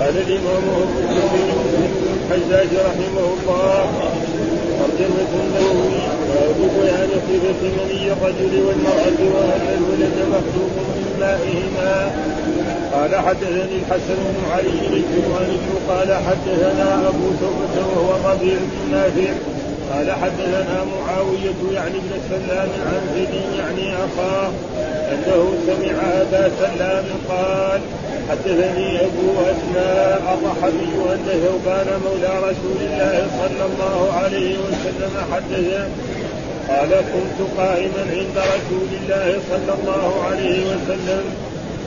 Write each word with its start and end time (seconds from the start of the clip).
قال 0.00 0.16
الإمام 0.16 0.64
أبو 0.76 1.02
بكر 1.02 1.28
بن 1.34 2.08
الحجاج 2.14 2.68
رحمه 2.86 3.26
الله 3.34 3.90
ترجمة 4.78 5.30
النووي 5.42 5.98
باب 6.28 6.70
بيان 6.80 7.10
صفة 7.28 7.62
مني 7.62 8.12
الرجل 8.12 8.52
والمرأة 8.66 9.20
وأن 9.34 9.66
الولد 9.78 10.16
مخلوق 10.30 10.74
من 10.88 11.16
مائهما 11.20 12.10
قال 12.92 13.16
حدثني 13.16 13.76
الحسن 13.80 14.16
بن 14.16 14.50
علي 14.52 14.86
الجواني 14.92 15.58
قال 15.88 16.14
حدثنا 16.26 17.08
أبو 17.08 17.30
ثوبة 17.40 17.86
وهو 17.86 18.16
الربيع 18.16 18.54
بن 18.54 18.96
نافع. 18.96 19.32
قال 19.92 20.12
حدثنا 20.12 20.84
معاوية 20.84 21.74
يعني 21.74 21.96
ابن 21.96 22.20
سلام 22.30 22.68
عن 22.86 23.00
زيد 23.14 23.58
يعني 23.58 23.94
أخاه 23.94 24.50
أنه 25.12 25.52
سمع 25.66 26.02
أبا 26.20 26.50
سلام 26.60 27.04
قال 27.28 27.80
حدثني 28.28 29.00
أبو 29.00 29.26
أسماء 29.52 30.38
الرحبي 30.38 30.92
أن 31.14 31.26
ثوبان 31.44 32.00
مولى 32.04 32.32
رسول 32.38 32.78
الله 32.80 33.26
صلى 33.40 33.64
الله 33.70 34.12
عليه 34.22 34.56
وسلم 34.58 35.12
حدثه 35.32 35.88
قال 36.68 36.88
كنت 36.88 37.38
قائما 37.58 38.02
عند 38.12 38.36
رسول 38.38 38.88
الله 39.00 39.38
صلى 39.50 39.74
الله 39.78 40.24
عليه 40.30 40.60
وسلم 40.66 41.24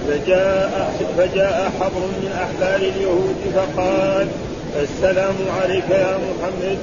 فجاء 0.07 0.93
فجاء 1.17 1.71
حبر 1.79 1.99
من 2.21 2.31
أحبار 2.43 2.75
اليهود 2.75 3.35
فقال 3.55 4.27
السلام 4.81 5.35
عليك 5.61 5.89
يا 5.89 6.17
محمد. 6.17 6.77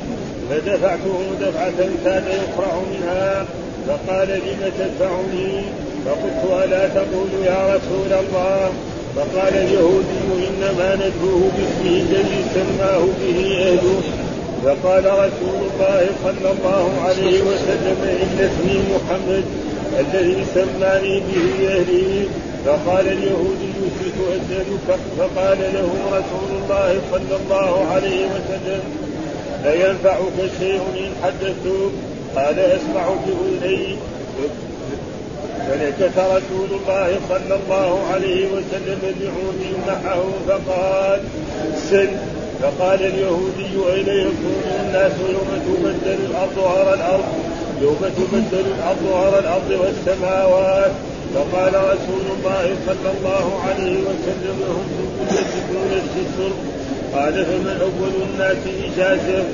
فدفعته 0.51 1.20
دفعة 1.41 1.79
كان 2.05 2.25
يقرع 2.25 2.81
منها 2.93 3.45
فقال 3.89 4.29
لم 4.29 4.73
تدفعني؟ 4.79 5.62
فقلت 6.06 6.62
ألا 6.65 6.89
تقول 6.89 7.29
يا 7.45 7.75
رسول 7.75 8.12
الله؟ 8.12 8.73
فقال 9.17 9.55
اليهودي 9.55 10.48
إنما 10.48 10.95
ندعوه 10.95 11.51
باسمه 11.57 12.01
الذي 12.01 12.41
سماه 12.55 12.98
به 12.98 13.57
أهله. 13.62 14.01
فقال 14.65 15.05
رسول 15.05 15.59
الله 15.69 16.06
صلى 16.25 16.51
الله 16.53 17.01
عليه 17.05 17.42
وسلم 17.42 17.97
إن 18.03 18.48
اسمي 18.48 18.83
محمد 18.95 19.45
الذي 20.01 20.45
سماني 20.55 21.20
به 21.20 21.69
أهلي 21.69 22.25
فقال 22.67 23.09
اليهودي 23.09 23.73
كنت 24.01 24.19
أسألك 24.29 24.98
فقال 25.19 25.59
له 25.59 25.91
رسول 26.11 26.51
الله 26.62 27.01
صلى 27.12 27.36
الله 27.45 27.86
عليه 27.92 28.27
وسلم 28.27 28.81
أينفعك 29.64 30.51
شيء 30.61 30.81
إن 30.98 31.11
حدثتك 31.23 31.92
قال 32.36 32.59
أسمع 32.59 33.09
بأذني 33.27 33.97
فنكت 35.67 36.19
رسول 36.19 36.70
الله 36.81 37.09
صلى 37.28 37.55
الله 37.61 38.06
عليه 38.12 38.47
وسلم 38.47 39.01
بعود 39.20 39.62
معه 39.87 40.25
فقال 40.48 41.20
سل. 41.91 42.09
فقال 42.62 43.03
اليهودي 43.03 43.73
أين 43.95 44.09
يكون 44.27 44.62
الناس 44.81 45.12
يوم 45.31 45.51
تبدل 45.67 46.19
الأرض 46.31 46.59
غير 46.59 46.95
الأرض 46.95 47.25
يوم 47.83 48.01
تبدل 48.17 48.64
الأرض 48.79 49.05
غير 49.14 49.39
الأرض 49.39 49.70
والسماوات. 49.70 50.92
فقال 51.34 51.75
رسول 51.75 52.25
الله 52.36 52.77
صلى 52.86 53.11
الله 53.19 53.61
عليه 53.69 53.97
وسلم 54.09 54.59
هم 54.69 54.86
يجدون 55.31 55.91
الستر 56.03 56.53
قال 57.14 57.45
فمن 57.45 57.81
أول 57.81 58.12
الناس 58.31 58.56
إجازة؟ 58.84 59.45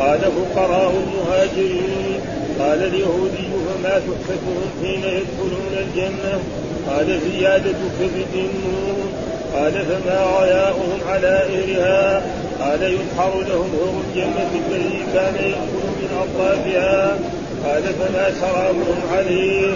قال 0.00 0.20
فقراء 0.20 0.90
المهاجرين 0.90 2.20
قال 2.60 2.82
اليهودي 2.82 3.46
فما 3.82 3.98
تحفتهم 3.98 4.70
حين 4.82 5.02
يدخلون 5.04 5.72
الجنة؟ 5.78 6.40
قال 6.88 7.20
زيادة 7.20 7.78
كبد 8.00 8.34
النور 8.34 9.08
قال 9.54 9.72
فما 9.72 10.24
غياؤهم 10.40 10.98
على 11.08 11.28
إهلها؟ 11.28 12.22
قال 12.60 12.82
يظهر 12.82 13.42
لهم 13.48 13.70
هو 13.80 14.00
الجنة 14.08 14.50
الذي 14.68 15.02
كان 15.14 15.34
يأكل 15.34 15.86
من 16.00 16.10
أطرافها. 16.22 17.18
قال 17.64 17.82
فما 17.82 18.30
شرابهم 18.40 19.00
عليه؟ 19.12 19.66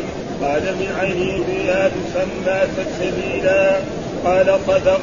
قال 0.42 0.62
من 0.62 0.96
عينه 1.00 1.44
فيها 1.44 1.88
تسمى 1.88 2.60
سلسبيلا 2.76 3.76
قال 4.24 4.58
صدق 4.66 5.00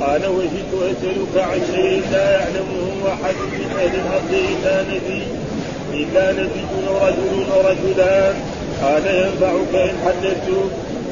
قال 0.00 0.26
وجدت 0.26 0.72
اسالك 0.74 1.44
عن 1.44 1.60
شيء 1.74 2.02
لا 2.12 2.30
يعلمه 2.30 3.12
أحد 3.12 3.34
من 3.34 3.76
أهل 3.78 3.94
الأرض 3.94 4.32
الا 4.32 4.82
نبي 4.82 5.22
إلا 6.02 6.32
نبي 6.32 6.64
رجل 7.02 7.34
ورجلان 7.56 8.34
قال 8.82 9.06
ينفعك 9.06 9.72
إن 9.74 9.96
حدثت. 10.06 10.48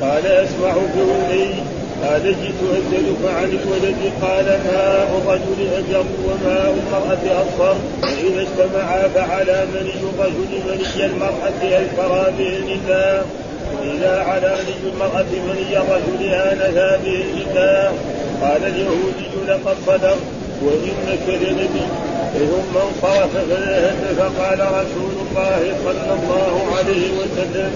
قال 0.03 0.27
اسمع 0.27 0.75
بولي 0.97 1.49
قال 2.03 2.23
جئت 2.23 2.61
أسألك 2.79 3.23
عن 3.39 3.45
الولد. 3.45 4.01
قال 4.23 4.45
ماء 4.45 5.11
الرجل 5.19 5.59
أجر 5.79 6.05
وماء 6.27 6.77
المرأة 6.79 7.43
اصفر 7.43 7.77
فاذا 8.03 8.43
اجتمعا 8.43 9.09
فعلى 9.15 9.67
مني 9.75 9.95
الرجل 10.11 10.53
مني 10.69 11.07
المرأة 11.07 11.61
الفرا 11.63 12.31
بإذن 12.39 12.79
الله. 12.79 13.23
إذا 13.83 14.15
على 14.29 14.57
مني 14.67 14.93
المرأة 14.93 15.31
مني 15.49 15.79
الرجل 15.79 16.35
آنذا 16.35 17.01
بإذن 17.05 17.39
الله. 17.47 17.93
قال 18.43 18.65
اليهودي 18.65 19.29
لقد 19.49 19.77
صدق. 19.87 20.17
وإنك 20.63 21.27
لنبي. 21.29 22.14
ثم 22.35 22.77
انصرف 22.77 23.37
فذهب 23.37 23.97
فقال 24.19 24.61
رسول 24.61 25.13
الله 25.27 25.75
صلى 25.85 26.17
الله 26.23 26.77
عليه 26.79 27.11
وسلم 27.11 27.71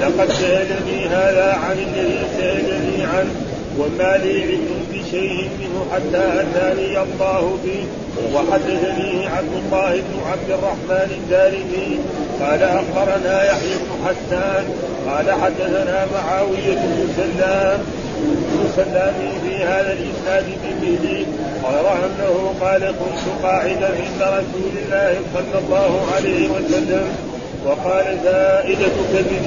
لقد 0.00 0.32
سألني 0.32 1.08
هذا 1.08 1.58
عن 1.62 1.76
الذي 1.78 2.18
سألني 2.38 3.04
عنه 3.04 3.30
وما 3.78 4.16
لي 4.16 4.42
علم 4.42 4.86
بشيء 4.92 5.48
منه 5.60 5.86
حتى 5.92 6.40
أتاني 6.40 7.02
الله 7.02 7.58
به 7.64 7.86
وحدثني 8.34 9.26
عبد 9.26 9.52
الله 9.64 9.90
بن 9.90 10.20
عبد 10.30 10.50
الرحمن 10.50 11.10
الدارمي 11.10 11.98
قال 12.40 12.62
أخبرنا 12.62 13.44
يحيى 13.44 13.74
بن 13.74 14.06
حسان 14.06 14.64
قال 15.06 15.32
حدثنا 15.42 16.06
معاوية 16.14 16.74
بن 16.74 17.08
سلام 17.16 17.80
بن 18.22 18.68
سلام 18.76 19.14
في 19.42 19.64
هذا 19.64 19.92
الإسناد 19.92 20.44
بمثله 20.64 21.26
غير 21.70 21.86
أنه 21.92 22.54
قال 22.60 22.80
كنت 22.80 23.42
قاعدا 23.42 23.86
عند 23.86 24.22
رسول 24.22 24.72
الله 24.84 25.16
صلى 25.34 25.58
الله 25.64 26.06
عليه 26.16 26.48
وسلم 26.48 27.08
وقال 27.66 28.18
زائدة 28.24 28.96
كبد 29.12 29.46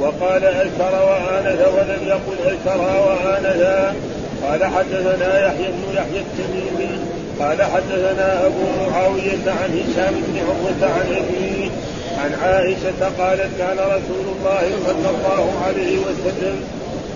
وقال 0.00 0.44
أشر 0.44 0.94
وآنذ 1.08 1.62
ولم 1.76 2.00
يقل 2.06 2.38
أشر 2.46 2.80
وآنذا 2.80 3.94
قال 4.42 4.64
حدثنا 4.64 5.46
يحيى 5.46 5.66
بن 5.68 5.94
يحيى 5.94 6.20
التميمي. 6.20 6.98
قال 7.40 7.62
حدثنا 7.62 8.46
أبو 8.46 8.90
معاوية 8.90 9.46
عن 9.46 9.70
هشام 9.78 10.14
بن 10.14 10.38
عروة 10.38 10.92
عن 10.92 11.06
أبيه 11.16 11.70
عن 12.18 12.34
عائشة 12.42 13.00
قالت 13.18 13.50
كان 13.58 13.78
رسول 13.78 14.26
الله 14.36 14.62
صلى 14.86 15.10
الله 15.14 15.52
عليه 15.66 15.98
وسلم 15.98 16.60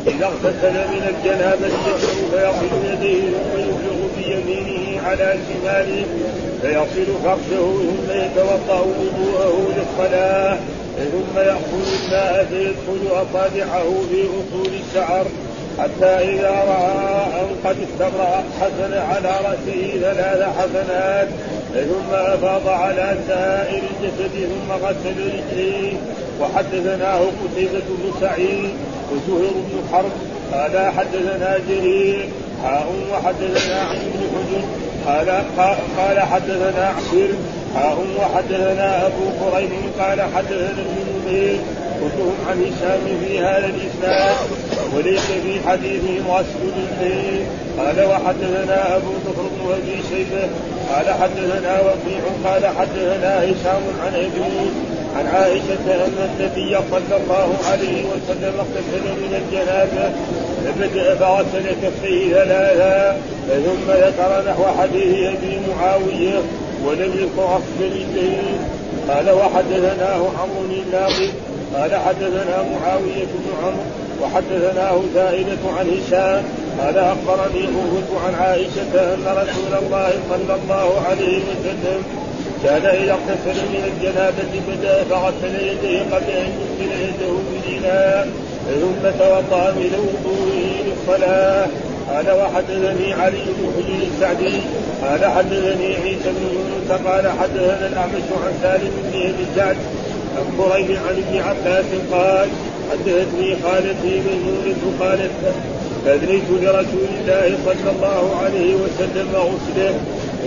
إذا 0.07 0.27
اغتسل 0.27 0.73
من 0.73 1.15
الجنابة 1.15 1.69
فيغسل 2.31 2.93
يديه 2.93 3.23
ثم 3.23 3.61
يفرغ 3.61 3.94
بيمينه 4.27 5.03
على 5.07 5.35
شماله 5.49 6.05
فيصل 6.63 7.13
فرجه 7.25 7.61
ثم 7.61 8.11
يتوضأ 8.11 8.81
وضوءه 8.81 9.69
للصلاة 9.77 10.59
ثم 10.97 11.39
يأخذ 11.39 12.05
الماء 12.05 12.47
فيدخل 12.51 13.07
أصابعه 13.13 13.85
في 14.11 14.23
أصول 14.23 14.71
الشعر. 14.87 15.27
حتى 15.79 16.07
إذا 16.07 16.51
رأى 16.51 17.41
أن 17.41 17.49
قد 17.65 17.77
استبرأ 17.83 18.45
حسن 18.61 18.95
على 18.95 19.31
رأسه 19.45 20.01
ثلاث 20.01 20.49
حسنات 20.59 21.29
ثم 21.75 22.15
أفاض 22.15 22.69
على 22.69 23.17
سائر 23.29 23.83
الجسد 23.83 24.49
ثم 24.49 24.73
غسل 24.73 25.17
رجليه. 25.19 25.93
وحدثناه 26.41 27.19
قتيبة 27.21 27.83
بن 27.89 28.21
سعيد 28.21 28.71
وزهير 29.13 29.53
بن 29.53 29.89
حرب 29.93 30.13
قال 30.53 30.93
حدثنا 30.93 31.59
جرير 31.69 32.29
حاء 32.65 32.87
وحدثنا 33.13 33.81
عن 33.81 33.97
بن 33.97 34.23
حجر 34.35 34.63
قال 35.07 35.29
قال 35.99 36.21
حدثنا 36.21 36.95
عمير 36.97 37.35
حاء 37.75 37.99
وحدثنا 38.19 39.07
أبو 39.07 39.25
كريم 39.41 39.71
قال 40.01 40.23
حدثنا 40.23 40.71
ابن 40.71 40.97
نمير. 41.27 41.59
كلهم 42.01 42.37
عن 42.49 42.63
هشام 42.63 43.27
في 43.27 43.39
هذا 43.39 43.67
الإسناد. 43.75 44.37
وليس 44.97 45.27
في 45.27 45.69
حديثهم 45.69 46.31
غسل 46.31 46.63
الليل 46.77 47.47
قال 47.79 48.05
وحدثنا 48.11 48.97
أبو 48.97 49.13
بكر 49.27 49.43
بن 49.43 49.73
أبي 49.73 50.03
شيبة. 50.11 50.49
قال 50.95 51.15
حدثنا 51.21 51.81
وكيع. 51.81 52.23
قال 52.45 52.67
حدثنا 52.67 53.45
هشام 53.45 53.83
عن 54.05 54.15
ابي 54.15 54.41
عن 55.17 55.27
عائشة 55.27 56.05
أن 56.05 56.31
النبي 56.31 56.79
صلى 56.91 57.17
الله 57.17 57.57
عليه 57.71 58.05
وسلم 58.05 58.53
اغتسل 58.59 59.05
من 59.23 59.43
الجنابة 59.43 60.13
فبدأ 60.65 61.15
فغسل 61.15 61.67
كفيه 61.83 62.35
ثلاثا 62.35 63.21
ثم 63.49 63.91
ذكر 63.91 64.45
نحو 64.51 64.65
حديث 64.81 65.29
أبي 65.29 65.61
معاوية 65.71 66.41
ولم 66.87 67.13
يذكر 67.19 67.61
رجلين 67.81 68.59
قال 69.09 69.31
وحدثناه 69.31 70.31
عمرو 70.41 70.65
الناقد 70.71 71.31
قال 71.75 71.95
حدثنا 71.95 72.65
معاوية 72.73 73.25
بن 73.25 73.45
عمرو 73.63 73.85
وحدثناه 74.23 75.01
زائدة 75.15 75.59
عن 75.79 75.87
هشام. 75.89 76.45
قال 76.81 76.99
أخبرني 76.99 77.67
قوت 77.67 78.21
عن 78.27 78.35
عائشة 78.35 79.15
أن 79.15 79.25
رسول 79.27 79.79
الله 79.83 80.11
صلى 80.31 80.55
الله 80.55 81.01
عليه 81.09 81.39
وسلم 81.39 82.03
كان 82.65 82.87
اذا 82.87 83.13
اغتسل 83.13 83.61
من 83.75 83.93
الجنابة 83.93 84.53
بدا 84.69 85.05
فغسل 85.05 85.55
يديه 85.55 86.01
قبل 86.13 86.31
أن 86.31 86.51
يغسل 86.59 86.93
يده 87.03 87.35
بالاناء 87.51 88.29
ثم 88.81 89.03
توضأ 89.19 89.71
من 89.71 89.93
وضوئه 90.09 90.73
للصلاة. 90.87 91.67
قال 92.09 92.31
وحدثني 92.31 93.13
علي 93.13 93.45
بن 93.57 93.73
حجر 93.77 94.07
السعدي. 94.13 94.61
قال 95.03 95.25
حدثني 95.25 95.87
عيسى 95.87 96.31
بن 96.37 96.45
يونس. 96.55 97.01
قال 97.07 97.29
حدثنا 97.41 97.87
الأعمش 97.87 98.29
عن 98.45 98.53
سالم 98.63 98.93
بن 99.05 99.21
أبي 99.21 99.47
سعد 99.57 99.77
عن 100.37 100.63
قريب 100.63 100.91
عن 100.91 101.23
ابن 101.23 101.39
عباس 101.49 101.85
قال 102.13 102.49
حدثتني 102.91 103.57
خالتي 103.63 104.21
ميمونة 104.27 104.83
قالت 105.01 105.31
أدريت 106.07 106.43
لرسول 106.51 107.09
الله 107.21 107.59
صلى 107.67 107.91
الله 107.97 108.37
عليه 108.45 108.75
وسلم 108.75 109.29
غسله 109.35 109.95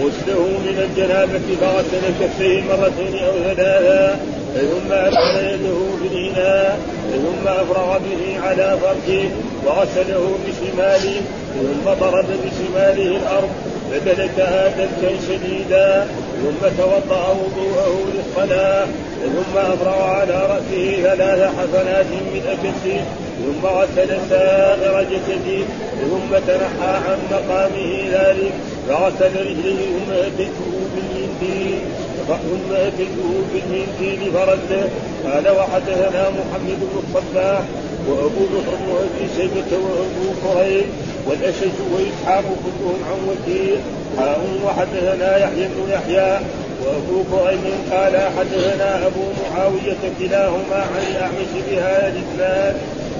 غسله 0.02 0.42
من 0.66 0.90
الجنابة 0.90 1.48
فغسل 1.62 2.04
كفيه 2.22 2.62
مرتين 2.62 3.24
أو 3.24 3.54
ثلاثا 3.56 4.20
ثم 4.56 4.92
أدخل 4.92 5.38
يده 5.38 5.80
في 6.02 6.08
الإناء 6.08 6.80
ثم 7.12 7.48
أفرغ 7.48 7.98
به 7.98 8.48
على 8.48 8.78
فرجه 8.82 9.30
وغسله 9.66 10.38
بشماله 10.48 11.22
ثم 11.56 11.90
ضرب 12.00 12.26
بشماله 12.26 13.18
الأرض 13.18 13.50
فدلكها 13.92 14.68
دلكا 14.68 15.16
شديدا 15.28 16.08
ثم 16.44 16.68
توضأ 16.78 17.30
وضوءه 17.30 18.00
للصلاة 18.14 18.86
ثم 19.24 19.58
أفرغ 19.58 20.04
على 20.04 20.34
رأسه 20.34 21.02
ثلاث 21.04 21.52
حسنات 21.58 22.06
من 22.06 22.42
أكسه 22.48 23.02
ثم 23.46 23.68
غسل 23.68 24.18
سائر 24.30 25.04
جسده 25.04 25.64
ثم 26.02 26.38
تنحى 26.48 26.94
عن 27.08 27.18
مقامه 27.32 28.04
ذلك. 28.12 28.54
فغسل 28.88 29.36
رجليه 29.36 29.88
ثم 29.98 30.12
أتيته 30.12 30.72
بالمنديل 30.95 31.80
ثم 32.28 32.74
أتيته 32.74 33.30
بالمنديل 33.54 34.31
فرده 34.34 34.84
قال 35.25 35.50
وحدثنا 35.57 36.30
محمد 36.30 36.80
بن 36.80 37.01
الصباح 37.04 37.62
وأبو 38.07 38.45
بكر 38.54 38.75
بن 38.81 38.95
أبي 38.95 39.28
شيبة 39.38 39.78
وأبو 39.78 40.28
كريم 40.44 40.86
والأشج 41.28 41.78
وإسحاق 41.94 42.44
كلهم 42.44 43.00
عن 43.10 43.19
وكيل 43.30 43.78
حاء 44.18 44.42
وحدثنا 44.66 45.38
يحيى 45.38 45.68
بن 45.68 45.92
يحيى 45.92 46.40
وابو 46.86 47.24
كريم 47.31 47.62
قال 47.92 48.18
حدثنا 48.38 49.07
ابو 49.07 49.24
معاويه 49.51 49.98
كلاهما 50.19 50.75
عن 50.75 51.04
الاعمش 51.12 51.51
بهذا 51.72 52.13
الاسناد 52.13 52.75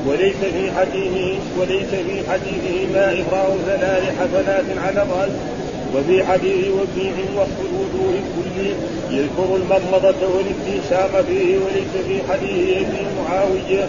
وليس 0.08 0.36
في 0.36 0.72
حديثه 0.72 1.40
وليس 1.60 1.90
في 1.90 2.32
حديثهما 2.32 3.14
إفراغ 3.22 3.56
ثلاث 3.68 4.04
حسنات 4.20 4.66
على 4.78 5.02
الرأس 5.02 5.57
وفي 5.96 6.24
حديث 6.24 6.66
وفيع 6.68 7.14
وصف 7.38 7.60
الوجوه 7.70 8.14
كله 8.36 8.74
يذكر 9.12 9.56
المضمضة 9.56 10.28
والاستنشاق 10.36 11.22
فيه 11.28 11.58
وليس 11.58 11.94
في 12.08 12.32
حديث 12.32 12.78
ابي 12.78 13.06
معاوية 13.24 13.88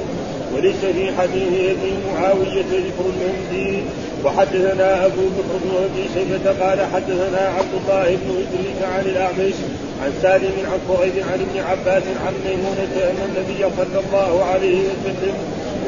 وليس 0.55 0.77
في 0.77 1.13
حديث 1.19 1.53
ابي 1.53 1.93
معاوية 2.15 2.63
ذكر 2.63 3.05
المهدي 3.11 3.79
وحدثنا 4.25 5.07
أبو 5.07 5.23
بكر 5.39 5.57
بن 5.65 5.71
أبي 5.85 6.05
شيبة 6.15 6.65
قال 6.65 6.79
حدثنا 6.95 7.53
عبد 7.59 7.75
الله 7.81 8.05
بن 8.05 8.31
إدريس 8.31 8.83
عن 8.83 9.05
الأعمش 9.07 9.55
عن 10.03 10.13
سالم 10.23 10.53
عن 10.73 10.97
قريب 10.97 11.13
عن 11.33 11.41
ابن 11.41 11.61
عباس 11.71 12.03
عن 12.27 12.33
ميمونة 12.45 12.95
أن 13.11 13.19
النبي 13.29 13.75
صلى 13.77 14.01
الله 14.07 14.45
عليه 14.45 14.79
وسلم 14.79 15.35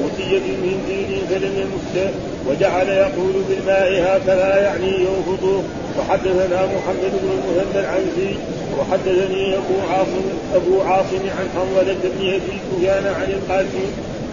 أوتي 0.03 0.41
بمنديل 0.45 1.21
فلم 1.31 1.53
يمسه 1.63 2.11
وجعل 2.49 2.89
يقول 2.89 3.33
بالماء 3.49 4.03
هكذا 4.03 4.63
يعني 4.63 4.89
ينفضه 4.89 5.63
وحدثنا 5.99 6.67
محمد 6.67 7.13
بن 7.23 7.29
المهند 7.37 7.77
العنزي 7.77 8.35
وحدثني 8.79 9.55
أبو 9.55 9.75
عاصم 9.91 10.25
أبو 10.55 10.81
عاصم 10.81 11.23
عن 11.39 11.49
حنظلة 11.55 11.97
بن 12.05 12.29
أبي 12.29 12.53
سفيان 12.71 13.07
عن 13.07 13.31
القاسم 13.33 13.87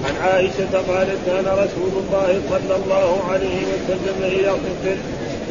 عن 0.05 0.15
عائشة 0.23 0.73
قالت 0.87 1.17
كان 1.27 1.45
رسول 1.45 1.91
الله 2.03 2.41
صلى 2.49 2.75
الله 2.83 3.23
عليه 3.31 3.61
وسلم 3.73 4.39
إذا 4.39 4.49
اغتسل 4.49 4.97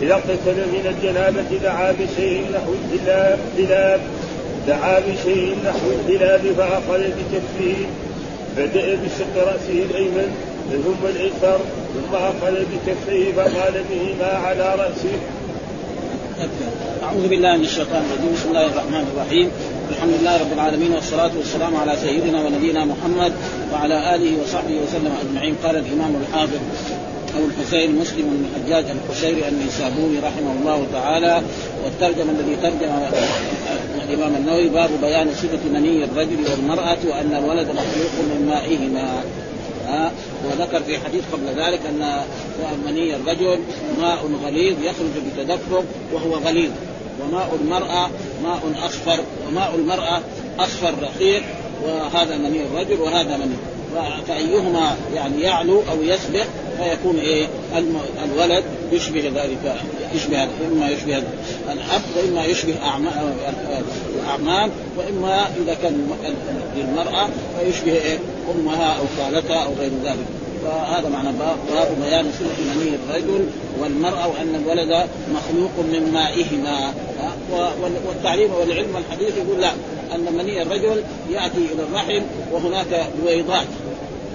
إذا 0.03 0.15
اغتسل 0.15 0.57
من 0.57 0.95
الجنابة 0.95 1.59
دعا 1.62 1.93
بشيء 1.93 2.45
نحو 2.55 2.73
الدلاب 2.73 4.01
دعا 4.67 5.01
بشيء 5.01 5.57
نحو 5.65 5.91
الدلاب 5.91 6.41
فأخذ 6.57 7.01
بكفه 7.01 7.77
بدأ 8.56 8.94
بشق 8.94 9.35
رأسه 9.37 9.82
الأيمن 9.91 10.29
ثم 10.85 11.06
الأيسر 11.06 11.58
ثم 11.94 12.14
أخذ 12.14 12.55
بكفيه 12.73 13.32
فقال 13.32 13.85
بهما 13.91 14.32
على 14.47 14.75
رأسه. 14.75 15.17
أعوذ 17.03 17.29
بالله 17.29 17.56
من 17.56 17.64
الشيطان 17.64 18.03
الرجيم. 18.06 18.32
بسم 18.35 18.49
الله 18.49 18.67
الرحمن 18.67 19.05
الرحيم. 19.14 19.50
الحمد 19.91 20.12
لله 20.20 20.37
رب 20.41 20.53
العالمين 20.53 20.93
والصلاة 20.93 21.31
والسلام 21.37 21.76
على 21.76 21.97
سيدنا 21.97 22.44
ونبينا 22.44 22.85
محمد 22.85 23.32
وعلى 23.73 24.14
آله 24.14 24.43
وصحبه 24.43 24.76
وسلم 24.85 25.12
أجمعين. 25.23 25.55
قال 25.64 25.76
الإمام 25.76 26.23
الحافظ. 26.23 26.61
أبو 27.37 27.47
الحسين 27.47 27.99
مسلم 27.99 28.23
بن 28.23 28.44
الحجاج 28.44 28.85
القشيري 28.91 29.49
النيسابوري 29.49 30.19
رحمه 30.19 30.53
الله 30.61 30.87
تعالى 30.93 31.43
والترجمة 31.85 32.33
الذي 32.33 32.56
ترجم 32.62 32.93
الإمام 34.09 34.37
النووي 34.37 34.69
باب 34.69 34.91
بيان 35.03 35.35
صفة 35.35 35.59
مني 35.73 36.05
الرجل 36.05 36.38
والمرأة 36.50 36.99
وأن 37.09 37.35
الولد 37.44 37.69
مخلوق 37.69 38.12
من 38.21 38.47
مائهما. 38.47 39.25
ها؟ 39.87 40.12
وذكر 40.44 40.83
في 40.83 40.99
حديث 40.99 41.25
قبل 41.33 41.47
ذلك 41.47 41.81
أن 41.88 42.21
مني 42.87 43.17
الرجل 43.17 43.59
ماء 44.00 44.31
غليظ 44.44 44.77
يخرج 44.83 45.12
بتدفق 45.27 45.85
وهو 46.12 46.35
غليظ 46.35 46.71
وماء 47.21 47.59
المرأة 47.62 48.11
ماء 48.43 48.87
أصفر 48.87 49.21
وماء 49.49 49.75
المرأة 49.75 50.21
أصفر 50.59 50.94
رقيق 51.03 51.43
وهذا 51.85 52.37
مني 52.37 52.62
الرجل 52.62 53.00
وهذا 53.00 53.37
مني. 53.37 53.75
فأيهما 54.29 54.97
يعني 55.15 55.43
يعلو 55.43 55.83
أو 55.91 56.03
يسبق 56.03 56.45
فيكون 56.79 57.19
إيه؟ 57.19 57.47
الولد 58.25 58.65
يشبه 58.93 59.33
ذلك 59.35 59.77
يشبه 60.15 60.43
إما 60.43 60.89
يشبه 60.91 61.23
الأب 61.73 62.03
وإما 62.17 62.45
يشبه 62.45 62.75
الأعمام 64.15 64.71
وإما 64.97 65.47
إذا 65.63 65.77
كان 65.83 66.11
للمراه 66.77 67.29
فيشبه 67.59 67.93
إيه؟ 67.93 68.19
أمها 68.55 68.97
أو 68.99 69.05
خالتها 69.19 69.65
أو 69.65 69.73
غير 69.79 69.91
ذلك. 70.05 70.27
فهذا 70.65 71.09
معنى 71.09 71.29
باب 71.39 71.57
بيان 72.03 72.33
صفه 72.33 72.81
مني 72.81 72.97
الرجل 72.97 73.47
والمرأة 73.81 74.29
وأن 74.29 74.55
الولد 74.55 75.09
مخلوق 75.35 75.71
من 75.79 76.11
مائهما. 76.13 76.95
والتعليم 78.07 78.50
والعلم 78.53 78.95
والحديث 78.95 79.37
يقول 79.37 79.61
لا 79.61 79.71
أن 80.15 80.33
مني 80.38 80.62
الرجل 80.62 81.03
يأتي 81.31 81.59
إلى 81.75 81.83
الرحم 81.83 82.23
وهناك 82.53 83.07
بويضات 83.23 83.67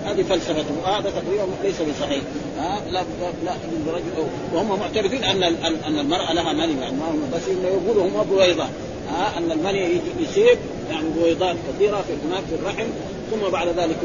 هذه 0.05 0.23
فلسفته 0.23 0.73
وهذا 0.83 1.09
تقريبا 1.09 1.43
ليس 1.63 1.75
بصحيح. 1.81 2.21
ها؟ 2.57 2.81
لا 2.91 3.03
لا 3.45 3.53
الرجل 3.87 4.29
وهم 4.53 4.79
معترفين 4.79 5.23
أن 5.23 5.43
أن 5.87 5.99
المرأة 5.99 6.33
لها 6.33 6.53
مني 6.53 6.81
يعني 6.81 6.95
بس 7.33 7.41
يقولوا 7.63 8.07
هم 8.07 8.23
بويضات 8.23 8.69
ها؟ 9.09 9.37
أن 9.37 9.51
المني 9.51 10.01
يصير 10.19 10.57
يعني 10.89 11.09
بويضات 11.09 11.55
كثيرة 11.69 12.01
في 12.07 12.13
هناك 12.27 12.43
في 12.49 12.55
الرحم. 12.55 12.87
ثم 13.31 13.51
بعد 13.51 13.67
ذلك 13.67 13.97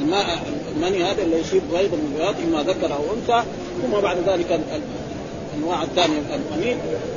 الماء 0.00 0.42
المني 0.76 1.04
هذا 1.04 1.22
اللي 1.22 1.40
يصيب 1.40 1.62
بيض 1.72 1.94
من 1.94 2.12
البياض 2.12 2.34
إما 2.46 2.62
ذكر 2.62 2.94
أو 2.94 3.02
أنثى. 3.14 3.44
ثم 3.82 4.00
بعد 4.00 4.16
ذلك 4.26 4.60
الأنواع 5.54 5.82
الثانية 5.82 6.18
المني 6.18 6.76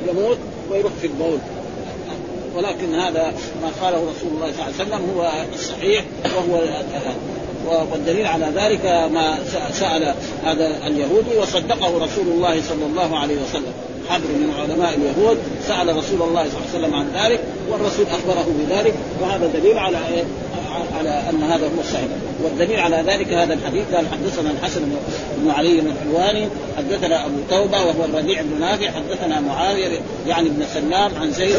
يموت 0.10 0.38
ويروح 0.72 0.92
في 1.02 1.08
البول. 1.08 1.40
ولكن 2.58 2.96
هذا 2.96 3.34
ما 3.62 3.70
قاله 3.82 3.98
رسول 3.98 4.32
الله 4.36 4.52
صلى 4.52 4.66
الله 4.66 4.66
عليه 4.66 4.76
وسلم 4.76 5.10
هو 5.16 5.32
الصحيح 5.54 6.06
وهو 6.38 6.62
والدليل 7.92 8.26
على 8.26 8.52
ذلك 8.56 8.86
ما 9.14 9.38
سأل 9.72 10.14
هذا 10.46 10.88
اليهودي 10.88 11.38
وصدقه 11.38 11.98
رسول 11.98 12.28
الله 12.28 12.62
صلى 12.62 12.86
الله 12.86 13.18
عليه 13.18 13.36
وسلم 13.36 13.74
حبر 14.10 14.28
من 14.28 14.54
علماء 14.60 14.96
اليهود 14.96 15.38
سأل 15.68 15.98
رسول 15.98 16.22
الله 16.22 16.44
صلى 16.44 16.58
الله 16.58 16.68
عليه 16.74 16.80
وسلم 16.80 16.96
عن 16.96 17.08
ذلك 17.16 17.40
والرسول 17.72 18.06
أخبره 18.06 18.46
بذلك 18.60 18.94
وهذا 19.22 19.48
دليل 19.48 19.78
على 19.78 19.98
إيه؟ 19.98 20.24
على 20.98 21.10
أن 21.30 21.44
هذا 21.44 21.66
هو 21.66 21.80
الصحيح. 21.80 22.08
والدليل 22.44 22.80
على 22.80 23.04
ذلك 23.08 23.34
هذا 23.34 23.54
الحديث 23.54 23.84
قال 23.94 24.06
حدثنا 24.08 24.52
الحسن 24.52 24.82
بن 25.38 25.52
علي 25.52 25.82
بن 25.82 25.92
الحلواني 25.92 26.48
حدثنا 26.78 27.26
أبو 27.26 27.36
توبة 27.50 27.84
وهو 27.84 28.06
الربيع 28.06 28.42
بن 28.42 28.60
نافع 28.60 28.92
حدثنا 28.92 29.40
معاوية 29.40 30.00
يعني 30.28 30.50
بن 30.50 30.66
سلام 30.74 31.16
عن 31.16 31.32
زيد 31.32 31.56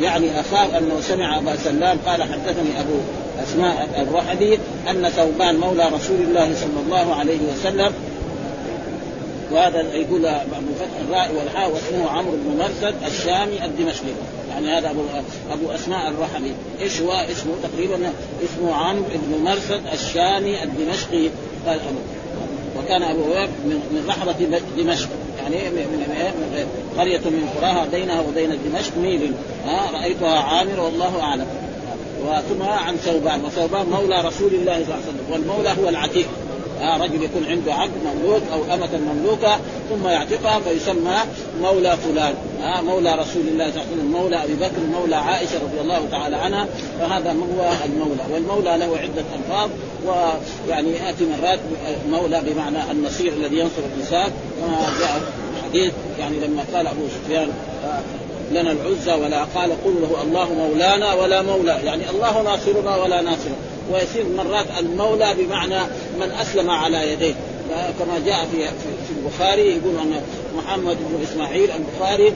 يعني 0.00 0.40
أخاه 0.40 0.78
أنه 0.78 1.00
سمع 1.00 1.38
أبا 1.38 1.56
سلام 1.56 1.98
قال 2.06 2.22
حدثني 2.22 2.80
أبو 2.80 2.98
أسماء 3.42 3.88
الرحبي 3.98 4.58
أن 4.90 5.08
ثوبان 5.08 5.56
مولى 5.56 5.88
رسول 5.88 6.16
الله 6.20 6.54
صلى 6.54 6.80
الله 6.86 7.14
عليه 7.14 7.38
وسلم. 7.52 7.92
وهذا 9.52 9.80
يقول 9.80 10.22
بفتح 10.22 11.00
الراء 11.08 11.34
والحاء 11.38 11.70
واسمه 11.70 12.10
عمرو 12.10 12.32
بن 12.32 12.58
مرثد 12.58 12.94
الشامي 13.06 13.64
الدمشقي. 13.64 14.12
يعني 14.54 14.78
هذا 14.78 14.90
ابو 14.90 15.00
أبو 15.52 15.70
اسماء 15.70 16.08
الرحمي. 16.08 16.52
إيش 16.80 17.00
هو 17.00 17.12
اسمه 17.12 17.52
تقريبا 17.62 18.12
اسمه 18.44 18.74
عمرو 18.74 19.04
بن 19.14 19.44
مرثد 19.44 19.80
الشامي 19.92 20.62
الدمشقي. 20.62 21.28
قال 21.66 21.80
ابو 21.80 21.98
وكان 22.78 23.02
أبو 23.02 23.22
هريره 23.22 23.48
من 23.66 24.04
رحبه 24.08 24.60
دمشق. 24.76 25.08
يعني 25.42 25.70
من 25.70 26.06
قرية 26.98 27.18
من 27.18 27.48
قراها 27.56 27.86
بينها 27.92 28.20
وبين 28.20 28.58
دمشق 28.64 28.98
ميل. 28.98 29.32
ها 29.66 29.90
رأيتها 29.92 30.38
عامر 30.38 30.80
والله 30.80 31.20
أعلم. 31.20 31.46
وثم 32.22 32.62
عن 32.62 32.96
ثوبان. 32.96 33.44
وثوبان 33.44 33.86
مولى 33.86 34.20
رسول 34.20 34.54
الله 34.54 34.74
صلى 34.74 34.82
الله 34.82 34.94
عليه 34.94 35.04
وسلم. 35.04 35.32
والمولى 35.32 35.74
هو 35.82 35.88
العتيق. 35.88 36.26
آه 36.82 36.96
رجل 36.96 37.22
يكون 37.22 37.44
عنده 37.46 37.74
عبد 37.74 37.92
مملوك 38.04 38.42
أو 38.52 38.74
أمة 38.74 38.98
مملوكة 39.14 39.58
ثم 39.90 40.08
يعتقها 40.08 40.60
فيسمى 40.60 41.16
مولى 41.62 41.96
فلان. 41.96 42.34
آه 42.62 42.80
مولى 42.80 43.14
رسول 43.14 43.42
الله 43.48 43.70
صلى 43.70 43.82
الله 43.82 43.86
عليه 43.92 43.92
وسلم 43.92 44.12
مولى 44.12 44.44
أبي 44.44 44.54
بكر 44.54 44.80
مولى 44.92 45.16
عائشة 45.16 45.54
رضي 45.62 45.80
الله 45.80 46.00
تعالى 46.10 46.36
عنها 46.36 46.66
فهذا 47.00 47.30
هو 47.30 47.72
المولى. 47.84 48.22
والمولى 48.32 48.76
له 48.78 48.98
عدة 48.98 49.24
ألفاظ 49.36 49.70
ويعني 50.06 50.90
يأتي 50.90 51.24
مرات 51.24 51.58
مولى 52.10 52.42
بمعنى 52.46 52.90
النصير 52.90 53.32
الذي 53.32 53.58
ينصر 53.58 53.82
الإنسان 53.94 54.32
كما 54.60 54.78
جاء 55.00 55.22
حديث 55.64 55.92
يعني 56.18 56.40
لما 56.40 56.64
قال 56.74 56.86
أبو 56.86 57.02
سفيان 57.08 57.48
آه 57.84 58.00
لنا 58.52 58.72
العزى 58.72 59.12
ولا 59.12 59.44
قال 59.44 59.70
قل 59.84 59.94
له 60.02 60.22
الله 60.22 60.52
مولانا 60.52 61.14
ولا 61.14 61.42
مولى. 61.42 61.78
يعني 61.84 62.10
الله 62.10 62.42
ناصرنا 62.42 62.96
ولا 62.96 63.22
ناصرنا 63.22 63.56
ويصير 63.92 64.24
مرات 64.36 64.66
المولى 64.78 65.34
بمعنى 65.38 65.80
من 66.20 66.30
أسلم 66.40 66.70
على 66.70 67.12
يديه. 67.12 67.34
كما 67.98 68.18
جاء 68.26 68.46
في 68.52 68.64
في 69.06 69.12
البخاري 69.18 69.62
يقول 69.62 69.98
أن 69.98 70.22
محمد 70.56 70.96
بن 70.96 71.22
إسماعيل 71.22 71.70
البخاري 71.70 72.32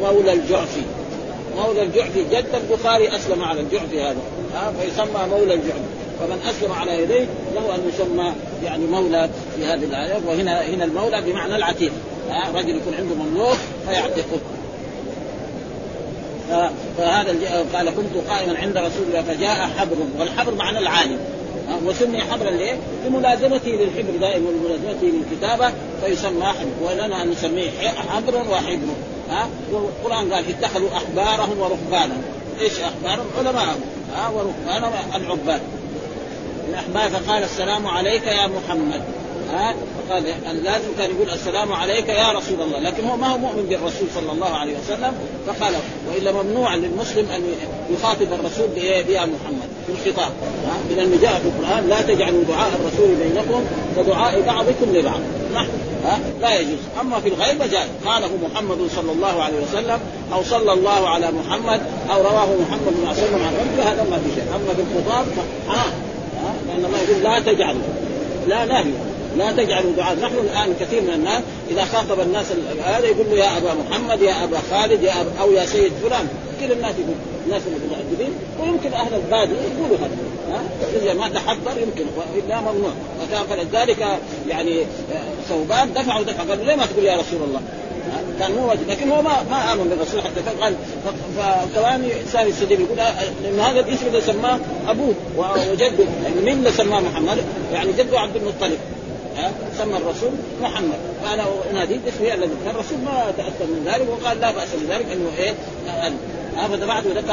مولى 0.00 0.32
الجعفي. 0.32 0.82
مولى 1.56 1.82
الجعفي 1.82 2.24
جد 2.24 2.46
البخاري 2.54 3.16
أسلم 3.16 3.42
على 3.42 3.60
الجعفي 3.60 4.02
هذا. 4.02 4.16
فيسمى 4.80 5.28
مولى 5.30 5.54
الجعفي. 5.54 5.80
فمن 6.20 6.38
أسلم 6.48 6.72
على 6.72 7.02
يديه 7.02 7.26
له 7.54 7.74
أن 7.74 7.80
يسمى 7.94 8.32
يعني 8.64 8.86
مولى 8.86 9.28
في 9.56 9.64
هذه 9.64 9.84
الآية. 9.84 10.20
وهنا 10.26 10.66
هنا 10.66 10.84
المولى 10.84 11.22
بمعنى 11.26 11.56
العتيق. 11.56 11.92
رجل 12.54 12.76
يكون 12.76 12.94
عنده 12.94 13.14
مملوك 13.14 13.56
فيعتقه. 13.88 14.40
فهذا 16.98 17.36
قال 17.74 17.90
كنت 17.90 18.30
قائما 18.30 18.58
عند 18.58 18.76
رسول 18.76 19.02
الله 19.08 19.22
فجاء 19.22 19.70
حبر. 19.78 19.96
والحبر 20.18 20.54
معنى 20.54 20.78
العالم. 20.78 21.18
وسمي 21.86 22.20
حبرا 22.20 22.50
ليه؟ 22.50 22.76
لملازمته 23.06 23.70
للحبر 23.70 24.16
دائما 24.20 24.48
ولملازمته 24.48 25.06
للكتابة 25.06 25.72
فيسمى 26.04 26.44
حبر. 26.44 26.82
ولنا 26.82 27.22
أن 27.22 27.30
نسميه 27.30 27.70
حبر 28.08 28.36
وحبر. 28.36 28.94
ها 29.30 29.48
والقرآن 29.72 30.32
قال 30.32 30.44
اتخذوا 30.48 30.88
أحبارهم 30.96 31.58
ورهبانهم 31.58 32.22
إيش 32.60 32.72
أحبارهم؟ 32.80 33.26
علماءهم. 33.38 33.80
ها 34.16 34.28
ورهبانهم 34.28 34.92
العباد 35.14 35.60
الأحبار 36.68 37.10
فقال 37.10 37.42
السلام 37.42 37.86
عليك 37.86 38.26
يا 38.26 38.46
محمد. 38.46 39.02
ها 39.54 39.74
فقال 40.08 40.24
لازم 40.64 40.88
كان 40.98 41.10
يقول 41.10 41.30
السلام 41.30 41.72
عليك 41.72 42.08
يا 42.08 42.32
رسول 42.32 42.60
الله 42.62 42.78
لكن 42.78 43.04
هو 43.04 43.16
ما 43.16 43.26
هو 43.26 43.38
مؤمن 43.38 43.66
بالرسول 43.68 44.08
صلى 44.14 44.32
الله 44.32 44.48
عليه 44.48 44.74
وسلم 44.78 45.12
فقال 45.46 45.74
وإلا 46.08 46.32
ممنوع 46.32 46.74
للمسلم 46.74 47.26
أن 47.30 47.42
يخاطب 47.90 48.32
الرسول 48.32 48.68
يا 49.08 49.20
محمد 49.20 49.68
في 49.86 49.92
الخطاب. 49.92 50.32
من 50.90 51.18
جاء 51.22 51.40
في 51.40 51.48
القرآن 51.48 51.88
لا 51.88 52.02
تجعلوا 52.02 52.44
دعاء 52.44 52.70
الرسول 52.80 53.14
بينكم 53.14 53.64
كدعاء 53.96 54.40
بعضكم 54.40 54.96
لبعض. 54.96 55.20
نحن 55.54 55.68
ها؟ 56.04 56.18
لا 56.40 56.60
يجوز. 56.60 56.78
أما 57.00 57.20
في 57.20 57.28
الغيب 57.28 57.62
جاء 57.70 57.88
قاله 58.06 58.30
محمد 58.44 58.78
صلى 58.96 59.12
الله 59.12 59.42
عليه 59.42 59.56
وسلم 59.62 60.00
أو 60.32 60.42
صلى 60.42 60.72
الله 60.72 61.08
على 61.08 61.30
محمد 61.32 61.80
أو 62.10 62.22
رواه 62.22 62.46
محمد 62.60 62.94
بن 63.02 63.10
وسلم 63.10 63.42
عن 63.46 63.54
ربه 63.54 63.92
هذا 63.92 64.06
ما 64.10 64.18
في 64.18 64.34
شيء. 64.34 64.44
أما 64.54 64.74
في 64.74 64.82
الخطاب 64.82 65.26
فحرام 65.26 65.92
لأن 66.68 66.84
الله 66.84 66.98
يقول 66.98 67.22
لا 67.22 67.52
تجعلوا. 67.52 67.82
لا 68.48 68.64
نهي 68.64 69.13
لا 69.38 69.52
تجعلوا 69.52 69.92
دعاء. 69.96 70.16
نحن 70.16 70.34
الآن 70.34 70.74
كثير 70.80 71.02
من 71.02 71.10
الناس 71.14 71.42
إذا 71.70 71.84
خاطب 71.84 72.20
الناس 72.20 72.46
هذا 72.84 73.06
يقول 73.06 73.26
له 73.30 73.36
يا 73.36 73.58
أبا 73.58 73.74
محمد 73.74 74.22
يا 74.22 74.44
أبا 74.44 74.58
خالد 74.70 75.02
يا 75.02 75.20
أبا 75.20 75.30
أو 75.40 75.52
يا 75.52 75.66
سيد 75.66 75.92
فلان. 76.02 76.28
كل 76.60 76.72
الناس 76.72 76.94
يقول 76.94 77.14
الناس 77.46 77.62
المتعددين 77.66 78.32
ويمكن 78.60 78.92
أهل 78.92 79.14
البادي 79.14 79.52
يقولوا 79.52 79.96
هذا. 79.96 80.16
إذا 81.02 81.14
ما 81.14 81.28
تحضر 81.28 81.80
يمكن. 81.80 82.04
والا 82.16 82.60
ممنوع. 82.60 82.92
فكان 83.20 83.42
فلذلك 83.46 84.06
يعني 84.48 84.82
ثوبان 85.48 85.92
دفعوا 85.92 86.22
دفع 86.22 86.42
قال 86.42 86.66
ليه 86.66 86.74
ما 86.74 86.86
تقول 86.86 87.04
يا 87.04 87.16
رسول 87.16 87.42
الله؟ 87.48 87.60
كان 88.40 88.52
مو 88.52 88.68
واجب. 88.68 88.88
لكن 88.88 89.10
هو 89.10 89.22
ما 89.22 89.42
ما 89.50 89.72
آمن 89.72 89.88
بالرسول 89.88 90.20
حتى 90.20 90.60
قال 90.60 90.74
فكمان 91.74 92.08
ثاني 92.32 92.48
السديد 92.48 92.80
يقول 92.80 92.96
لأن 93.42 93.60
هذا 93.60 93.80
الاسم 93.80 94.06
اللي 94.06 94.20
سماه 94.20 94.58
أبوه 94.88 95.14
وجده. 95.72 96.04
يعني 96.24 96.40
مين 96.44 96.58
اللي 96.58 96.72
سماه 96.72 97.00
محمد؟ 97.00 97.38
يعني 97.72 97.92
جده 97.92 98.20
عبد 98.20 98.36
المطلب. 98.36 98.78
سمى 99.78 99.96
الرسول 99.96 100.30
محمد. 100.62 100.98
فانا 101.24 101.44
أنادي 101.70 101.98
باسمه 101.98 102.34
الذي 102.34 102.52
الرسول 102.66 102.98
ما 102.98 103.32
تأثر 103.36 103.64
من 103.66 103.82
ذلك 103.86 104.08
وقال 104.08 104.40
لا 104.40 104.50
بأس 104.50 104.68
من 104.74 104.86
ذلك 104.90 105.06
إنه 105.12 105.30
إيه 105.38 105.54
هذا 106.56 106.86
بعد 106.86 107.24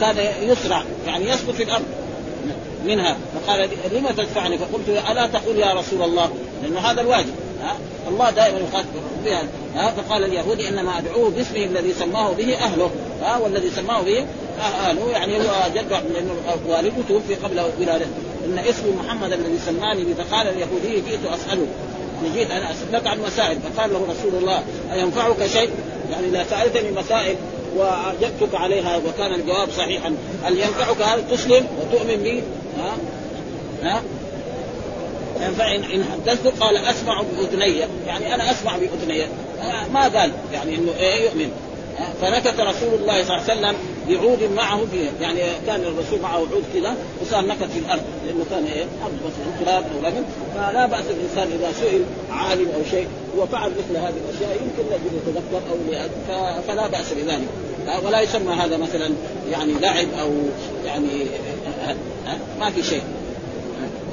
كان 0.00 0.16
يسرع 0.42 0.82
يعني 1.06 1.28
يسقط 1.28 1.50
في 1.50 1.62
الأرض 1.62 1.84
منها. 2.86 3.16
فقال 3.34 3.68
لما 3.92 4.12
تدفعني؟ 4.12 4.58
فقلت 4.58 4.88
ألا 5.10 5.26
تقول 5.26 5.58
يا 5.58 5.74
رسول 5.74 6.02
الله؟ 6.02 6.30
لأنه 6.62 6.80
هذا 6.80 7.00
الواجب 7.00 7.34
ها. 7.62 7.76
الله 8.08 8.30
دائما 8.30 8.58
يخاطب 8.58 8.86
بها 9.24 9.42
ها. 9.74 9.90
فقال 9.90 10.24
اليهودي 10.24 10.68
إنما 10.68 10.98
أدعوه 10.98 11.30
باسمه 11.30 11.64
الذي 11.64 11.92
سماه 11.92 12.32
به 12.32 12.54
أهله 12.56 12.90
ها 13.22 13.38
والذي 13.38 13.70
سماه 13.70 14.02
به 14.02 14.24
أهله 14.60 15.10
يعني 15.10 15.38
هو 15.38 15.68
جد 15.74 15.90
لأنه 15.90 16.34
والده 16.68 16.92
توفي 17.08 17.34
قبل 17.34 17.60
ولادته. 17.80 18.08
إن 18.44 18.58
اسم 18.58 18.96
محمد 18.98 19.32
الذي 19.32 19.58
سماني 19.66 20.04
به 20.04 20.24
فقال 20.24 20.48
اليهودي 20.48 21.00
جئت 21.00 21.24
أسأله 21.24 21.66
يعني 22.22 22.34
جئت 22.34 22.50
أنا 22.50 22.70
اسالك 22.70 23.06
عن 23.06 23.20
مسائل 23.20 23.58
فقال 23.60 23.92
له 23.92 24.06
رسول 24.10 24.42
الله 24.42 24.62
أينفعك 24.92 25.46
شيء؟ 25.46 25.70
يعني 26.10 26.26
اذا 26.26 26.44
سألتني 26.50 26.90
مسائل 26.90 27.36
وأجبتك 27.76 28.54
عليها 28.54 28.96
وكان 28.96 29.34
الجواب 29.34 29.70
صحيحا 29.70 30.14
هل 30.44 30.58
ينفعك 30.58 31.02
هذا 31.02 31.24
تسلم 31.30 31.66
وتؤمن 31.80 32.22
بي؟ 32.22 32.42
ها؟ 32.78 32.96
ها؟ 33.82 34.02
فإن 35.58 35.84
إن 35.84 36.04
حدثت 36.12 36.60
قال 36.60 36.76
أسمع 36.76 37.22
بأذني 37.22 37.78
يعني 38.06 38.34
أنا 38.34 38.50
أسمع 38.50 38.76
بأذني 38.76 39.26
ما 39.94 40.02
قال 40.02 40.32
يعني 40.52 40.74
إنه 40.74 40.92
إيه 40.98 41.24
يؤمن 41.24 41.50
فنكت 42.20 42.60
رسول 42.60 42.94
الله 42.94 43.24
صلى 43.24 43.36
الله 43.36 43.50
عليه 43.50 43.52
وسلم 43.52 43.76
بعود 44.08 44.42
معه 44.56 44.80
فيه 44.92 45.10
يعني 45.20 45.40
كان 45.66 45.80
الرسول 45.80 46.20
معه 46.22 46.36
عود 46.36 46.64
كذا 46.74 46.96
وصار 47.22 47.46
نكت 47.46 47.70
في 47.72 47.78
الأرض 47.78 48.02
لأنه 48.26 48.44
كان 48.50 48.64
إيه؟ 48.64 48.84
أرض 49.04 49.12
بس 49.26 49.64
تراب 49.64 49.84
أو 49.94 50.08
لبن 50.08 50.24
فلا 50.54 50.86
بأس 50.86 51.04
الإنسان 51.10 51.58
إذا 51.58 51.72
سئل 51.80 52.04
عالم 52.30 52.68
أو 52.74 52.80
شيء 52.90 53.08
وفعل 53.38 53.70
مثل 53.70 53.96
هذه 53.96 54.14
الأشياء 54.28 54.62
يمكن 54.62 54.92
ان 54.94 55.00
يتذكر 55.16 55.62
أو 55.70 56.62
فلا 56.68 56.86
بأس 56.86 57.12
بذلك. 57.12 57.48
ولا 58.04 58.20
يسمى 58.20 58.54
هذا 58.54 58.76
مثلا 58.76 59.10
يعني 59.50 59.72
لعب 59.72 60.08
أو 60.20 60.32
يعني 60.86 61.26
ما 62.60 62.70
في 62.70 62.82
شيء. 62.82 63.02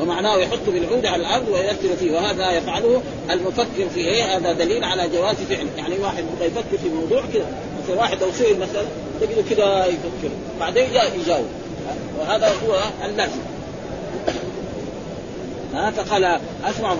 ومعناه 0.02 0.38
يحط 0.38 0.60
بالعود 0.68 1.06
على 1.06 1.22
الأرض 1.22 1.48
ويكتب 1.50 1.96
فيه 2.00 2.12
وهذا 2.12 2.52
يفعله 2.52 3.02
المفكر 3.32 3.90
في 3.94 4.00
إيه؟ 4.00 4.38
هذا 4.38 4.52
دليل 4.52 4.84
على 4.84 5.10
جواز 5.10 5.36
فعل. 5.36 5.68
يعني 5.78 6.00
واحد 6.00 6.24
يفكر 6.42 6.78
في 6.84 6.90
موضوع 6.90 7.22
كذا. 7.34 7.46
مثلا 7.84 8.00
واحد 8.00 8.24
لو 8.24 8.32
سئل 8.32 8.60
مثلا 8.60 8.84
تجده 9.22 9.42
كذا 9.50 9.86
يفكر. 9.86 10.30
بعدين 10.60 10.86
يجاوب. 11.20 11.46
وهذا 12.20 12.48
هو 12.48 12.80
اللازم 13.06 13.40
ها 15.74 15.92
فقال 15.92 16.40
أسمع 16.64 16.96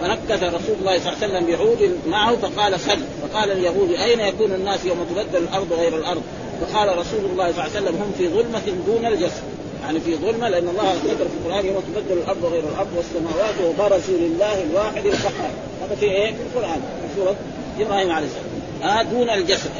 فنكت 0.00 0.42
رسول 0.42 0.76
الله 0.80 0.98
صلى 0.98 1.12
الله 1.12 1.18
عليه 1.22 1.26
وسلم 1.26 1.46
بعود 1.46 1.96
معه 2.06 2.36
فقال 2.36 2.80
سل. 2.80 2.98
فقال 3.22 3.50
اليهود 3.50 3.90
أين 3.90 4.20
يكون 4.20 4.52
الناس 4.52 4.84
يوم 4.84 5.06
تبدل 5.10 5.42
الأرض 5.42 5.72
غير 5.72 5.96
الأرض؟ 5.96 6.22
فقال 6.60 6.88
رسول 6.98 7.24
الله 7.32 7.52
صلى 7.52 7.66
الله 7.66 7.76
عليه 7.76 7.80
وسلم 7.80 7.96
هم 7.96 8.12
في 8.18 8.28
ظلمة 8.28 8.62
دون 8.86 9.06
الجسد. 9.06 9.42
يعني 9.82 10.00
في 10.00 10.16
ظلمة 10.16 10.48
لأن 10.48 10.68
الله 10.68 10.94
ذكر 11.04 11.16
في 11.16 11.46
القرآن 11.46 11.66
يوم 11.66 11.82
تبدل 11.94 12.18
الأرض 12.18 12.44
غير 12.44 12.64
الأرض 12.72 12.88
والسماوات 12.96 13.54
وبرزوا 13.64 14.18
لله 14.18 14.62
الواحد 14.62 15.06
القهار. 15.06 15.50
هذا 15.82 15.94
في 16.00 16.06
إيه؟ 16.06 16.26
في 16.26 16.42
القرآن 16.42 16.80
في 16.80 17.20
سورة 17.20 17.36
إبراهيم 17.80 18.10
عليه 18.10 18.26
السلام. 18.26 18.49
آه 18.82 19.02
دون 19.02 19.30
الجسر. 19.30 19.70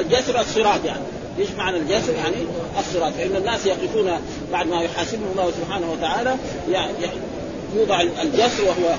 الجسر 0.00 0.40
الصراط 0.40 0.84
يعني. 0.84 1.02
إيش 1.38 1.48
معنى 1.58 1.76
الجسر؟ 1.76 2.12
يعني 2.12 2.36
الصراط. 2.78 3.12
فان 3.12 3.36
الناس 3.36 3.66
يقفون 3.66 4.10
بعد 4.52 4.66
ما 4.66 4.82
يحاسبهم 4.82 5.30
الله 5.32 5.50
سبحانه 5.50 5.92
وتعالى 5.92 6.36
يعني 6.70 6.92
يوضع 7.76 8.00
الجسر 8.00 8.64
وهو 8.64 8.94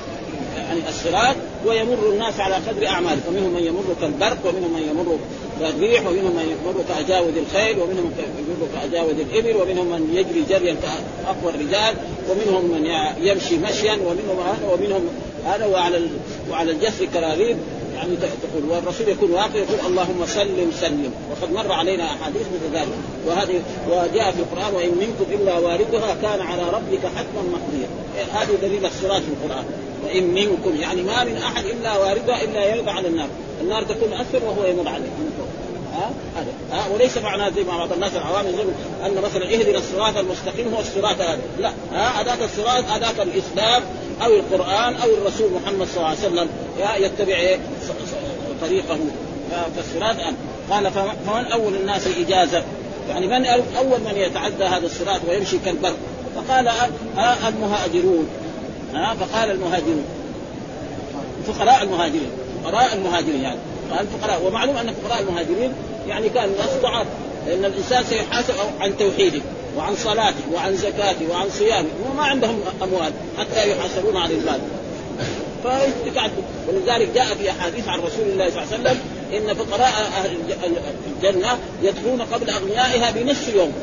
يعني 0.57 0.79
الصراط 0.89 1.35
ويمر 1.65 2.09
الناس 2.09 2.39
على 2.39 2.55
قدر 2.55 2.87
أعمالهم. 2.87 3.21
فمنهم 3.27 3.53
من 3.53 3.63
يمر 3.63 3.95
كالبرق 4.01 4.37
ومنهم 4.45 4.73
من 4.73 4.81
يمر 4.89 5.17
كالريح 5.59 6.07
ومنهم 6.07 6.35
من 6.35 6.57
يمر 6.63 6.83
كأجاود 6.89 7.37
الخيل 7.37 7.79
ومنهم 7.79 8.05
من 8.05 8.45
يمر 8.49 8.67
كأجاود 8.73 9.19
الإبل 9.19 9.61
ومنهم 9.61 9.87
من 9.87 10.09
يجري 10.13 10.43
جريا 10.49 10.75
كأقوى 10.75 11.53
الرجال 11.55 11.95
ومنهم 12.29 12.65
من 12.65 12.85
يمشي 13.21 13.57
مشيا 13.57 13.93
ومنهم 13.93 14.39
هذا 14.47 14.73
ومنهم 14.73 15.01
هذا 15.45 15.65
وعلى 15.65 16.07
وعلى 16.51 16.71
الجسر 16.71 17.05
كراريب. 17.13 17.57
يعني 17.99 18.15
تقول 18.17 18.63
والرسول 18.69 19.09
يكون 19.09 19.31
واقف 19.31 19.55
يقول 19.55 19.91
اللهم 19.91 20.25
سلم 20.25 20.71
سلم. 20.81 21.13
وقد 21.31 21.53
مر 21.53 21.71
علينا 21.71 22.05
أحاديث 22.05 22.41
مثل 22.41 22.75
ذلك. 22.75 22.97
وهذه 23.27 23.61
وجاء 23.89 24.31
في 24.31 24.39
القرآن 24.39 24.73
وإن 24.75 24.89
منكم 24.89 25.25
إلا 25.31 25.57
واردها 25.57 26.15
كان 26.21 26.41
على 26.41 26.63
ربك 26.63 27.05
حتما 27.15 27.41
مقضيا 27.51 27.87
هذه 28.33 28.55
دليل 28.61 28.85
الصراط 28.85 29.21
في 29.21 29.29
القرآن. 29.29 29.65
وإن 30.05 30.23
منكم 30.23 30.81
يعني 30.81 31.01
ما 31.01 31.23
من 31.23 31.37
أحد 31.37 31.65
إلا 31.65 31.97
واردها 31.97 32.43
إلا 32.43 32.75
يرد 32.75 32.87
على 32.87 33.07
النار. 33.07 33.27
النار 33.61 33.83
تكون 33.83 34.13
أسفل 34.13 34.43
وهو 34.43 34.65
يمر 34.65 34.87
عليه. 34.87 35.09
هذا. 36.35 36.53
ها؟ 36.71 36.87
وليس 36.93 37.17
معناه 37.17 37.49
زي 37.49 37.63
ما 37.63 37.77
بعض 37.77 37.93
الناس 37.93 38.11
العوام 38.15 38.45
يقولون 38.45 38.73
أن 39.05 39.21
مثلا 39.21 39.45
اهدنا 39.45 39.77
الصراط 39.77 40.17
المستقيم 40.17 40.73
هو 40.73 40.79
الصراط 40.79 41.21
هذا. 41.21 41.39
لا. 41.59 41.71
ها؟ 41.93 42.21
أداة 42.21 42.45
الصراط 42.45 42.91
أداة 42.91 43.23
الإسلام 43.23 43.83
أو 44.21 44.31
القرآن 44.31 44.95
أو 44.95 45.09
الرسول 45.13 45.51
محمد 45.53 45.87
صلى 45.87 45.97
الله 45.97 46.07
عليه 46.07 46.19
وسلم. 46.19 46.49
يتبع 47.05 47.35
إيه؟ 47.35 47.59
طريقه. 48.61 48.97
فالصراط 49.75 50.15
قال 50.71 50.91
فمن 50.91 51.45
أول 51.45 51.75
الناس 51.75 52.07
إجازة؟ 52.07 52.63
يعني 53.09 53.27
من 53.27 53.45
أول 53.77 53.99
من 53.99 54.13
يتعدى 54.15 54.63
هذا 54.63 54.85
الصراط 54.85 55.21
ويمشي 55.29 55.57
كالبر؟ 55.57 55.93
فقال 56.35 56.69
المهاجرون. 57.47 58.27
ها؟ 58.93 59.15
فقال 59.15 59.51
المهاجرون. 59.51 60.05
فقراء 61.47 61.83
المهاجرين. 61.83 62.31
فقراء 62.63 62.93
المهاجرين 62.93 63.41
يعني. 63.41 63.59
الفقراء 63.91 64.41
ومعلوم 64.45 64.77
أن 64.77 64.93
فقراء 64.93 65.21
المهاجرين 65.21 65.73
يعني 66.07 66.29
كان 66.29 66.43
الناس 66.43 66.69
ضعاف 66.81 67.07
لأن 67.47 67.65
الإنسان 67.65 68.03
سيحاسب 68.03 68.53
عن 68.79 68.97
توحيده 68.97 69.41
وعن 69.77 69.95
صلاته 69.95 70.43
وعن 70.53 70.75
زكاته 70.75 71.31
وعن 71.31 71.49
صيامه. 71.49 71.87
وما 72.11 72.23
عندهم 72.23 72.59
أموال 72.83 73.11
حتى 73.37 73.71
يحاسبون 73.71 74.17
عن 74.17 74.31
المال 74.31 74.59
فتعدوا 75.63 76.43
ولذلك 76.67 77.09
جاء 77.15 77.35
في 77.35 77.49
أحاديث 77.49 77.87
عن 77.87 77.99
رسول 77.99 78.27
الله 78.27 78.49
صلى 78.49 78.63
الله 78.63 78.73
عليه 78.73 78.81
وسلم 78.81 78.99
إن 79.33 79.53
فقراء 79.53 79.91
أهل 80.17 80.37
الجنة 81.15 81.57
يدخلون 81.83 82.21
قبل 82.21 82.49
أغنيائها 82.49 83.11
بنصف 83.11 83.55
يوم. 83.55 83.73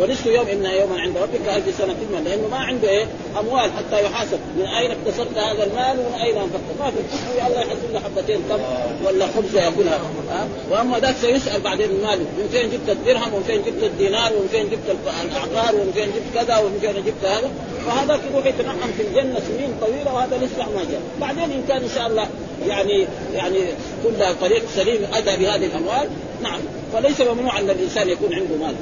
ونصف 0.00 0.26
يوم 0.26 0.46
إن 0.46 0.64
يوما 0.64 1.00
عند 1.00 1.16
ربك 1.16 1.48
الف 1.56 1.78
سنة 1.78 1.92
من 1.92 2.24
لأنه 2.24 2.48
ما 2.50 2.56
عنده 2.56 2.88
إيه؟ 2.88 3.06
أموال 3.40 3.70
حتى 3.72 4.04
يحاسب. 4.04 4.38
من 4.58 4.66
أين 4.66 4.90
اكتسبت 4.90 5.38
هذا 5.38 5.64
المال 5.64 5.98
ومن 5.98 6.14
أين 6.22 6.36
انفقته 6.36 6.74
ما 6.80 6.90
في 6.90 6.96
الكفر 7.00 7.46
الله 7.46 7.60
يحسب 7.60 7.92
له 7.92 8.00
حبتين 8.00 8.40
تمر 8.48 8.60
ولا 9.04 9.26
خبز 9.26 9.56
يأكلها. 9.56 10.00
ها؟ 10.30 10.48
وأما 10.70 10.98
ذاك 10.98 11.14
سيسأل 11.20 11.60
بعدين 11.60 11.90
المال. 11.90 12.18
من 12.18 12.48
فين 12.52 12.70
جبت 12.70 12.88
الدرهم؟ 12.88 13.34
ومن 13.34 13.44
فين 13.46 13.62
جبت 13.62 13.82
الدينار؟ 13.82 14.32
ومن 14.32 14.48
فين 14.48 14.70
جبت 14.70 14.96
العقار 15.24 15.74
ومن 15.74 15.92
فين 15.94 16.06
جبت 16.06 16.34
كذا؟ 16.34 16.58
ومن 16.58 16.78
فين 16.80 17.04
جبت 17.04 17.24
هذا؟ 17.24 17.50
فهذا 17.86 18.20
يروح 18.32 18.46
يتنعم 18.46 18.90
في 18.96 19.02
الجنة 19.02 19.40
سنين 19.40 19.70
طويلة 19.80 20.14
وهذا 20.14 20.36
لسه 20.36 20.70
ما 20.74 20.82
جاء. 20.90 21.00
بعدين 21.20 21.52
إن 21.52 21.64
كان 21.68 21.82
إن 21.82 21.90
شاء 21.94 22.06
الله 22.06 22.26
يعني 22.68 23.06
يعني 23.34 23.58
كل 24.04 24.34
طريق 24.40 24.62
سليم 24.74 25.06
اتى 25.12 25.36
بهذه 25.36 25.66
الأموال 25.66 26.08
نعم. 26.42 26.60
فليس 26.92 27.20
ممنوع 27.20 27.58
أن 27.58 27.70
الإنسان 27.70 28.08
يكون 28.08 28.34
عنده 28.34 28.56
مال. 28.66 28.74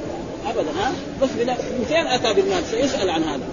ابدا 0.49 0.69
ها؟ 0.79 0.91
بس 1.21 1.29
من 1.29 1.85
فين 1.87 2.07
أتى 2.07 2.33
بالمال 2.33 2.63
سيسأل 2.71 3.09
عن 3.09 3.23
هذا. 3.23 3.43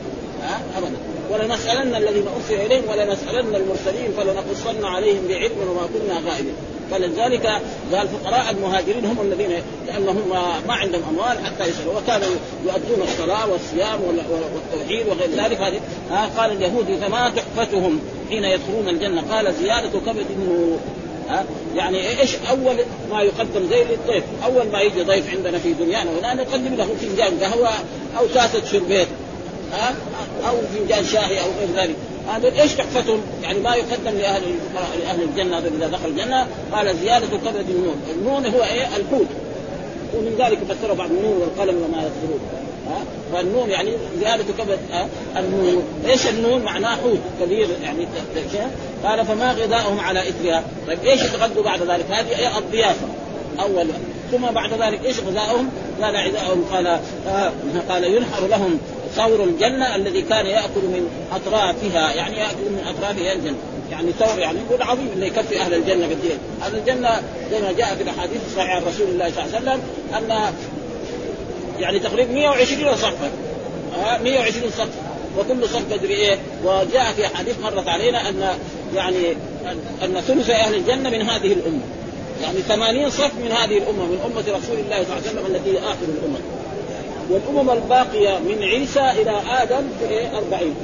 ها؟ 0.42 0.60
ابدا. 0.78 0.96
ولنسألن 1.30 1.94
الذين 1.94 2.24
ارسل 2.28 2.54
إليهم 2.66 2.82
ولنسألن 2.88 3.54
المرسلين 3.54 4.12
فلنقصن 4.16 4.84
عليهم 4.84 5.28
بعلم 5.28 5.52
وما 5.60 5.88
كنا 5.94 6.30
غائبين. 6.30 6.54
فلذلك 6.90 7.46
قال 7.92 8.08
فقراء 8.08 8.50
المهاجرين 8.50 9.04
هم 9.04 9.20
الذين 9.20 9.62
لأنهم 9.86 10.28
ما 10.68 10.74
عندهم 10.74 11.02
أموال 11.10 11.38
حتى 11.46 11.70
يسألوا. 11.70 11.98
وكانوا 11.98 12.26
يؤدون 12.64 13.02
الصلاة 13.08 13.50
والصيام 13.50 14.00
والتوحيد 14.02 15.06
وغير 15.06 15.30
ذلك. 15.44 15.60
هذه 15.60 15.80
قال 16.38 16.52
اليهود 16.52 16.98
فما 17.00 17.32
تحفتهم 17.36 18.00
حين 18.28 18.44
يدخلون 18.44 18.88
الجنة؟ 18.88 19.34
قال 19.34 19.54
زيادة 19.54 20.00
كبد 20.06 20.26
ها؟ 21.28 21.44
يعني 21.74 22.20
إيش 22.20 22.36
أول 22.50 22.76
ما 23.10 23.22
يقدم 23.22 23.68
زي 23.70 23.84
للضيف؟ 23.84 24.24
أول 24.44 24.66
ما 24.72 24.80
يجي 24.80 25.02
ضيف 25.02 25.30
عندنا 25.36 25.58
في 25.58 25.72
دنيانا 25.72 26.10
هنا 26.10 26.34
نقدم 26.34 26.74
له 26.74 26.88
فنجان 27.00 27.38
قهوة 27.40 27.70
أو 28.18 28.26
كاسه 28.34 28.64
شربيت 28.72 29.08
ها؟ 29.72 29.94
أو 30.48 30.54
فنجان 30.74 31.04
شاهي 31.04 31.40
أو 31.40 31.46
غير 31.58 31.68
ذلك. 31.76 31.96
هذا 32.28 32.62
إيش 32.62 32.72
تحفتهم؟ 32.72 33.20
يعني 33.42 33.58
ما 33.58 33.74
يقدم 33.74 34.18
لاهل 34.18 34.42
لأهل 35.00 35.22
الجنة 35.22 35.58
إذا 35.58 35.88
دخل 35.88 36.08
الجنة. 36.08 36.46
قال 36.72 36.96
زيادة 36.98 37.26
كبد 37.26 37.70
النون، 37.70 38.02
النون 38.14 38.46
هو 38.46 38.62
إيه؟ 38.62 38.86
الحوت 38.96 39.26
ومن 40.16 40.36
ذلك 40.38 40.58
فسر 40.58 40.94
بعض 40.94 41.10
النون 41.10 41.40
والقلم 41.40 41.76
وما 41.76 42.02
يذكرون. 42.02 42.40
ها 42.52 42.73
فالنون 43.32 43.70
يعني 43.70 43.90
زيادة 44.20 44.44
كبد 44.58 44.78
النون. 45.36 45.82
إيش 46.06 46.26
النون؟ 46.26 46.62
معناه 46.62 46.96
حوت 46.96 47.18
كبير 47.40 47.68
يعني 47.82 48.06
قال 49.04 49.26
فما 49.26 49.52
غذاؤهم 49.52 50.00
على 50.00 50.28
إثرها. 50.28 50.64
طيب 50.86 50.98
إيش 51.04 51.22
يتغذوا 51.22 51.62
بعد 51.62 51.82
ذلك؟ 51.82 52.04
هذه 52.10 52.58
الضيافة. 52.58 53.06
أول. 53.60 53.86
ثم 54.32 54.46
بعد 54.46 54.72
ذلك 54.72 55.04
إيش 55.04 55.20
غذاؤهم؟ 55.20 55.70
قال 56.02 56.16
غذاؤهم 56.16 56.64
قال 56.72 56.86
آه 57.28 57.52
قال 57.88 58.04
ينحر 58.04 58.46
لهم 58.46 58.78
ثور 59.16 59.44
الجنة 59.44 59.96
الذي 59.96 60.22
كان 60.22 60.46
يأكل 60.46 60.80
من 60.80 61.08
أطرافها. 61.32 62.14
يعني 62.14 62.36
يأكل 62.36 62.70
من 62.70 62.84
أطرافها 62.88 63.32
الجنة. 63.32 63.56
يعني 63.90 64.12
ثور 64.12 64.38
يعني 64.38 64.58
يقول 64.68 64.82
عظيم 64.82 65.08
إنه 65.16 65.26
يكفي 65.26 65.60
أهل 65.60 65.74
الجنة 65.74 66.06
قد 66.06 66.18
أهل 66.62 66.76
الجنة 66.76 67.22
زي 67.50 67.60
ما 67.60 67.72
جاء 67.72 67.94
في 67.94 68.02
الأحاديث 68.02 68.40
الصحيحة 68.46 68.74
عن 68.74 68.82
رسول 68.82 69.08
الله 69.08 69.30
صلى 69.30 69.44
الله 69.44 69.56
عليه 69.56 69.62
وسلم 69.62 69.80
أن 70.16 70.52
يعني 71.78 71.98
تقريبا 71.98 72.32
120 72.32 72.96
صفا 72.96 73.30
120 74.22 74.70
صف 74.70 74.88
وكل 75.38 75.68
صف 75.68 75.92
قدر 75.92 76.08
إيه. 76.08 76.38
وجاء 76.64 77.12
في 77.16 77.26
احاديث 77.26 77.58
مرت 77.58 77.88
علينا 77.88 78.28
أن 78.28 78.48
يعني 78.94 79.32
أن 80.02 80.20
ثلث 80.20 80.50
أهل 80.50 80.74
الجنة 80.74 81.10
من 81.10 81.22
هذه 81.22 81.52
الأمة. 81.52 81.80
يعني 82.42 82.58
80 82.58 83.10
صف 83.10 83.34
من 83.34 83.52
هذه 83.52 83.78
الأمة 83.78 84.04
من 84.04 84.20
أمة 84.24 84.40
رسول 84.40 84.78
الله 84.78 85.04
صلى 85.04 85.16
الله 85.16 85.16
عليه 85.16 85.26
وسلم 85.26 85.46
التي 85.46 85.78
آخر 85.78 86.06
الامم 86.08 86.40
والأمم 87.30 87.70
الباقية 87.70 88.38
من 88.38 88.62
عيسى 88.62 89.00
إلى 89.22 89.40
آدم 89.62 89.82
في 90.00 90.08
إيه؟ 90.08 90.38
40 90.38 90.74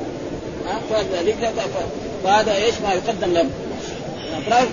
فذلك 0.90 1.52
فهذا 2.24 2.54
إيش؟ 2.54 2.74
ما 2.82 2.92
يقدم 2.92 3.32
لهم. 3.32 3.50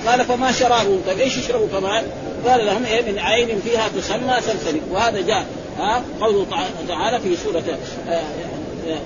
قال 0.08 0.26
فما 0.26 0.52
شرابهم 0.52 1.02
طيب 1.08 1.20
إيش 1.20 1.38
يشربوا؟ 1.38 1.68
كمان؟ 1.68 2.04
قال 2.48 2.66
لهم 2.66 2.86
إيه؟ 2.86 3.12
من 3.12 3.20
عين 3.20 3.62
فيها 3.64 3.88
تسمى 3.98 4.36
سلسلة. 4.42 4.82
وهذا 4.92 5.22
جاء. 5.22 5.46
ها؟ 5.78 6.04
قوله 6.22 6.46
تعالى 6.88 7.20
في 7.20 7.36
سورة 7.36 7.63
آه، 8.10 8.12
آه، 8.12 9.00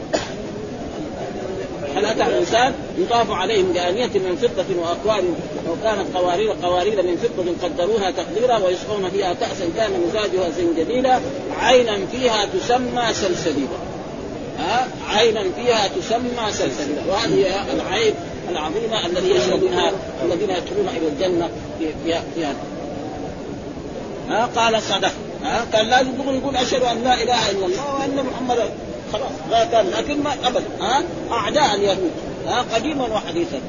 هل 1.95 2.05
أتى 2.05 2.23
الإنسان 2.23 2.73
يطاف 2.97 3.31
عليهم 3.31 3.71
بآنية 3.73 4.07
من 4.07 4.35
فضة 4.41 4.81
واكواب 4.81 5.23
وكانت 5.69 6.15
قوارير 6.15 6.55
قوارير 6.63 7.03
من 7.03 7.17
فضة 7.17 7.67
قدروها 7.67 8.11
تقديرا 8.11 8.57
ويسقون 8.57 9.09
فيها 9.09 9.33
كاسا 9.33 9.69
كان 9.77 9.91
مزاجها 10.07 10.49
زنجبيلا 10.49 11.19
عينا 11.59 11.97
فيها 12.11 12.45
تسمى 12.45 13.13
سلسبيلا. 13.13 13.77
ها؟ 14.59 14.87
عينا 15.07 15.43
فيها 15.55 15.87
تسمى 15.87 16.51
سلسبيلا. 16.51 17.01
وهذه 17.09 17.45
العين 17.73 18.13
العظيمة 18.49 19.05
الذي 19.05 19.29
يشرب 19.29 19.63
منها 19.63 19.91
الذين 20.25 20.49
يدخلون 20.49 20.87
إلى 20.87 21.07
الجنة 21.07 21.49
في 22.35 22.45
هذا. 22.45 22.55
ها؟ 24.29 24.45
قال 24.45 24.81
صدق. 24.81 25.11
ها؟ 25.43 25.65
كان 25.73 25.85
لازم 25.85 26.11
يقول 26.17 26.55
أشهد 26.55 26.83
أن 26.83 27.03
لا 27.03 27.13
إله 27.13 27.51
إلا 27.51 27.65
الله 27.65 27.95
وأن 27.99 28.25
محمدا 28.25 28.69
خلاص. 29.13 29.31
لا 29.51 29.65
كان 29.65 29.89
لكن 29.89 30.23
ما 30.23 30.33
أبدا 30.43 30.63
ها؟ 30.81 31.03
أعداء 31.31 31.75
اليهود 31.75 32.11
ها؟ 32.47 32.65
قديما 32.73 33.03
وحديثا 33.03 33.59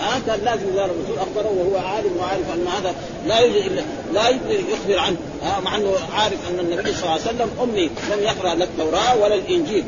ها؟ 0.00 0.20
كان 0.26 0.40
لازم 0.44 0.68
يزار 0.72 0.84
الرسول 0.84 1.18
أخبره 1.18 1.52
وهو 1.58 1.86
عالم 1.86 2.16
وعارف 2.18 2.54
أن 2.54 2.66
هذا 2.66 2.94
لا 3.26 3.38
يوجد 3.38 3.66
الا 3.66 3.82
لا 4.12 4.28
يخبر 4.72 4.98
عنه 4.98 5.16
ها؟ 5.42 5.60
مع 5.60 5.76
أنه 5.76 5.92
عارف 6.14 6.38
أن 6.50 6.58
النبي 6.58 6.92
صلى 6.92 7.02
الله 7.02 7.10
عليه 7.10 7.22
وسلم 7.22 7.50
أمي 7.62 7.86
لم 7.86 8.22
يقرأ 8.22 8.54
لا 8.54 8.64
التوراة 8.64 9.16
ولا 9.22 9.34
الإنجيل 9.34 9.84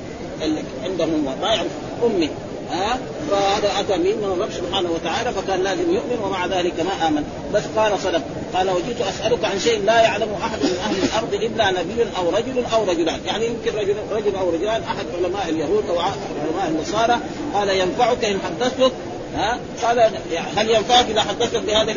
عندهم 0.85 1.25
ما 1.41 1.49
يعرف 1.55 1.71
أمي 2.05 2.31
ها؟ 2.71 2.99
فهذا 3.31 3.81
أتى 3.81 3.97
من 3.97 4.25
الرب 4.25 4.51
سبحانه 4.53 4.91
وتعالى 4.91 5.33
فكان 5.33 5.63
لازم 5.63 5.95
يؤمن 5.95 6.19
ومع 6.25 6.47
ذلك 6.47 6.81
ما 6.81 7.09
آمن. 7.09 7.25
بس 7.55 7.63
قال 7.77 7.99
صدق. 7.99 8.23
قال 8.55 8.71
وجئت 8.71 9.01
أسألك 9.01 9.45
عن 9.45 9.59
شيء 9.59 9.85
لا 9.85 10.01
يعلم 10.01 10.29
أحد 10.43 10.59
من 10.63 10.79
أهل 10.85 10.97
الأرض 11.03 11.35
إلا 11.35 11.71
نبي 11.71 12.07
أو 12.19 12.31
رجل 12.31 12.65
أو 12.73 12.85
رجلان. 12.85 13.21
يعني 13.27 13.47
يمكن 13.47 13.79
رجل 13.79 13.95
رجل 14.13 14.37
أو 14.37 14.51
رجلان 14.51 14.83
أحد 14.83 15.07
علماء 15.15 15.49
اليهود 15.49 15.85
أو 15.89 15.99
علماء 15.99 16.69
النصارى. 16.69 17.19
قال 17.55 17.69
ينفعك 17.69 18.25
إن 18.25 18.39
حدثتك 18.45 18.93
ها؟ 19.35 19.59
قال 19.83 20.01
هل 20.57 20.71
ينفعك 20.71 21.07
إذا 21.11 21.21
حدثتك 21.21 21.61
بهذا 21.61 21.95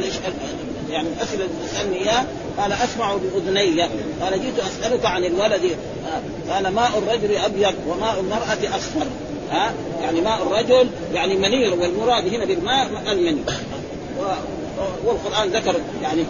يعني 0.90 1.08
الأسئلة 1.18 1.46
اللي 1.46 1.68
تسألني 1.68 2.02
اياه 2.02 2.26
قال 2.58 2.72
أسمع 2.72 3.16
بأذني. 3.16 3.82
قال 4.22 4.42
جئت 4.42 4.60
أسألك 4.60 5.06
عن 5.06 5.24
الولد. 5.24 5.78
قال 6.50 6.68
ماء 6.68 6.92
الرجل 6.98 7.38
أبيض 7.38 7.74
وماء 7.88 8.20
المرأة 8.20 8.78
أصفر. 8.78 9.06
ها؟ 9.52 9.74
يعني 10.02 10.22
ماء 10.22 10.44
الرجل 10.44 10.90
يعني 11.14 11.36
منير 11.36 11.74
والمراد 11.74 12.34
هنا 12.34 12.46
بالماء 12.46 12.88
المني 13.12 13.42
والقرآن 15.06 15.50
ذكر 15.50 15.76
يعني 16.04 16.26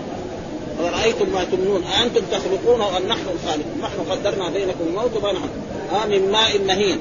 ورأيتم 0.80 1.30
ما 1.30 1.44
تمنون؟ 1.44 1.84
أنتم 1.84 2.22
تخلقونه 2.32 2.98
أم 2.98 3.08
نحن 3.08 3.26
الخالقون 3.34 3.82
نحن 3.82 4.12
قدرنا 4.12 4.50
بينكم 4.50 4.84
الموت 4.88 5.24
ونحن 5.24 5.50
آه 5.94 6.06
من 6.06 6.32
ماء 6.32 6.60
مهين. 6.68 7.00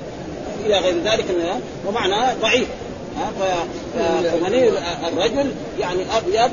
إلى 0.66 0.78
غير 0.78 1.02
ذلك 1.04 1.24
ومعنى 1.86 2.34
ضعيف. 2.42 2.68
فمني 3.94 4.68
الرجل؟ 5.08 5.50
يعني 5.78 6.02
أبيض 6.16 6.50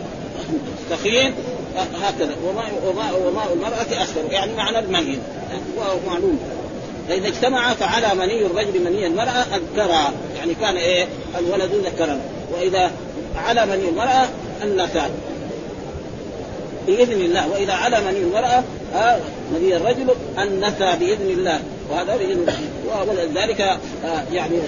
ثخين 0.90 1.34
هكذا. 2.02 2.36
وماء 2.46 2.72
وماء 2.86 3.28
وماء 3.28 3.54
المرأة 3.54 4.04
أسفر 4.04 4.32
يعني 4.32 4.54
معنى 4.56 4.80
المني 4.80 5.20
وهو 5.78 5.98
معلوم. 6.08 6.40
فإذا 7.10 7.28
اجتمع 7.28 7.74
فعلى 7.74 8.16
مني 8.16 8.46
الرجل 8.46 8.84
مني 8.86 9.08
المرأة 9.08 9.46
أذكرها 9.56 10.12
يعني 10.38 10.54
كان 10.54 10.78
إيه؟ 10.78 11.08
الولد 11.40 11.72
ذكرا 11.86 12.22
وإذا 12.54 12.92
على 13.36 13.66
مني 13.66 13.90
المرأة 13.90 14.28
النساء 14.64 15.12
بإذن 16.88 17.22
الله. 17.22 17.52
وإذا 17.52 17.74
على 17.74 18.02
مني 18.02 18.18
المرأة 18.18 18.64
آه 18.96 19.20
مني 19.54 19.76
الرجل 19.78 20.16
النسى 20.40 20.94
بإذن 21.00 21.30
الله. 21.30 21.60
وهذا 21.92 22.18
بإذن 22.18 22.32
الله. 22.32 22.58
ولذلك 23.10 23.62
آه 23.62 24.24
يعني 24.34 24.60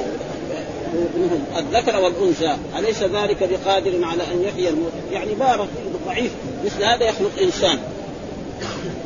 الذكر 1.57 1.99
والأنثى. 1.99 2.55
أليس 2.77 3.03
ذلك 3.03 3.49
بقادر 3.51 3.91
على 4.03 4.23
أن 4.23 4.43
يحيي 4.43 4.69
الموت؟ 4.69 4.91
يعني 5.11 5.33
بارك 5.33 5.67
ضعيف. 6.05 6.31
مثل 6.65 6.83
هذا 6.83 7.03
يخلق 7.03 7.31
إنسان. 7.41 7.79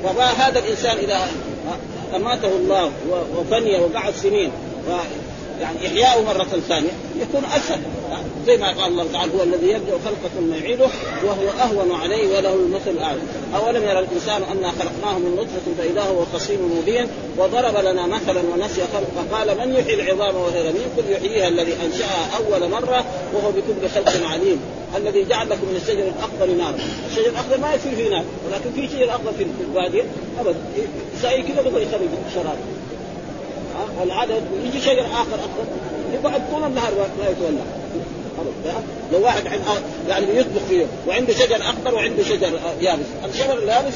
فهذا 0.04 0.60
الإنسان 0.60 0.98
اذا 0.98 1.28
أماته 2.15 2.48
الله 2.48 2.91
وفني 3.38 3.80
وقعد 3.80 4.13
سنين. 4.13 4.52
يعني 5.62 5.88
احياؤه 5.88 6.24
مره 6.24 6.43
ثانية 6.43 6.89
يكون 7.22 7.45
اسهل 7.45 7.80
زي 8.48 8.58
ما 8.58 8.67
قال 8.67 8.91
الله 8.91 9.06
تعالى 9.13 9.32
هو 9.34 9.43
الذي 9.43 9.67
يبدا 9.67 9.91
خلقه 10.06 10.30
ثم 10.38 10.54
يعيده 10.54 10.88
وهو 11.24 11.50
اهون 11.62 12.02
عليه 12.02 12.38
وله 12.38 12.54
المثل 12.54 12.91
الاعلى 12.91 13.19
اولم 13.56 13.84
يرى 13.84 14.00
الانسان 14.00 14.43
انا 14.43 14.72
خلقناه 14.72 15.19
من 15.19 15.36
نطفه 15.36 15.72
فاذا 15.78 16.02
هو 16.02 16.26
خصيم 16.26 16.80
مبين 16.80 17.08
وضرب 17.38 17.78
لنا 17.86 18.08
مثلا 18.08 18.41
ونسي 18.54 18.82
خلقه 18.93 19.38
قال 19.38 19.58
من 19.58 19.76
يحيي 19.76 19.93
العظام 19.93 20.36
وهي 20.36 20.62
رميم 20.62 20.88
قل 20.98 21.12
يحييها 21.12 21.48
الذي 21.48 21.74
انشاها 21.86 22.30
اول 22.38 22.69
مره 22.69 23.06
وهو 23.34 23.52
بكل 23.52 23.89
خلق 23.89 24.28
عليم 24.32 24.60
الذي 24.98 25.24
جعل 25.24 25.50
لكم 25.50 25.67
من 25.67 25.76
الشجر 25.76 26.04
الاخضر 26.04 26.54
نارا، 26.58 26.78
الشجر 27.10 27.30
الاخضر 27.30 27.58
ما 27.58 27.74
يصير 27.74 27.95
فيه 27.95 28.10
نار، 28.10 28.24
ولكن 28.48 28.72
في 28.76 28.88
شجر 28.88 29.10
اخضر 29.10 29.32
في 29.38 29.45
الباديه 29.62 30.04
ابدا 30.39 30.60
يساوي 31.17 31.41
كذا 31.41 31.62
بده 31.62 31.80
يخرج 31.80 32.08
شراب 32.36 32.58
العدد 34.04 34.42
يجي 34.65 34.80
شجر 34.80 35.06
آخر 35.06 35.36
اخضر 35.36 35.65
يقعد 36.13 36.42
طول 36.52 36.63
النهار 36.63 36.92
ما 37.20 37.30
يتولى. 37.30 37.63
لو 39.13 39.24
واحد 39.24 39.44
يعني 40.10 40.26
بيطبخ 40.26 40.62
فيه 40.70 40.86
وعنده 41.08 41.34
شجر 41.34 41.56
اخضر 41.56 41.96
وعنده 41.96 42.24
شجر 42.24 42.60
يابس، 42.82 43.06
الشجر 43.34 43.58
اليابس 43.58 43.94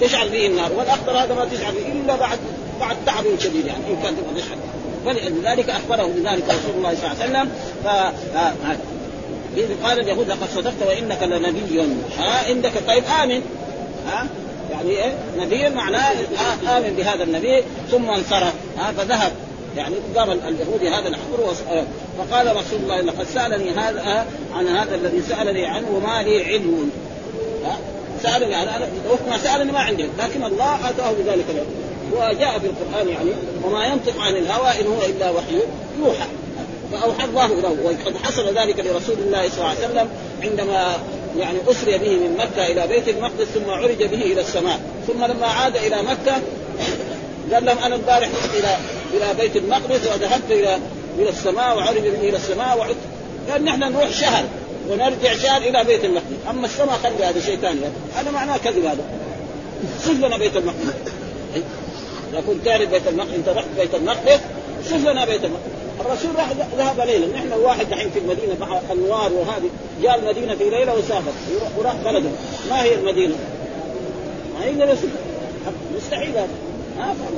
تشعل 0.00 0.30
فيه 0.30 0.46
النار 0.46 0.72
والاخضر 0.72 1.12
هذا 1.12 1.34
ما 1.34 1.44
تشعل 1.44 1.72
فيه 1.72 1.92
إلا 1.92 2.16
بعد 2.16 2.38
بعد 2.80 2.96
تعب 3.06 3.24
شديد 3.38 3.66
يعني 3.66 3.86
إن 3.90 3.96
كان 4.02 4.14
تبغى 4.16 4.42
تشعل 4.42 4.58
فلذلك 5.06 5.70
أخبره 5.70 6.06
بذلك 6.06 6.44
رسول 6.44 6.74
الله 6.76 6.94
صلى 6.94 7.12
الله 7.12 7.22
عليه 7.22 7.30
وسلم. 7.30 7.50
ف 7.84 7.86
إذ 9.56 9.68
قال 9.84 10.00
اليهود 10.00 10.28
لقد 10.28 10.48
صدقت 10.54 10.82
وإنك 10.86 11.22
لنبي 11.22 11.80
ها 12.18 12.48
عندك. 12.48 12.72
طيب 12.86 13.04
آمن. 13.22 13.42
ها 14.06 14.26
يعني 14.74 14.90
إيه؟ 14.90 15.12
نبي 15.38 15.68
معناه 15.68 16.12
آمن 16.76 16.94
بهذا 16.96 17.22
النبي 17.24 17.62
ثم 17.90 18.10
انصرف. 18.10 18.52
ها 18.78 18.92
فذهب. 18.92 19.32
يعني 19.76 19.94
قام 20.16 20.30
اليهودي 20.30 20.88
هذا 20.88 21.08
نحضره 21.08 21.54
فقال 22.18 22.56
رسول 22.56 22.78
الله 22.82 23.00
لقد 23.00 23.26
سألني 23.34 23.70
هذا 23.70 24.26
عن 24.54 24.68
هذا 24.68 24.94
الذي 24.94 25.22
سألني 25.28 25.66
عنه 25.66 25.86
وما 25.90 26.22
لي 26.22 26.44
علم. 26.44 26.90
سألني 28.22 28.52
يعني 28.52 28.76
أنا 28.76 28.88
ما 29.30 29.38
سألني 29.38 29.72
ما 29.72 29.78
عندي 29.78 30.08
لكن 30.18 30.44
الله 30.44 30.90
آتاه 30.90 31.12
بذلك 31.12 31.44
العلم. 31.50 31.74
وجاء 32.12 32.58
في 32.58 32.66
القرآن 32.66 33.08
يعني 33.08 33.30
وما 33.64 33.86
ينطق 33.86 34.20
عن 34.20 34.36
الهوى 34.36 34.80
إن 34.80 34.86
هو 34.86 35.04
إلا 35.04 35.30
وحي 35.30 35.58
يوحى. 35.98 36.26
فأوحى 36.92 37.24
الله 37.24 37.46
له 37.46 37.76
وقد 37.84 38.16
حصل 38.24 38.58
ذلك 38.58 38.80
لرسول 38.80 39.16
الله 39.18 39.48
صلى 39.48 39.58
الله 39.58 39.68
عليه 39.68 39.78
وسلم 39.78 40.08
عندما 40.42 40.96
يعني 41.38 41.58
أسري 41.68 41.98
به 41.98 42.10
من 42.10 42.36
مكة 42.38 42.66
إلى 42.66 42.86
بيت 42.86 43.08
المقدس 43.08 43.44
ثم 43.54 43.70
عرج 43.70 44.02
به 44.02 44.22
إلى 44.22 44.40
السماء. 44.40 44.80
ثم 45.06 45.24
لما 45.24 45.46
عاد 45.46 45.76
إلى 45.76 46.02
مكة 46.02 46.42
قال 47.52 47.64
لهم 47.64 47.78
أنا 47.78 47.94
البارح 47.94 48.28
إلى 48.58 48.76
إلى 49.14 49.34
بيت 49.40 49.56
المقدس 49.56 50.06
وذهبت 50.06 50.50
إلى 50.50 50.78
إلى 51.18 51.28
السماء 51.28 51.76
وعرج 51.76 52.00
به 52.00 52.28
إلى 52.28 52.36
السماء 52.36 52.78
وعدت. 52.78 52.96
قال 53.50 53.64
نحن 53.64 53.80
نروح 53.80 54.10
شهر 54.10 54.44
ونرجع 54.90 55.36
شهر 55.36 55.62
إلى 55.62 55.84
بيت 55.84 56.04
المقدس. 56.04 56.36
أما 56.50 56.66
السماء 56.66 56.98
خلي 57.02 57.24
هذا 57.24 57.40
شيء 57.40 57.56
ثاني. 57.56 57.80
هذا 58.14 58.30
معناه 58.30 58.56
كذب 58.56 58.84
هذا. 58.84 59.04
صف 60.04 60.18
لنا 60.18 60.38
بيت 60.38 60.56
المقدس. 60.56 60.94
إذا 62.32 62.42
كنت 62.46 62.64
تعرف 62.64 62.90
بيت 62.90 63.08
المقدس 63.08 63.34
أنت 63.34 63.48
رحت 63.48 63.66
بيت 63.78 63.94
المقدس 63.94 64.40
صف 64.84 65.06
لنا 65.06 65.24
بيت 65.24 65.44
المقدس. 65.44 65.83
الرسول 66.00 66.30
راح 66.36 66.50
ذهب 66.78 67.00
ليلا. 67.00 67.26
نحن 67.26 67.52
الواحد 67.52 67.88
دحين 67.90 68.10
في 68.10 68.18
المدينة 68.18 68.56
مع 68.60 68.80
انوار 68.92 69.32
وهذه 69.32 69.70
جاء 70.02 70.18
المدينة 70.18 70.54
في 70.54 70.70
ليلة 70.70 70.94
وسافر. 70.94 71.32
وراح 71.78 71.94
بلده. 72.04 72.30
ما 72.70 72.82
هي 72.82 72.94
المدينة؟ 72.94 73.34
ما 74.58 74.64
يقدر 74.64 74.96
مستحيل 75.96 76.30
هذا. 76.30 76.48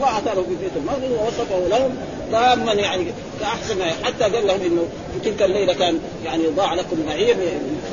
اعطاه 0.02 0.34
في 0.34 0.56
بيت 0.62 0.70
المقدس 0.76 1.20
ووصفه 1.20 1.68
لهم 1.68 1.96
تاما 2.32 2.72
يعني 2.72 3.04
كأحسن 3.40 3.82
حتى 3.82 4.24
قال 4.24 4.46
لهم 4.46 4.60
إنه 4.60 4.82
في 5.12 5.30
تلك 5.30 5.42
الليلة 5.42 5.72
كان 5.72 5.98
يعني 6.24 6.46
ضاع 6.46 6.74
لكم 6.74 6.96
بعير 7.06 7.36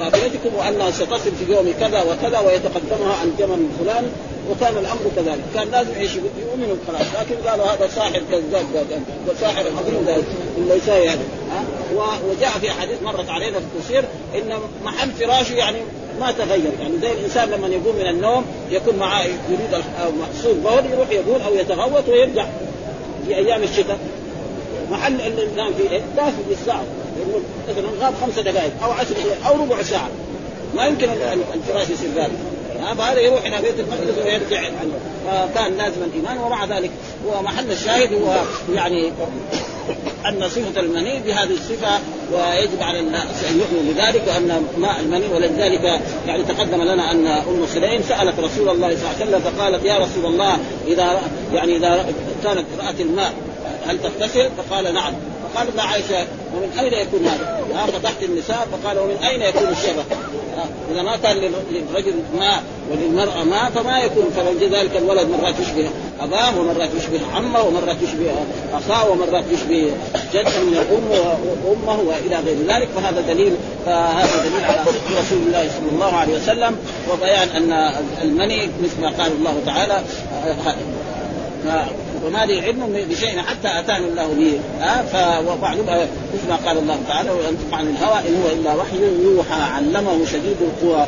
قافلتكم 0.01 0.55
وانها 0.57 0.91
ستصل 0.91 1.31
في 1.39 1.53
يوم 1.53 1.73
كذا 1.79 2.01
وكذا 2.01 2.39
ويتقدمها 2.39 3.13
عن 3.21 3.35
جمل 3.39 3.67
فلان. 3.79 4.11
وكان 4.51 4.77
الأمر 4.77 5.11
كذلك. 5.15 5.39
كان 5.53 5.67
لازم 5.71 5.91
يعيش 5.91 6.11
يؤمنوا 6.15 6.75
خلاص 6.87 7.07
لكن 7.19 7.49
قالوا 7.49 7.65
هذا 7.65 7.87
ساحر 7.87 8.21
كذاب 8.31 8.65
ساحر 9.39 9.63
عظيم 9.77 10.07
اللي 10.57 10.77
يساوي 10.77 11.09
هذا. 11.09 11.23
وجاء 12.29 12.49
في 12.49 12.69
احاديث 12.69 13.01
مرت 13.03 13.29
علينا 13.29 13.59
في 13.59 13.65
التفسير 13.65 14.03
إن 14.35 14.59
محل 14.85 15.11
فراشه 15.11 15.53
يعني 15.53 15.77
ما 16.19 16.31
تغير. 16.31 16.71
يعني 16.79 16.97
زي 17.01 17.11
الإنسان 17.11 17.49
لما 17.49 17.67
يقوم 17.67 17.95
من 17.95 18.07
النوم 18.07 18.45
يكون 18.69 18.95
معاه 18.95 19.23
يريد 19.23 19.83
محصول 20.21 20.53
بول 20.53 20.91
يروح 20.93 21.09
يقول 21.09 21.41
أو 21.41 21.55
يتغوط 21.55 22.09
ويرجع 22.09 22.45
في 23.27 23.35
أيام 23.35 23.63
الشتاء. 23.63 23.99
محل 24.91 25.21
اللي 25.21 25.47
نام 25.55 25.73
فيه 25.73 26.01
دافئ 26.15 26.43
بالساعة 26.49 26.83
مثلا 27.69 27.89
غاب 28.01 28.13
خمسة 28.21 28.41
دقائق 28.41 28.83
أو 28.83 28.91
عشر 28.91 29.13
دقائق 29.13 29.47
أو 29.47 29.63
ربع 29.63 29.81
ساعة. 29.81 30.09
ما 30.75 30.85
يمكن 30.85 31.09
الفراش 31.53 31.89
يصير 31.89 32.09
ذلك. 32.15 32.31
فهذا 32.97 33.19
يروح 33.19 33.45
إلى 33.45 33.61
بيت 33.61 33.79
المقدس 33.79 34.17
ويرجع 34.25 34.69
فكان 35.25 35.77
لازم 35.77 36.03
الايمان 36.03 36.37
ومع 36.37 36.65
ذلك 36.65 36.91
ومحل 37.27 37.71
الشاهد 37.71 38.13
هو 38.13 38.41
يعني 38.73 39.11
أن 40.25 40.49
صفة 40.49 40.79
المني 40.79 41.19
بهذه 41.19 41.51
الصفة 41.51 41.99
ويجب 42.31 42.83
على 42.83 42.99
الناس 42.99 43.43
أن 43.49 43.59
يؤمنوا 43.59 43.93
بذلك 43.93 44.23
وأن 44.27 44.65
ماء 44.77 44.99
المني 44.99 45.27
ولذلك 45.27 46.01
يعني 46.27 46.43
تقدم 46.43 46.83
لنا 46.83 47.11
أن 47.11 47.27
أم 47.27 47.65
سليم 47.73 48.01
سألت 48.01 48.39
رسول 48.39 48.69
الله 48.69 48.89
صلى 48.89 48.97
الله 48.97 49.15
عليه 49.19 49.25
وسلم 49.25 49.39
فقالت 49.39 49.85
يا 49.85 49.97
رسول 49.97 50.25
الله 50.25 50.57
إذا 50.87 51.21
يعني 51.53 51.77
إذا 51.77 52.05
كانت 52.43 52.65
رات 52.79 52.99
الماء 52.99 53.33
هل 53.87 53.99
تغتسل؟ 54.01 54.49
فقال 54.57 54.93
نعم 54.93 55.13
فقالت 55.53 55.75
لا 55.75 55.83
عائشة 55.83 56.27
ومن 56.55 56.79
أين 56.79 56.93
يكون 56.93 57.27
هذا؟ 57.27 57.91
فتحت 57.91 58.23
النساء 58.23 58.67
فقال 58.71 58.99
ومن 58.99 59.17
أين 59.23 59.41
يكون 59.41 59.67
الشبه؟ 59.67 60.03
إذا 60.91 61.01
ما 61.01 61.15
كان 61.15 61.37
للرجل 61.37 62.13
ماء 62.39 62.63
وللمرأة 62.91 63.43
ماء 63.43 63.71
فما 63.75 63.99
يكون 63.99 64.25
فلذلك 64.35 64.97
الولد 64.97 65.27
مرات 65.29 65.59
يشبه 65.59 65.89
أباه 66.21 66.59
ومرات 66.59 66.89
يشبه 66.97 67.19
عمه 67.35 67.61
ومرات 67.61 67.97
يشبه 68.03 68.31
أخاه 68.73 69.09
ومرات 69.09 69.43
يشبه 69.51 69.91
جده 70.33 70.61
من 70.61 70.73
الأم 70.73 71.35
وأمه 71.65 72.01
وإلى 72.01 72.35
غير 72.35 72.57
ذلك. 72.67 72.89
فهذا 72.95 73.21
دليل 73.21 73.53
فهذا 73.85 74.43
دليل 74.49 74.65
على 74.65 74.77
صدق 74.85 75.19
رسول 75.19 75.37
الله 75.47 75.69
صلى 75.79 75.89
الله 75.91 76.13
عليه 76.15 76.35
وسلم. 76.35 76.77
وبيان 77.11 77.49
أن 77.49 77.93
المني 78.21 78.69
مثل 78.83 79.01
ما 79.01 79.09
قال 79.09 79.31
الله 79.31 79.61
تعالى 79.65 80.03
وما 82.25 82.45
لي 82.45 82.61
علم 82.61 83.05
بشيء 83.09 83.39
حتى 83.39 83.79
أتاني 83.79 84.07
الله 84.07 84.27
به. 84.27 84.59
ها 84.79 85.39
ومعلوم 85.39 85.85
مثل 86.33 86.49
ما 86.49 86.55
قال 86.55 86.77
الله 86.77 86.99
تعالى 87.07 87.29
وينطق 87.29 87.73
عن 87.73 87.87
الهوى 87.87 88.19
إن 88.29 88.41
هو 88.43 88.51
إلا 88.51 88.75
وحي 88.75 88.97
يوحى 89.23 89.61
علمه 89.61 90.25
شديد 90.25 90.57
القوى. 90.61 91.07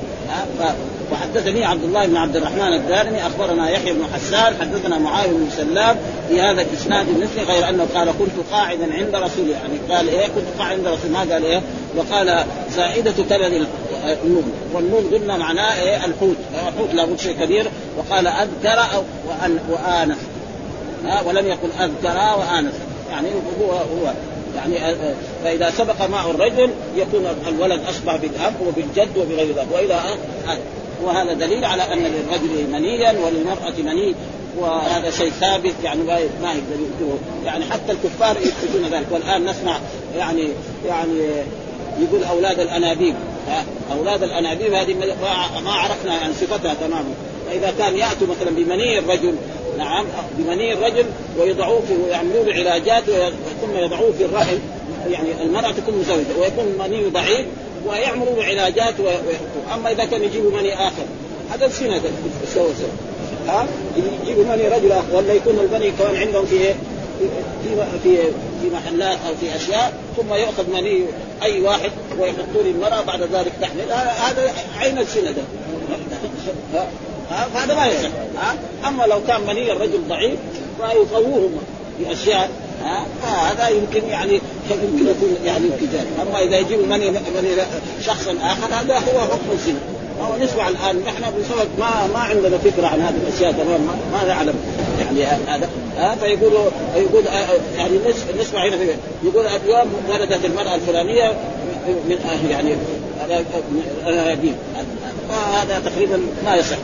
وحدثني 1.11 1.65
عبد 1.65 1.83
الله 1.83 2.05
بن 2.05 2.17
عبد 2.17 2.35
الرحمن 2.35 2.73
الدارمي 2.73 3.21
أخبرنا 3.27 3.69
يحيى 3.69 3.93
بن 3.93 4.03
حسان 4.13 4.55
حدثنا 4.59 4.97
معاويه 4.97 5.31
بن 5.31 5.49
سلام 5.57 5.97
في 6.29 6.41
هذا 6.41 6.61
الإسناد 6.61 7.07
المثلي 7.09 7.43
غير 7.43 7.69
أنه 7.69 7.87
قال 7.95 8.11
كنت 8.19 8.51
قاعدا 8.51 8.93
عند 8.93 9.15
رسول 9.15 9.49
يعني 9.49 9.95
قال 9.95 10.09
إيه؟ 10.09 10.27
كنت 10.27 10.45
قاعد 10.59 10.77
عند 10.77 10.87
رسول 10.87 11.11
ما 11.11 11.19
قال 11.19 11.45
إيه؟ 11.45 11.61
وقال 11.97 12.45
زائدة 12.75 13.11
كبد 13.11 13.67
النون 14.23 14.53
والنون. 14.73 15.09
قلنا 15.13 15.37
معناه 15.37 15.81
إيه؟ 15.81 16.05
الحوت. 16.05 16.37
الحوت 16.67 16.93
لابد 16.93 17.19
شيء 17.19 17.33
كبير. 17.33 17.67
وقال 17.97 18.27
أذكر 18.27 18.79
أو 18.95 19.03
وأن 19.27 19.59
وانس 19.69 20.17
ها 21.05 21.21
ولم 21.21 21.47
يقل 21.47 21.69
أذكر 21.79 22.39
وآنس. 22.39 22.73
يعني 23.11 23.27
هو 23.61 23.71
هو 23.71 24.13
يعني 24.55 24.95
فإذا 25.43 25.69
سبق 25.69 26.09
معه 26.09 26.31
الرجل 26.31 26.69
يكون 26.95 27.25
الولد 27.47 27.81
اشبه 27.87 28.17
بالأب 28.17 28.53
وبالجد 28.67 29.17
وبغير 29.17 29.47
ذلك. 29.47 29.67
واذا 29.73 30.03
وهذا 31.03 31.33
دليل 31.33 31.65
على 31.65 31.93
أن 31.93 31.99
للرجل 31.99 32.71
منيا 32.71 33.11
وللمرأة 33.11 33.73
مني 33.77 34.15
وهذا 34.59 35.11
شيء 35.11 35.29
ثابت 35.29 35.73
يعني 35.83 36.03
ما 36.03 36.53
يقدر 36.53 37.17
يعني 37.45 37.65
حتى 37.65 37.91
الكفار 37.91 38.37
يثبتون 38.37 38.85
ذلك. 38.91 39.07
والآن 39.11 39.45
نسمع 39.45 39.79
يعني 40.17 40.47
يعني 40.87 41.19
يقول 41.99 42.23
أولاد 42.23 42.59
الأنابيب. 42.59 43.15
أولاد 43.99 44.23
الأنابيب 44.23 44.73
هذه 44.73 44.95
ما 45.63 45.71
عرفنا 45.71 46.13
عن 46.13 46.33
صفتها 46.33 46.73
تماما. 46.73 47.13
فإذا 47.49 47.73
كان 47.77 47.97
يأتوا 47.97 48.27
مثلا 48.27 48.55
بمني 48.55 48.99
الرجل 48.99 49.35
نعم 49.77 50.05
بمني 50.37 50.73
الرجل 50.73 51.05
ويضعوه 51.39 51.83
ويعملوا 52.05 52.43
له 52.43 52.53
علاجات 52.53 53.03
ثم 53.61 53.77
يضعوه 53.77 54.11
في 54.17 54.25
الرحم 54.25 54.57
يعني 55.09 55.43
المرأة 55.43 55.71
تكون 55.71 55.95
مزوجة 55.99 56.39
ويكون 56.39 56.65
مني 56.79 57.05
ضعيف 57.05 57.45
ويعملوا 57.87 58.43
علاجات 58.43 58.99
ويحطوا 58.99 59.73
أما 59.73 59.91
إذا 59.91 60.05
كان 60.05 60.23
يجيبوا 60.23 60.51
مني 60.51 60.73
آخر. 60.73 61.05
هذا 61.51 61.67
سنه 61.67 62.01
سوى 62.53 62.69
سوى 62.77 62.89
ها؟ 63.47 63.67
يجيبوا 64.23 64.43
مني 64.43 64.67
رجل 64.67 64.91
آخر 64.91 65.15
ولا 65.15 65.33
يكون 65.33 65.59
البني 65.59 65.91
كمان 65.91 66.15
عندهم 66.15 66.45
في 66.45 66.57
في 67.63 67.75
في 68.03 68.17
في 68.61 68.69
محلات 68.73 69.17
أو 69.27 69.33
في 69.41 69.55
أشياء 69.55 69.93
ثم 70.17 70.33
يأخذ 70.33 70.69
مني 70.73 71.05
أي 71.43 71.61
واحد 71.61 71.91
ويحطوا 72.19 72.63
للمراه 72.63 73.01
بعد 73.01 73.21
ذلك 73.21 73.51
تحمل. 73.61 73.91
هذا 73.91 74.53
عين 74.79 74.97
السنة 74.97 75.33
هذا 77.31 77.75
ما 77.75 77.87
يصح 77.87 78.09
اما 78.87 79.03
لو 79.03 79.19
كان 79.27 79.41
مني 79.41 79.71
الرجل 79.71 79.99
ضعيف 80.09 80.39
فيقووه 80.77 81.49
باشياء 81.99 82.49
هذا 83.23 83.67
يمكن 83.67 84.07
يعني 84.09 84.41
يمكن 84.69 85.07
يكون 85.07 85.37
يعني 85.45 85.65
امتداد 85.65 86.07
اما 86.21 86.43
اذا 86.43 86.57
يجيب 86.57 86.79
مني 86.79 87.11
مني 87.11 87.55
شخص 88.01 88.27
اخر 88.27 88.73
هذا 88.73 88.95
هو 88.95 89.21
حكم 89.21 89.51
الزنا 89.53 89.79
هو 90.21 90.37
نسمع 90.37 90.69
الان 90.69 91.03
نحن 91.07 91.21
بسبب 91.21 91.69
ما 91.79 92.07
ما 92.13 92.19
عندنا 92.19 92.57
فكره 92.57 92.87
عن 92.87 93.01
هذه 93.01 93.15
الاشياء 93.27 93.51
تمام 93.51 93.81
ما, 94.11 94.27
نعلم 94.27 94.53
يعني 94.99 95.25
هذا 95.47 95.69
ها 95.97 96.15
فيقولوا 96.15 96.69
يقول 96.95 97.25
يعني 97.77 97.99
نسمع 98.39 98.67
هنا 98.67 98.77
يقول 99.23 99.45
اليوم 99.45 99.93
ولدت 100.09 100.45
المراه 100.45 100.75
الفلانيه 100.75 101.33
من 101.87 102.17
يعني 102.49 102.75
الانابيب 104.07 104.55
هذا 105.33 105.79
تقريبا 105.79 106.21
ما 106.45 106.55
يصح 106.55 106.77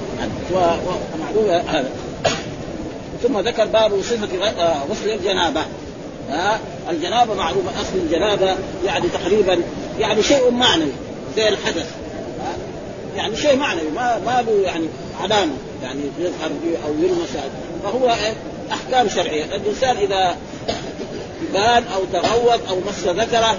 ومعلوم 0.51 1.49
هذا. 1.49 1.89
ثم 3.23 3.39
ذكر 3.39 3.65
باب 3.65 4.01
صفه 4.01 4.27
غسل 4.89 5.09
الجنابة. 5.09 5.61
ها؟ 6.29 6.59
الجنابة 6.89 7.33
معروفة 7.33 7.81
اصل 7.81 7.97
الجنابة 8.05 8.55
يعني 8.85 9.05
تقريبا 9.09 9.61
يعني 9.99 10.23
شيء 10.23 10.51
معنوي 10.51 10.91
زي 11.35 11.49
الحدث. 11.49 11.91
يعني 13.15 13.35
شيء 13.35 13.55
معنوي 13.55 13.89
ما 13.95 14.19
ما 14.25 14.41
له 14.41 14.61
يعني 14.63 14.85
علامة 15.21 15.53
يعني 15.83 16.01
يظهر 16.19 16.51
أو 16.85 16.93
يلمس. 16.93 17.29
فهو 17.83 18.15
أحكام 18.71 19.09
شرعية. 19.09 19.45
الإنسان 19.45 19.97
إذا 19.97 20.35
بال 21.53 21.83
أو 21.93 22.01
تغوط 22.13 22.59
أو 22.69 22.77
مس 22.87 23.07
ذكره 23.07 23.57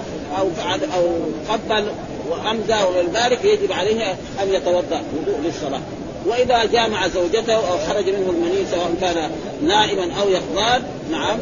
فعل 0.57 0.79
أو 0.95 1.09
قبل 1.49 1.85
وامدى 2.33 2.73
وغير 2.73 3.05
ذلك 3.13 3.45
يجب 3.45 3.71
عليه 3.71 4.11
أن 4.41 4.53
يتوضأ 4.53 5.01
وضوء 5.17 5.39
للصلاة. 5.43 5.81
وإذا 6.25 6.65
جامع 6.65 7.07
زوجته 7.07 7.55
أو 7.55 7.77
خرج 7.87 8.09
منه 8.09 8.29
المني 8.29 8.65
سواء 8.71 8.93
كان 9.01 9.31
نائما 9.61 10.21
أو 10.21 10.29
يقظان 10.29 10.83
نعم 11.11 11.39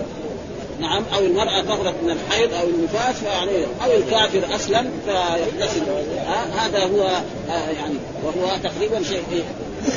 نعم 0.79 1.03
أو 1.13 1.19
المرأة 1.19 1.61
طهرت 1.61 1.95
من 2.03 2.09
الحيض 2.09 2.53
أو 2.53 2.67
النفاس 2.67 3.15
فيعني 3.15 3.65
أو 3.85 3.91
الكافر 3.91 4.55
أسلم 4.55 4.91
فيغتسل. 5.05 5.81
هذا 6.57 6.83
هو 6.83 7.01
آه 7.49 7.69
يعني 7.69 7.95
وهو 8.23 8.57
تقريبا 8.63 9.03
شيء 9.03 9.23
إيه. 9.31 9.43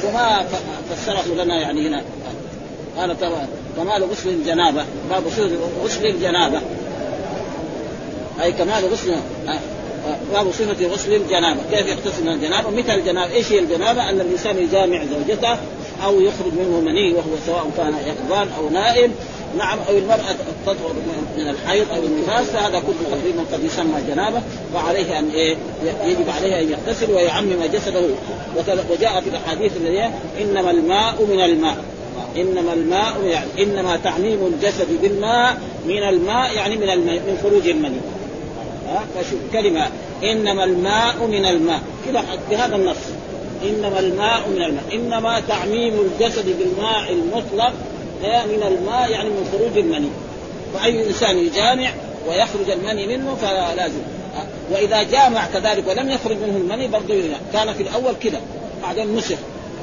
وما 0.08 0.46
فسره 0.90 1.34
لنا 1.34 1.60
يعني 1.60 1.88
هنا. 1.88 2.02
قال 2.98 3.16
كمال 3.76 4.04
غسل 4.04 4.28
الجنابة. 4.28 4.84
باب 5.10 5.22
غسل 5.84 6.06
الجنابة. 6.06 6.60
أي 8.42 8.52
كمال 8.52 8.84
غسل 8.92 9.12
آه، 9.48 9.58
باب 10.32 10.52
صفة 10.52 10.86
غسل 10.86 11.14
الجنابة، 11.14 11.60
كيف 11.70 11.86
يغتسل 11.86 12.22
من 12.22 12.32
الجنابة؟ 12.32 12.70
متى 12.70 12.94
الجنابة؟ 12.94 13.32
إيش 13.32 13.52
هي 13.52 13.58
الجنابة؟ 13.58 14.10
أن 14.10 14.20
الإنسان 14.20 14.58
يجامع 14.58 15.04
زوجته 15.04 15.56
أو 16.04 16.20
يخرج 16.20 16.52
منه 16.52 16.80
مني 16.80 17.12
وهو 17.12 17.36
سواء 17.46 17.70
كان 17.76 17.94
يقظان 18.06 18.48
أو 18.58 18.68
نائم. 18.68 19.12
نعم 19.58 19.78
أو 19.88 19.98
المرأة 19.98 20.34
تطهر 20.66 20.92
من 21.36 21.48
الحيض 21.48 21.86
أو 21.90 22.02
النفاس. 22.02 22.46
فهذا 22.46 22.78
كله 22.78 23.18
تقريبا 23.18 23.44
قد 23.52 23.64
يسمى 23.64 24.00
جنابة. 24.08 24.42
وعليه 24.74 25.18
أن 25.18 25.30
إيه 25.30 25.56
يجب 26.04 26.30
عليه 26.30 26.60
أن 26.60 26.70
يغتسل 26.70 27.12
ويعمم 27.12 27.64
جسده. 27.72 28.00
وجاء 28.90 29.20
في 29.20 29.28
الأحاديث 29.30 29.72
الذي 29.76 30.10
إنما 30.40 30.70
الماء 30.70 31.26
من 31.30 31.40
الماء. 31.40 31.76
إنما 32.36 32.72
الماء 32.72 33.24
يعني 33.24 33.50
إنما 33.58 33.96
تعميم 33.96 34.52
الجسد 34.54 35.00
بالماء 35.02 35.58
من 35.86 36.02
الماء 36.02 36.54
يعني 36.56 36.76
من 36.76 36.90
الماء 36.90 37.16
من 37.16 37.38
خروج 37.42 37.68
المني. 37.68 38.00
فشوف 39.14 39.40
كلمة. 39.52 39.88
إنما 40.22 40.64
الماء 40.64 41.26
من 41.26 41.44
الماء. 41.44 41.80
كذا 42.06 42.24
بهذا 42.50 42.76
النص. 42.76 42.96
إنما 43.62 44.00
الماء 44.00 44.48
من 44.48 44.62
الماء. 44.62 44.84
إنما 44.92 45.40
تعميم 45.40 45.94
الجسد 46.00 46.44
بالماء 46.58 47.12
المطلق 47.12 47.72
من 48.22 48.62
الماء 48.68 49.10
يعني 49.10 49.28
من 49.28 49.48
خروج 49.52 49.78
المني. 49.78 50.08
واي 50.74 51.06
إنسان 51.06 51.38
يجامع 51.38 51.90
ويخرج 52.28 52.70
المني 52.70 53.16
منه 53.16 53.34
فلازم. 53.34 54.02
وإذا 54.70 55.02
جامع 55.02 55.46
كذلك 55.46 55.88
ولم 55.88 56.10
يخرج 56.10 56.36
منه 56.36 56.56
المني 56.56 56.88
برضه 56.88 57.14
كان 57.52 57.72
في 57.74 57.82
الأول 57.82 58.14
كذا 58.22 58.40
بعدين 58.82 59.16
نسخ. 59.16 59.38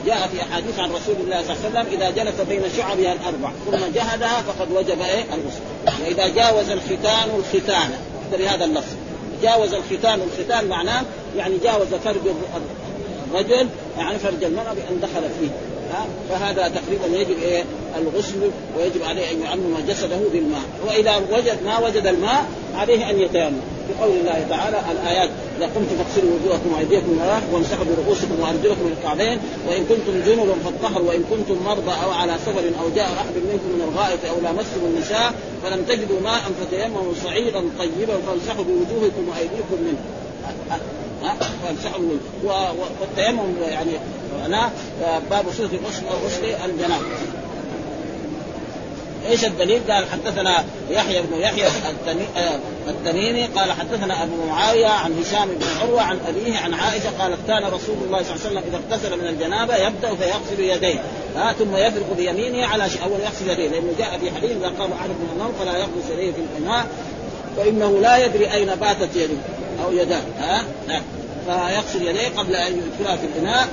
جاء 0.06 0.30
في 0.34 0.42
أحاديث 0.42 0.80
عن 0.80 0.90
رسول 0.90 1.16
الله 1.20 1.44
صلى 1.44 1.56
الله 1.56 1.80
عليه 1.80 1.90
وسلم 1.90 2.02
إذا 2.02 2.10
جلس 2.10 2.42
بين 2.50 2.62
شعبها 2.78 3.14
الأربع 3.14 3.52
ثم 3.66 3.78
جهدها 3.96 4.42
فقد 4.42 4.72
وجب 4.72 5.02
إيه؟ 5.02 5.24
الغسل. 5.24 6.04
وإذا 6.04 6.28
جاوز 6.28 6.70
الختان 6.70 7.30
الختان 7.40 7.90
بهذا 8.36 8.66
النص 8.66 8.84
جاوز 9.44 9.74
الختان 9.74 10.20
الختان 10.22 10.66
معناه 10.70 11.02
يعني 11.38 11.58
جاوز 11.64 11.88
فرج 11.88 12.16
الرجل 13.32 13.68
يعني 13.98 14.20
فرج 14.20 14.44
المرأة 14.44 14.74
بأن 14.74 15.00
دخل 15.02 15.22
فيه. 15.40 15.50
فهذا 16.30 16.68
تقريبا 16.68 17.18
يجب 17.20 17.40
إيه؟ 17.44 17.64
الغسل 17.98 18.52
ويجب 18.78 19.04
عليه 19.04 19.32
أن 19.32 19.42
يعمم 19.42 19.76
جسده 19.88 20.20
بالماء. 20.34 20.62
وإذا 20.88 21.16
وجد 21.16 21.64
ما 21.66 21.80
وجد 21.80 22.08
الماء 22.08 22.46
عليه 22.76 23.10
أن 23.10 23.20
يتيمم. 23.20 23.60
بقول 23.90 24.12
الله 24.12 24.46
تعالى 24.50 24.82
الآيات 24.92 25.30
إذا 25.62 25.70
قمتم 25.76 25.96
فاغسلوا 26.04 26.32
وجوهكم 26.36 26.74
وأيديكم 26.74 27.20
وامسحوا 27.54 27.86
برؤوسكم 27.86 28.40
وأرجلكم 28.40 28.84
من 28.84 28.96
الكعبين 28.98 29.40
وإن 29.68 29.86
كنتم 29.86 30.14
جنبا 30.26 30.56
فاطهروا 30.66 31.08
وإن 31.10 31.24
كنتم 31.24 31.64
مرضى 31.66 31.92
أو 32.04 32.12
على 32.12 32.38
سفر 32.46 32.64
أو 32.82 32.90
جاء 32.96 33.06
أحد 33.06 33.36
منكم 33.36 33.70
من 33.76 33.82
الغائط 33.92 34.20
أو 34.26 34.42
لامستم 34.44 34.82
النساء 34.86 35.34
فلم 35.64 35.84
تجدوا 35.84 36.20
ماء 36.24 36.42
فتيمموا 36.62 37.14
صعيدا 37.24 37.64
طيبا 37.80 38.14
فامسحوا 38.28 38.64
بوجوهكم 38.64 39.30
وأيديكم 39.30 39.78
منه. 39.86 40.02
وامسحوا 41.66 42.02
والتيمم 43.02 43.54
يعني 43.62 43.92
معناه 44.40 44.72
باب 45.30 45.46
صفه 45.58 45.78
غسل 45.88 46.06
غسل 46.26 46.46
الجنابة. 46.66 47.06
إيش 49.30 49.46
الدليل؟ 49.46 49.82
قال 49.90 50.06
حدثنا 50.12 50.66
يحيى 50.90 51.22
بن 51.22 51.40
يحيى 51.42 51.68
التميمي 52.88 53.46
قال 53.46 53.72
حدثنا 53.72 54.24
ابو 54.24 54.46
معاوية 54.50 54.88
عن 54.88 55.20
هشام 55.20 55.48
بن 55.48 55.66
عروة 55.82 56.02
عن 56.02 56.20
أبيه 56.28 56.58
عن 56.58 56.74
عائشة 56.74 57.10
قالت 57.20 57.38
كان 57.48 57.64
رسول 57.64 57.96
الله 58.06 58.24
صلى 58.24 58.36
الله 58.36 58.46
عليه 58.46 58.60
وسلم 58.60 58.64
إذا 58.68 58.78
اغتسل 58.78 59.18
من 59.20 59.28
الجنابة 59.28 59.76
يبدأ 59.76 60.16
فيغسل 60.16 60.60
يديه 60.60 61.00
ها 61.36 61.54
ثم 61.54 61.76
يفرق 61.76 62.14
بيمينه 62.18 62.66
على 62.66 62.84
اول 62.84 63.20
يغسل 63.24 63.50
يديه 63.50 63.68
لأنه 63.68 63.94
جاء 64.00 64.20
في 64.20 64.32
حديث 64.32 64.52
إذا 64.52 64.68
قام 64.80 64.92
احد 64.92 65.10
من 65.10 65.30
النوم 65.34 65.54
فلا 65.60 65.78
يغمس 65.78 66.10
يديه 66.12 66.32
في 66.32 66.38
الاناء 66.58 66.86
فإنه 67.58 68.00
لا 68.02 68.26
يدري 68.26 68.54
أين 68.54 68.76
باتت 68.76 69.16
يده 69.16 69.38
أو 69.86 69.92
يداه 69.92 70.22
ها, 70.40 70.64
ها. 70.90 71.02
فيغسل 71.46 72.08
يديه 72.08 72.28
قبل 72.38 72.56
أن 72.56 72.74
يدخلها 72.74 73.18
في 73.18 73.26
الإناء 73.26 73.68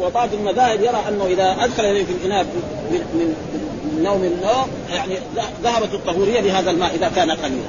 وبعض 0.00 0.34
المذاهب 0.34 0.80
يرى 0.80 1.04
أنه 1.08 1.26
إذا 1.26 1.64
أدخل 1.64 1.84
يديه 1.84 2.04
في 2.04 2.12
الإناء 2.12 2.44
من 2.90 3.34
نوم 4.02 4.24
النوم 4.24 4.68
يعني 4.94 5.14
ذهبت 5.62 5.94
الطهورية 5.94 6.40
بهذا 6.40 6.70
الماء 6.70 6.94
إذا 6.94 7.08
كان 7.08 7.30
قليلا. 7.30 7.68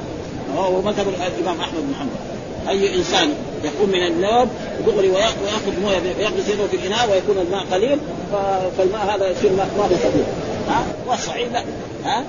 وهو 0.56 0.82
مذهب 0.82 1.08
الإمام 1.38 1.62
أحمد 1.62 1.82
بن 1.82 1.96
حنبل. 2.00 2.40
أي 2.70 2.96
إنسان 2.96 3.34
يقوم 3.64 3.90
من 3.90 4.08
النوم 4.08 4.50
دغري 4.86 5.10
ويأخذ 5.10 5.80
موية 5.82 6.16
ويغمس 6.20 6.50
يده 6.50 6.68
في 6.68 6.76
الإناء 6.76 7.10
ويكون 7.12 7.38
الماء 7.38 7.66
قليل 7.72 8.00
فالماء 8.78 9.16
هذا 9.16 9.28
يصير 9.28 9.52
ماء 9.52 9.68
ماء 9.78 9.88
طهور 9.88 10.26
ها؟ 10.68 10.86
والصحيح 11.08 11.48
لا. 11.52 11.64
ها؟ 12.06 12.24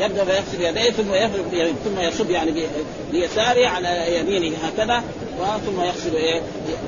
يبدا 0.00 0.24
فيغسل 0.24 0.60
يديه 0.60 0.90
ثم 0.90 1.14
يفرق 1.14 1.44
بيمينه 1.50 1.74
ثم 1.84 2.00
يصب 2.00 2.30
يعني 2.30 2.66
بيساره 3.12 3.66
على 3.66 4.18
يمينه 4.18 4.56
هكذا 4.62 5.02
ثم 5.66 5.80
يغسل 5.80 6.16
إيه؟ 6.16 6.42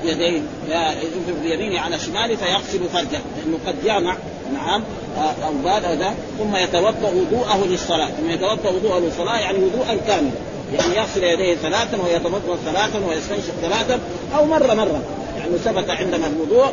يديه 0.05 0.43
يفرق 0.69 1.43
بيمينه 1.43 1.81
على 1.81 1.99
شماله 1.99 2.37
فيغسل 2.37 2.89
فرجه 2.93 3.21
لأنه 3.37 3.59
قد 3.67 3.85
جامع 3.85 4.17
نعم. 4.55 4.83
أو 5.19 5.53
بعد 5.65 5.85
هذا 5.85 6.15
ثم 6.39 6.57
يتوضا 6.57 7.09
وضوءه 7.09 7.65
للصلاة. 7.67 8.09
ثم 8.09 8.31
يتوضا 8.31 8.71
وضوءه 8.71 8.99
للصلاة 8.99 9.39
يعني 9.39 9.59
وضوءا 9.59 9.97
كاملا 10.07 10.31
يعني 10.79 10.97
يغسل 10.97 11.25
يديه 11.25 11.55
ثلاثا 11.55 11.99
ويتوضأ 12.03 12.57
ثلاثا 12.65 13.07
ويستنشق 13.09 13.55
ثلاثا 13.63 14.01
أو 14.37 14.45
مرة 14.45 14.75
مرة. 14.75 15.03
يعني 15.39 15.59
ثبت 15.59 15.91
عندنا 15.91 16.27
الوضوء 16.27 16.73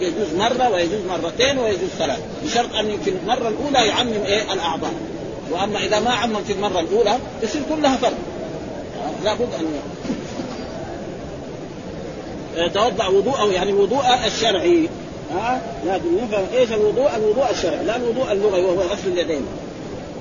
يجوز 0.00 0.34
مرة 0.38 0.68
ويجوز 0.68 1.00
مرتين 1.08 1.58
ويجوز 1.58 1.88
ثلاث. 1.98 2.18
بشرط 2.44 2.74
أن 2.74 2.98
في 3.04 3.10
المرة 3.10 3.48
الأولى 3.48 3.88
يعمم 3.88 4.24
إيه؟ 4.26 4.52
الأعضاء. 4.52 4.92
وأما 5.50 5.78
إذا 5.84 6.00
ما 6.00 6.10
عمم 6.10 6.44
في 6.46 6.52
المرة 6.52 6.80
الأولى 6.80 7.18
يصير 7.42 7.62
كلها 7.76 7.96
فرد. 7.96 8.16
لابد 9.24 9.48
أن 12.58 12.72
توضا 12.72 13.06
وضوءه 13.06 13.52
يعني 13.52 13.70
الوضوء 13.70 14.04
الشرعي. 14.26 14.88
ها؟ 15.34 15.60
لازم 15.86 16.18
نفهم 16.22 16.46
إيش 16.54 16.72
الوضوء؟ 16.72 17.16
الوضوء 17.16 17.50
الشرعي 17.50 17.84
لا 17.84 17.96
الوضوء 17.96 18.32
اللغوي 18.32 18.64
وهو 18.64 18.80
غسل 18.80 19.08
اليدين. 19.08 19.46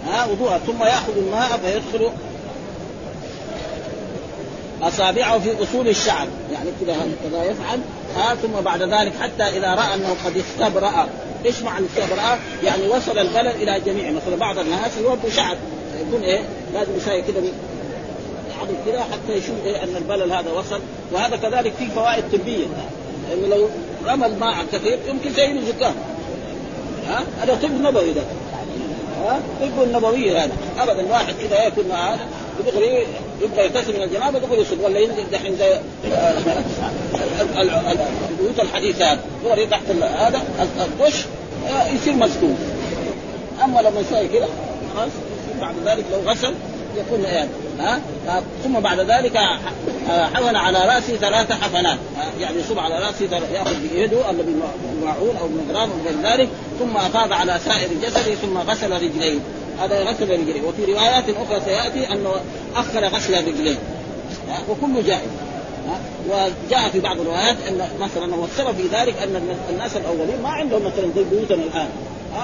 ها؟ 0.08 0.26
وضوء 0.26 0.58
ثم 0.58 0.84
يأخذ 0.84 1.18
الماء 1.18 1.60
فيدخل 1.63 2.12
أصابعه 4.82 5.39
في 5.39 5.63
أصول 5.63 5.88
الشعر. 5.88 6.28
يعني 6.54 6.70
كذا 6.82 6.96
كذا 7.24 7.44
يفعل. 7.44 7.80
ها؟ 8.15 8.36
ثم 8.36 8.62
بعد 8.62 8.82
ذلك 8.82 9.13
حتى 9.22 9.44
إذا 9.44 9.74
رأى 9.74 9.94
أنه 9.94 10.15
قد 10.26 10.38
استبرأ. 10.38 11.08
إيش 11.46 11.62
معنى 11.62 11.86
استبرأ؟ 11.86 12.39
يعني 12.63 12.88
وصل 12.88 13.18
البلد 13.18 13.56
إلى 13.56 13.82
جميع. 13.86 14.12
مثلا 14.12 14.36
بعض 14.36 14.60
الناس 14.60 14.91
يوضوا 15.02 15.30
شعر. 15.30 15.58
يكون 16.08 16.22
إيه؟ 16.22 16.41
لازم 16.74 16.98
يساوي 16.98 17.22
كذا 17.22 17.44
يعضل 18.58 18.76
كذا 18.86 19.04
حتى 19.04 19.34
يشوف 19.38 19.56
إيه 19.65 19.84
أن 19.84 19.96
البلل 19.96 20.32
هذا 20.32 20.52
وصل. 20.52 20.80
وهذا 21.12 21.36
كذلك 21.36 21.74
فيه 21.80 21.89
فوائد 21.89 22.24
طبية. 22.32 22.65
لأنه 23.30 23.56
لو 23.56 23.70
رمى 24.08 24.26
الماء 24.26 24.56
كثير 24.74 25.00
يمكن 25.08 25.30
يسيل 25.30 25.65
زكام 25.65 25.96
ها؟ 27.08 27.24
هذا 27.41 27.56
طب 27.63 27.72
نبوي 27.82 28.13
ده. 28.13 28.22
ها؟ 29.26 29.39
طب 29.62 29.84
النبوي 29.84 30.38
هذا. 30.38 30.54
أبدا 30.80 31.12
واحد 31.12 31.34
كذا 31.34 31.63
يأكل 31.63 31.88
مع 31.89 32.13
هذا 32.13 32.26
دغري 32.65 33.08
يبقى 33.41 33.65
يغتسل 33.65 33.98
من 33.98 34.04
الجنابه 34.04 34.39
دغري 34.39 34.62
يصب 34.62 34.80
ولا 34.84 35.00
ينزل 35.00 35.24
دحين 35.32 35.56
زي 35.56 35.80
البيوت 37.60 38.60
الحديثات 38.60 39.20
دغري 39.46 39.65
تحت 39.65 39.84
هذا 40.18 40.41
الدش 40.86 41.26
يصير 41.96 42.13
مسكون 42.13 42.58
أما 43.63 43.80
لما 43.80 44.00
يسوي 44.00 44.28
كذا 44.28 44.50
خلاص. 44.96 45.12
بعد 45.62 45.76
ذلك 45.86 46.06
لو 46.12 46.32
غسل 46.32 46.54
يكون 46.98 47.26
إيه 47.26 47.48
ها؟ 47.80 48.00
ثم 48.64 48.80
بعد 48.80 49.00
ذلك 49.00 49.38
حفن 50.08 50.56
على 50.56 50.78
راسه 50.78 51.16
ثلاث 51.16 51.52
حفنات 51.52 51.98
يعني 52.40 52.60
يصب 52.60 52.80
على 52.80 52.96
راسه 52.96 53.26
يأخذ 53.54 53.76
بيده 53.82 54.28
أو 54.28 54.34
بماعون 54.34 55.38
أو 55.42 55.48
بمغرام 55.48 55.90
أو 55.92 55.98
غير 56.06 56.34
ذلك 56.34 56.50
ثم 56.80 56.98
أفاض 56.98 57.34
على 57.34 57.60
سائر 57.66 57.90
جسده 58.04 58.36
ثم 58.36 58.58
غسل 58.58 58.92
رجليه. 58.92 59.40
هذا 59.82 60.04
غسل 60.04 60.30
رجليه. 60.30 60.62
وفي 60.62 60.86
روايات 60.86 61.24
أخرى 61.30 61.62
سيأتي 61.66 62.14
أنه 62.14 62.32
أخر 62.76 63.06
غسل 63.08 63.48
رجليه. 63.48 63.78
وكله 64.70 65.02
جائز. 65.02 65.30
وجاء 66.30 66.90
في 66.90 67.00
بعض 67.00 67.20
الروايات 67.20 67.56
أن 67.68 67.88
مثلا 68.00 68.36
والسبب 68.36 68.76
في 68.76 68.84
ذلك 68.84 69.16
أن 69.24 69.58
الناس 69.70 69.98
الأولين 69.98 70.42
ما 70.44 70.50
عندهم 70.50 70.82
مثلا 70.82 71.12
زي 71.16 71.24
بيوتنا 71.24 71.64
الآن. 71.64 71.90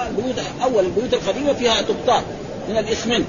البيوت 0.08 0.34
اول 0.64 0.84
البيوت 0.84 1.14
القديمة 1.14 1.52
فيها 1.52 1.82
تبطال 1.82 2.22
من 2.68 2.78
الإسمنت. 2.78 3.26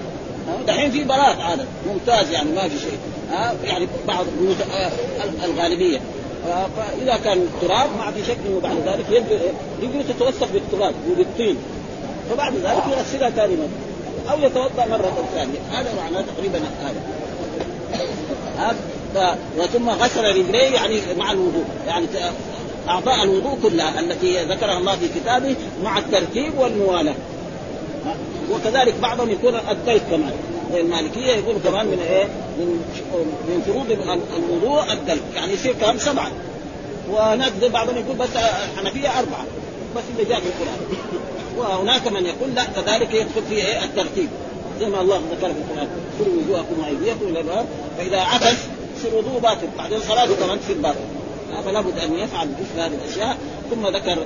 دحين 0.67 0.91
في 0.91 1.03
بلاط 1.03 1.39
عادة 1.39 1.65
ممتاز 1.87 2.31
يعني 2.31 2.51
ما 2.51 2.61
في 2.61 2.79
شيء. 2.79 2.97
ها 3.31 3.53
يعني 3.63 3.87
بعض 4.07 4.25
البيوت 4.27 4.57
الغالبية. 5.43 5.99
فإذا 6.77 7.17
كان 7.23 7.47
تراب 7.61 7.89
ما 7.97 8.11
في 8.11 8.25
شك 8.25 8.37
إنه 8.47 8.59
بعد 8.59 8.77
ذلك 8.85 9.25
يجري 9.81 10.03
تتوسخ 10.03 10.47
بالتراب 10.53 10.93
وبالطين. 11.11 11.57
فبعد 12.29 12.53
ذلك 12.53 12.83
يغسلها 12.97 13.29
ثاني 13.29 13.55
مرة. 13.55 14.31
أو 14.31 14.39
يتوضأ 14.39 14.85
مرة 14.85 15.27
ثانية. 15.35 15.59
هذا 15.71 15.93
معناه 16.03 16.23
تقريبا 16.37 16.59
هذا. 18.57 19.37
وثم 19.57 19.89
غسل 19.89 20.23
رجليه 20.23 20.73
يعني 20.75 21.01
مع 21.17 21.31
الوضوء. 21.31 21.65
يعني 21.87 22.05
أعضاء 22.89 23.23
الوضوء 23.23 23.57
كلها 23.63 23.99
التي 23.99 24.43
ذكرها 24.43 24.77
الله 24.77 24.95
في 24.95 25.07
كتابه 25.19 25.55
مع 25.83 25.97
الترتيب 25.97 26.59
والموالاة. 26.59 27.15
وكذلك 28.53 28.95
بعضهم 29.01 29.29
يكون 29.29 29.55
الدلك 29.55 30.01
كمان. 30.11 30.33
المالكية 30.73 31.31
يقول 31.31 31.55
كمان 31.63 31.85
من 31.85 31.99
إيه؟ 31.99 32.23
من 32.57 32.67
من 33.47 33.61
فروض 33.65 33.91
الوضوء 34.37 34.93
الدلك 34.93 35.21
يعني 35.35 35.53
يصير 35.53 35.73
كمان 35.73 35.99
سبعة. 35.99 36.31
وهناك 37.11 37.51
بعضهم 37.73 37.97
يقول 37.97 38.15
بس 38.17 38.29
الحنفية 38.35 39.19
أربعة. 39.19 39.45
بس 39.95 40.03
اللي 40.11 40.29
جاء 40.29 40.39
في 40.39 40.45
القرآن. 40.45 40.79
وهناك 41.57 42.07
من 42.07 42.25
يقول 42.25 42.55
لا 42.55 42.63
كذلك 42.63 43.13
يدخل 43.13 43.41
فيه 43.49 43.63
إيه؟ 43.63 43.83
الترتيب. 43.83 44.29
زي 44.79 44.85
ما 44.85 45.01
الله 45.01 45.17
ذكر 45.17 45.53
في 45.53 45.59
القرآن. 45.59 45.87
خذوا 46.19 46.33
وجوهكم 46.43 46.79
وأيديكم 46.81 47.27
إلى 47.27 47.39
الباب. 47.39 47.65
فإذا 47.97 48.19
عكس 48.19 48.57
يصير 48.97 49.15
وضوء 49.15 49.39
باطل. 49.39 49.67
بعدين 49.77 49.99
صلاته 49.99 50.35
كمان 50.35 50.59
تصير 50.61 50.77
باطل 50.77 50.99
فلا 51.65 51.81
بد 51.81 51.99
أن 51.99 52.19
يفعل 52.19 52.47
مثل 52.47 52.81
هذه 52.81 52.93
الأشياء. 53.05 53.37
ثم 53.75 53.87
ذكر 53.87 54.17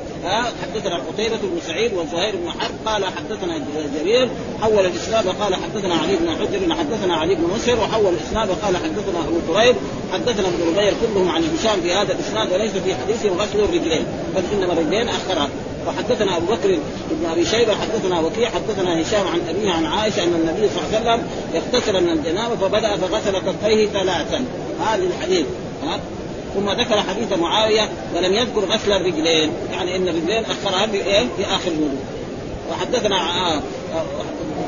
حدثنا 0.62 0.96
قتيبة 0.96 1.38
بن 1.38 1.60
سعيد 1.68 1.94
وزهير 1.94 2.36
بن 2.36 2.50
حرب 2.50 2.74
قال 2.86 3.06
حدثنا 3.06 3.62
جرير 4.00 4.30
حول 4.62 4.86
الإسناد 4.86 5.28
وقال 5.28 5.56
حدثنا 5.56 5.96
علي 5.96 6.16
بن 6.16 6.30
حجر 6.30 6.76
حدثنا 6.76 7.16
علي 7.16 7.36
بن 7.36 7.44
مسهر 7.56 7.80
وحول 7.80 8.14
الإسناد 8.14 8.50
وقال 8.50 8.78
حدثنا 8.78 9.20
أبو 9.20 9.54
كريب 9.54 9.76
حدثنا 10.14 10.48
ابن 10.48 10.68
ربيع 10.68 10.92
كلهم 10.92 11.30
عن 11.30 11.44
هشام 11.44 11.82
في 11.82 11.94
هذا 11.94 12.14
الإسناد 12.14 12.54
وليس 12.54 12.72
في 12.72 12.96
حديثهم 12.96 13.38
غسل 13.38 13.60
الرجلين 13.60 14.06
بل 14.36 14.44
إنما 14.54 14.74
الرجلين 14.74 15.10
اخرها 15.10 15.50
وحدثنا 15.88 16.38
أبو 16.38 16.46
بكر 16.46 16.80
بن 17.12 17.26
أبي 17.30 17.46
شيبة 17.46 17.76
حدثنا 17.76 18.20
وكيع 18.20 18.50
حدثنا 18.50 19.02
هشام 19.02 19.28
عن 19.28 19.42
أبيه 19.50 19.72
عن 19.72 19.86
عائشة 19.86 20.24
أن 20.24 20.34
النبي 20.34 20.70
صلى 20.70 21.00
الله 21.00 21.12
عليه 21.12 21.22
وسلم 21.22 21.28
اغتسل 21.56 22.04
من 22.04 22.10
الجنابة 22.10 22.56
فبدأ 22.56 22.98
فغسل 22.98 23.38
كفيه 23.40 23.88
ثلاثا. 23.88 24.46
هذا 24.80 25.04
الحديث 25.04 25.46
ثم 26.56 26.70
ذكر 26.70 27.02
حديث 27.02 27.34
معاوية 27.34 27.90
ولم 28.16 28.34
يذكر 28.34 28.60
غسل 28.60 28.92
الرجلين. 28.92 29.52
يعني 29.72 29.96
إن 29.96 30.08
الرجلين 30.08 30.44
اخرها 30.46 30.88
في 31.38 31.46
آخر 31.46 31.72
الوضوء. 31.72 32.18
وحدثنا 32.72 33.16
آه، 33.16 33.56
آه، 33.56 33.60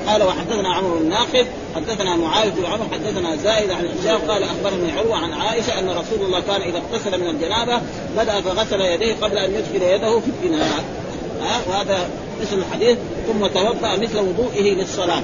قال 0.08 0.24
وحدثنا 0.24 0.74
عمرو 0.74 1.00
بن 1.00 1.10
ناقد 1.10 1.48
حدثنا 1.76 2.16
معاوية 2.16 2.50
بن 2.50 2.66
عمر 2.66 2.86
حدثنا 2.94 3.36
زائد 3.36 3.72
عن 3.72 3.86
هشام 3.86 4.32
قال 4.32 4.44
أخبرني 4.44 4.92
عروة 4.92 5.18
عن 5.18 5.34
عائشة 5.34 5.80
أن 5.80 5.90
رسول 5.90 6.26
الله 6.26 6.40
كان 6.40 6.62
إذا 6.62 6.78
اغتسل 6.78 7.20
من 7.22 7.30
الجنابة 7.30 7.82
بدأ 8.18 8.42
فغسل 8.42 8.82
يديه 8.82 9.16
قبل 9.22 9.38
أن 9.38 9.54
يدخل 9.54 9.84
يده 9.84 10.20
في 10.20 10.48
الاناء 10.48 10.84
ها 11.42 11.62
وهذا 11.70 12.10
مثل 12.42 12.58
الحديث 12.58 12.98
ثم 13.28 13.48
توضا 13.48 13.96
مثل 13.96 14.18
وضوئه 14.18 14.74
للصلاة. 14.74 15.22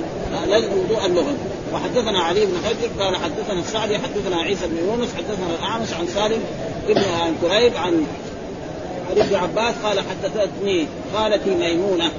لا 0.49 0.57
الوضوء 0.57 1.05
اللغوي 1.05 1.35
وحدثنا 1.75 2.19
علي 2.19 2.45
بن 2.45 2.53
حجر 2.65 3.03
قال 3.03 3.15
حدثنا 3.15 3.59
السعدي 3.59 3.97
حدثنا 3.97 4.41
عيسى 4.41 4.67
بن 4.67 4.77
يونس 4.77 5.09
حدثنا 5.17 5.55
الأعمش 5.59 5.93
عن 5.93 6.07
سالم 6.07 6.43
ابن 6.89 7.01
عن 7.21 7.35
كريب 7.41 7.77
عن 7.77 8.05
عن 9.09 9.17
ابن 9.17 9.35
عباس 9.35 9.75
قال 9.83 9.99
حدثتني 9.99 10.87
خالتي 11.13 11.49
ميمونة 11.49 12.11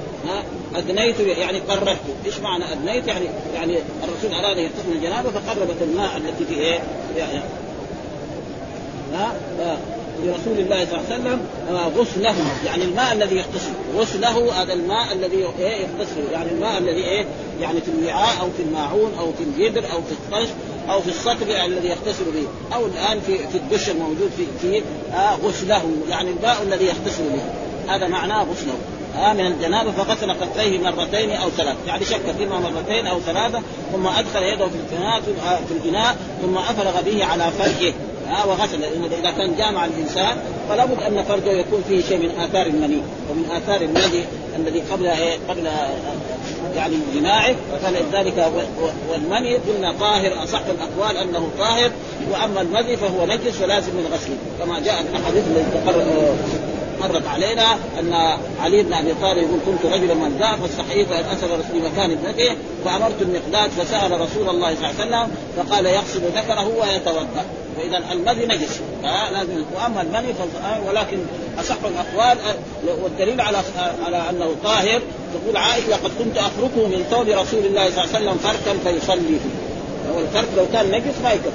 أدنيت 0.75 1.19
يعني 1.19 1.59
قربت 1.59 1.97
إيش 2.25 2.39
معنى 2.39 2.71
أدنيت؟ 2.71 3.07
يعني 3.07 3.25
يعني 3.55 3.77
الرسول 4.03 4.45
أراد 4.45 4.57
يغتسل 4.57 4.91
الجنابة 4.91 5.29
فقربت 5.29 5.81
الماء 5.81 6.17
التي 6.17 6.45
في 6.45 6.53
إيه 6.53 6.79
يعني 7.17 7.41
ها؟ 9.13 9.33
لرسول 10.23 10.59
الله 10.59 10.85
صلى 10.85 10.99
الله 10.99 11.05
عليه 11.11 11.15
وسلم 11.15 11.41
غسله. 11.97 12.35
يعني 12.65 12.83
الماء 12.83 13.13
الذي 13.13 13.35
يغتسل. 13.35 13.71
غسله 13.97 14.61
هذا 14.61 14.73
الماء 14.73 15.13
الذي 15.13 15.37
إيه 15.59 15.81
يغتسل. 15.81 16.31
يعني 16.31 16.51
الماء 16.51 16.77
الذي 16.77 17.03
إيه 17.03 17.25
يعني 17.61 17.81
في 17.81 17.91
الوعاء 17.91 18.41
أو 18.41 18.49
في 18.57 18.63
الماعون 18.63 19.11
أو 19.19 19.31
في 19.31 19.43
الجدر 19.43 19.83
أو 19.91 20.01
في 20.01 20.11
الطش 20.11 20.47
أو 20.89 21.01
في 21.01 21.09
السطر 21.09 21.65
الذي 21.65 21.87
يغتسل 21.87 22.25
به. 22.25 22.75
أو 22.75 22.85
الآن 22.85 23.19
في 23.19 23.37
في 23.37 23.57
الدش 23.57 23.89
الموجود 23.89 24.31
في 24.37 24.45
في 24.61 24.83
آه 25.13 25.35
غسله. 25.35 25.83
يعني 26.09 26.29
الماء 26.29 26.63
الذي 26.63 26.85
يغتسل 26.85 27.23
به. 27.23 27.43
هذا 27.93 28.07
معناه 28.07 28.43
غسله. 28.43 28.77
آه 29.15 29.33
من 29.33 29.45
الجنابة 29.45 29.91
فغسل 29.91 30.33
كفيه 30.33 30.79
مرتين 30.79 31.31
أو 31.31 31.49
ثلاث 31.49 31.75
يعني 31.87 32.05
شك 32.05 32.35
فيما 32.37 32.59
مرتين 32.59 33.07
أو 33.07 33.19
ثلاثة 33.19 33.61
ثم 33.93 34.07
أدخل 34.07 34.43
يده 34.43 34.67
في 34.67 34.75
الفناء 34.75 35.21
في 35.67 35.73
الفناء 35.73 36.17
ثم 36.41 36.57
أفرغ 36.57 37.01
به 37.01 37.25
على 37.25 37.51
فرجه. 37.51 37.93
ها 38.29 38.45
وغسل. 38.45 38.83
إذا 39.19 39.31
كان 39.31 39.55
جامع 39.57 39.85
الإنسان 39.85 40.37
فلا 40.69 40.85
بد 40.85 41.03
أن 41.03 41.23
فرجه 41.23 41.51
يكون 41.51 41.83
فيه 41.87 42.01
شيء 42.01 42.17
من 42.17 42.29
آثار 42.29 42.65
المني. 42.65 43.01
ومن 43.29 43.45
آثار 43.51 43.81
المني 43.81 44.23
الذي 44.55 44.79
قبل 44.91 45.07
إيه؟ 45.07 45.37
قبل 45.49 45.67
يعني 46.75 46.95
جماعة. 47.15 47.55
فلذلك 47.83 48.51
والمني 49.11 49.55
قلنا 49.55 49.93
طاهر 49.99 50.43
أصح 50.43 50.61
الأقوال 50.69 51.17
أنه 51.17 51.49
طاهر. 51.59 51.91
وأما 52.31 52.61
المذي 52.61 52.97
فهو 52.97 53.25
نجس 53.25 53.53
فلازم 53.53 53.91
من 53.91 54.09
غسله. 54.13 54.37
كما 54.59 54.79
جاء 54.79 55.01
الأحاديث 55.01 55.43
التي 55.47 56.76
مرت 57.01 57.27
علينا 57.27 57.73
أن 57.99 58.13
علي 58.61 58.83
بن 58.83 58.93
أبي 58.93 59.13
طالب 59.21 59.37
يقول 59.37 59.59
كنت 59.65 59.93
رجلا 59.93 60.13
ملداء 60.13 60.55
فاستحييت 60.55 61.11
ان 61.11 61.25
اسال 61.25 61.49
رسول 61.59 61.91
مكان 61.91 62.11
ابنته 62.11 62.55
فأمرت 62.85 63.21
المقداد 63.21 63.69
فسأل 63.69 64.21
رسول 64.21 64.49
الله 64.49 64.75
صلى 64.75 64.89
الله 64.89 65.17
عليه 65.17 65.25
وسلم 65.25 65.35
فقال 65.57 65.85
يغسل 65.85 66.21
ذكره 66.35 66.67
ويتوضأ. 66.67 67.45
فإذا 67.77 68.03
المذي 68.11 68.45
نجس. 68.45 68.79
لازم 69.03 69.63
وأما 69.75 70.01
المني 70.01 70.33
ولكن 70.87 71.17
أصح 71.59 71.75
الأقوال 71.85 72.37
والدليل 73.03 73.41
على 73.41 73.57
على 74.05 74.29
أنه 74.29 74.55
طاهر. 74.63 75.01
تقول 75.33 75.57
عائشة 75.57 75.89
لقد 75.89 76.11
كنت 76.19 76.37
افركه 76.37 76.87
من 76.87 77.05
ثوب 77.11 77.27
رسول 77.27 77.65
الله 77.65 77.89
صلى 77.89 78.03
الله 78.03 78.15
عليه 78.15 78.25
وسلم 78.25 78.37
فركا 78.37 78.77
فيصلي 78.83 79.39
فيه. 79.39 79.57
والفرك 80.15 80.47
لو 80.57 80.65
كان 80.73 80.91
نجس 80.91 81.15
ما 81.23 81.31
يكفي. 81.31 81.49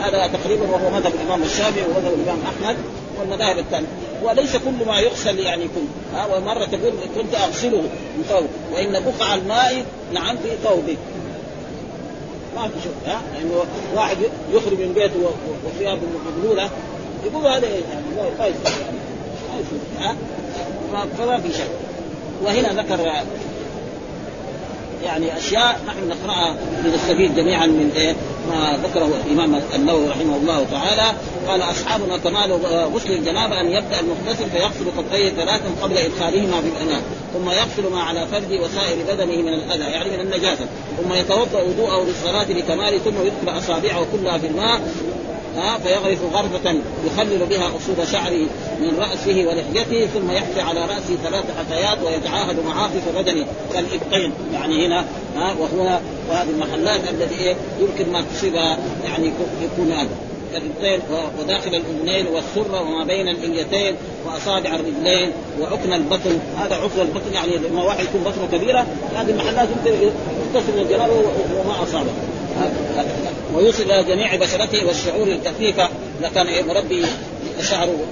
هذا 0.00 0.26
تقريبا 0.26 0.64
وهو 0.64 0.90
مذهب 0.90 1.12
الإمام 1.14 1.42
الشافعي 1.42 1.84
ومذهب 1.84 2.14
الإمام 2.14 2.38
أحمد 2.46 2.76
والمذاهب 3.20 3.58
الثانية. 3.58 3.86
وليس 4.24 4.56
كل 4.56 4.86
ما 4.86 5.00
يغسل 5.00 5.38
يعني 5.38 5.64
كل. 5.64 6.16
ها 6.16 6.26
ومرة 6.36 6.64
تقول 6.64 6.92
كنت 7.16 7.34
أغسله 7.34 7.80
من 8.16 8.24
ثوب 8.28 8.48
وإن 8.74 9.02
بقع 9.04 9.34
الماء 9.34 9.84
نعم 10.12 10.36
في 10.36 10.48
ثوبك 10.64 10.98
ما 12.56 12.68
في 12.68 12.74
شيء 12.82 12.92
ها 13.06 13.20
يعني 13.34 13.50
واحد 13.94 14.16
يخرج 14.52 14.78
من 14.78 14.92
بيته 14.94 15.30
وثيابه 15.66 16.00
مبلوله 16.26 16.70
يقولوا 17.26 17.50
هذا 17.50 17.66
يعني 17.66 18.32
ما 18.38 18.46
يصير 18.46 18.70
يعني 20.00 20.16
ها. 20.92 21.06
فما 21.18 21.38
في 21.40 21.52
شك. 21.52 21.70
وهنا 22.44 22.82
ذكر 22.82 23.00
يعني 25.04 25.36
أشياء 25.36 25.80
نحن 25.86 26.08
نقرأها 26.08 26.56
لنستفيد 26.84 27.34
جميعا 27.36 27.66
من 27.66 27.92
إيه؟ 27.96 28.14
ما 28.48 28.78
ذكره 28.84 29.10
الإمام 29.26 29.60
النووي 29.74 30.08
رحمه 30.08 30.36
الله 30.36 30.66
تعالى. 30.70 31.16
قال 31.48 31.62
أصحابنا 31.62 32.16
كمال 32.16 32.52
غسل 32.94 33.12
الجنابة 33.12 33.60
أن 33.60 33.66
يبدأ 33.66 34.00
المغتسل 34.00 34.50
فيغسل 34.50 34.84
كفيه 34.98 35.28
ثلاثا 35.30 35.70
قبل 35.82 35.96
إدخالهما 35.98 36.60
في 36.60 36.68
الاناء 36.68 37.02
ثم 37.34 37.50
يغسل 37.50 37.92
ما 37.92 38.02
على 38.02 38.26
فرده 38.26 38.64
وسائر 38.64 38.96
بدنه 39.08 39.36
من 39.42 39.54
الأذى 39.54 39.82
يعني 39.82 40.10
من 40.10 40.20
النجاسة 40.20 40.66
ثم 41.02 41.12
يتوضأ 41.14 41.62
وضوءه 41.62 42.04
للصلاة 42.04 42.52
لكمال 42.52 43.04
ثم 43.04 43.14
يدخل 43.26 43.58
أصابعه 43.58 44.06
كلها 44.12 44.38
في 44.38 44.46
الماء 44.46 44.80
ها 45.56 45.78
فيغرف 45.78 46.18
غرفة 46.34 46.76
يخلل 47.06 47.46
بها 47.46 47.68
أصول 47.68 48.08
شعره 48.12 48.46
من 48.80 48.98
رأسه 48.98 49.46
ولحيته 49.46 50.06
ثم 50.06 50.30
يحفي 50.30 50.60
على 50.60 50.80
رأسه 50.80 51.16
ثلاث 51.24 51.44
حفيات 51.58 51.98
ويتعاهد 52.02 52.56
معاطف 52.66 53.18
بدنه 53.18 53.46
كالإبطين. 53.72 54.32
يعني 54.52 54.86
هنا 54.86 55.04
ها 55.36 55.54
وهنا 55.60 56.00
وهذه 56.30 56.50
المحلات 56.50 57.00
التي 57.10 57.34
إيه 57.44 57.56
يمكن 57.80 58.12
ما 58.12 58.24
تصيبها 58.34 58.78
يعني 59.04 59.32
يكون 59.62 59.92
هذا. 59.92 60.08
الرجلين 60.56 61.00
وداخل 61.40 61.74
الأذنين 61.74 62.26
والسره 62.26 62.80
وما 62.80 63.04
بين 63.04 63.28
الاليتين 63.28 63.94
وأصابع 64.26 64.74
الرجلين 64.74 65.32
وعكن 65.60 65.92
البطن. 65.92 66.38
هذا 66.58 66.74
عكن 66.74 67.00
البطن 67.00 67.32
يعني 67.34 67.56
لما 67.56 67.82
واحد 67.82 68.04
يكون 68.04 68.20
بطنه 68.20 68.58
كبيرة 68.58 68.86
هذه 69.14 69.30
المحلات 69.30 69.68
يمكن 69.76 70.02
يغتسل 70.54 70.72
من 70.76 70.86
وما 71.64 71.82
أصابه. 71.82 72.12
ويوصل 73.54 73.82
إلى 73.82 74.04
جميع 74.04 74.36
بشرته 74.36 74.86
والشعور 74.86 75.26
الكثيفه 75.26 75.88
لكان 76.22 76.66
مربي 76.66 77.06
شعره 77.60 78.06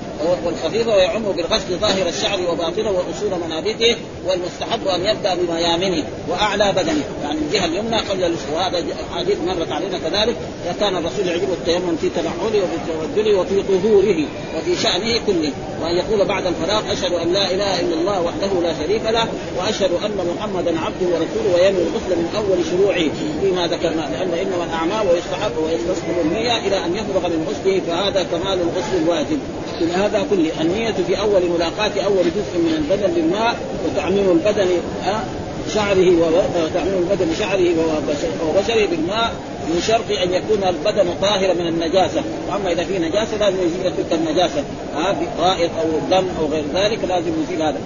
والخفيفة 0.45 0.95
ويعم 0.95 1.23
بالغسل 1.23 1.79
ظاهر 1.81 2.09
الشعر 2.09 2.41
وباطنه 2.51 2.91
وأصول 2.91 3.41
منابته 3.47 3.97
والمستحب 4.27 4.89
أن 4.89 5.01
يبدأ 5.01 5.35
بميامنه 5.35 6.05
وأعلى 6.29 6.73
بدنه. 6.73 7.05
يعني 7.23 7.39
الجهة 7.39 7.65
اليمنى 7.65 7.97
قبل 7.97 8.35
وهذا 8.55 8.85
حديث 9.17 9.39
مرت 9.47 9.73
علينا 9.73 9.99
كذلك. 9.99 10.37
كان 10.81 10.97
الرسول 10.97 11.29
يعجبه 11.29 11.53
التيمم 11.53 11.97
في 12.01 12.09
تنعله 12.09 12.65
وفي 12.65 12.77
توجله 12.89 13.39
وفي 13.39 13.63
طهوره 13.63 14.27
وفي 14.57 14.83
شأنه 14.83 15.21
كله 15.27 15.53
وأن 15.83 15.97
يقول 15.97 16.25
بعد 16.25 16.47
الفراغ 16.47 16.93
أشهد 16.93 17.13
أن 17.13 17.33
لا 17.33 17.51
إله 17.51 17.81
إلا 17.81 17.95
الله 18.01 18.23
وحده 18.23 18.61
لا 18.63 18.75
شريك 18.83 19.03
له 19.05 19.29
وأشهد 19.59 19.91
أن 20.05 20.35
محمدا 20.37 20.81
عبده 20.81 21.07
ورسوله 21.07 21.55
وينوي 21.55 21.83
الغسل 21.83 22.17
من 22.17 22.29
أول 22.37 22.59
شروعه. 22.71 23.09
فيما 23.41 23.67
ذكرنا 23.67 24.01
لأن 24.13 24.33
إنما 24.43 24.65
الاعمال 24.65 25.09
ويستحب 25.09 25.53
ويستصحب 25.65 26.15
النية 26.25 26.59
إلى 26.59 26.85
أن 26.85 26.97
يفرغ 26.97 27.29
من 27.29 27.47
غسله 27.49 27.81
فهذا 27.87 28.23
كمال 28.23 28.59
الغسل 28.61 28.97
الواجب. 29.03 29.39
من 29.81 29.91
هذا 29.91 30.27
كله 30.31 30.51
النية 30.61 30.93
في 31.07 31.21
أول 31.21 31.43
ملاقاة 31.57 32.05
أول 32.05 32.25
جزء 32.25 32.59
من 32.59 32.75
البدن 32.79 33.15
للماء 33.15 33.57
وتعميم 33.85 34.31
البدن 34.31 34.69
شعره 35.75 36.11
وتعميم 36.65 37.09
البدن 37.11 37.35
شعره 37.39 37.75
وبشره 38.49 38.87
بالماء 38.87 39.33
من 39.69 39.81
شرط 39.87 40.19
أن 40.23 40.35
يكون 40.35 40.65
البدن 40.69 41.09
طاهرا 41.23 41.55
من 41.55 41.67
النجاسة، 41.67 42.23
وأما 42.49 42.73
إذا 42.73 42.85
في 42.85 42.99
نجاسة 42.99 43.37
لازم 43.41 43.57
يزيل 43.57 43.93
تلك 43.97 44.13
النجاسة، 44.13 44.65
ها 44.95 45.17
غائط 45.41 45.71
أو 45.81 45.89
دم 46.11 46.27
أو 46.41 46.47
غير 46.47 46.65
ذلك 46.75 46.99
لازم 47.09 47.33
يزيل 47.43 47.63
هذا، 47.63 47.79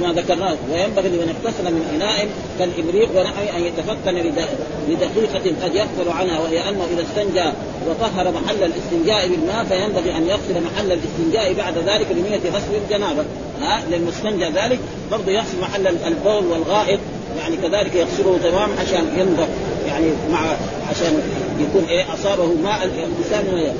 ما 0.00 0.12
ذكرناه. 0.12 0.56
وينبغي 0.72 1.08
لمن 1.08 1.34
اغتسل 1.34 1.64
من 1.74 1.84
إناء 1.94 2.28
كالإبريق 2.58 3.08
ونحوه 3.10 3.56
أن 3.56 3.62
يتفتن 3.62 4.14
لدقيقة 4.88 5.64
قد 5.64 5.74
يغفل 5.74 6.08
عنها 6.08 6.38
وهي 6.40 6.68
أنه 6.68 6.84
إذا 6.92 7.02
استنجى 7.02 7.52
وطهر 7.88 8.32
محل 8.32 8.62
الاستنجاء 8.62 9.28
بالماء 9.28 9.64
فينبغي 9.64 10.16
أن 10.16 10.26
يغسل 10.26 10.62
محل 10.62 10.92
الاستنجاء 10.92 11.52
بعد 11.52 11.78
ذلك 11.78 12.06
بنية 12.10 12.50
غسل 12.50 12.74
الجنابة. 12.84 13.24
ها؟ 13.60 13.82
للمستنجى 13.90 14.44
ذلك 14.44 14.78
برضه 15.10 15.32
يغسل 15.32 15.60
محل 15.60 15.86
البول 15.86 16.46
والغائط 16.46 17.00
يعني 17.38 17.56
كذلك 17.56 17.94
يغسله 17.94 18.38
تمام 18.42 18.70
عشان 18.80 19.04
ينضف 19.16 19.48
يعني 19.86 20.06
مع 20.32 20.56
عشان 20.90 21.22
يكون 21.60 21.84
إيه 21.88 22.14
أصابه 22.14 22.46
ماء 22.46 22.84
الإنسان 22.84 23.72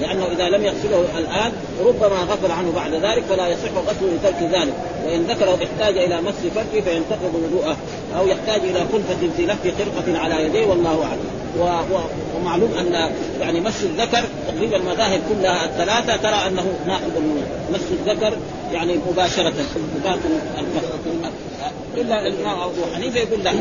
لأنه 0.00 0.26
إذا 0.32 0.48
لم 0.48 0.64
يغسله 0.64 1.04
الآن 1.18 1.52
ربما 1.84 2.18
غفل 2.18 2.50
عنه 2.50 2.72
بعد 2.76 2.94
ذلك 2.94 3.24
فلا 3.28 3.48
يصح 3.48 3.70
غسله 3.86 4.08
لترك 4.16 4.42
ذلك. 4.42 4.74
وإن 5.06 5.22
ذكره 5.22 5.58
احتاج 5.64 5.98
إلى 5.98 6.20
مس 6.20 6.34
فرجه 6.54 6.80
فينتقض 6.80 7.34
وضوءه 7.34 7.76
أو 8.18 8.26
يحتاج 8.26 8.60
إلى 8.60 8.80
خلفة 8.92 9.28
في 9.36 9.46
لف 9.46 9.74
خرقة 9.78 10.18
على 10.18 10.44
يديه 10.44 10.66
والله 10.66 11.04
أعلم. 11.04 11.44
و... 11.58 11.62
و... 11.62 12.00
ومعلوم 12.36 12.74
أن 12.78 13.10
يعني 13.40 13.60
مس 13.60 13.82
الذكر 13.82 14.24
تقريبا 14.48 14.76
المذاهب 14.76 15.20
كلها 15.28 15.64
الثلاثة 15.64 16.16
ترى 16.16 16.48
أنه 16.48 16.64
ناقض 16.86 17.22
مس 17.72 17.80
الذكر 17.90 18.36
يعني 18.72 18.98
مباشرة 19.10 19.52
إلا 21.96 22.26
الإمام 22.26 22.60
أبو 22.60 22.94
حنيفة 22.94 23.20
يقول 23.20 23.44
لا 23.44 23.52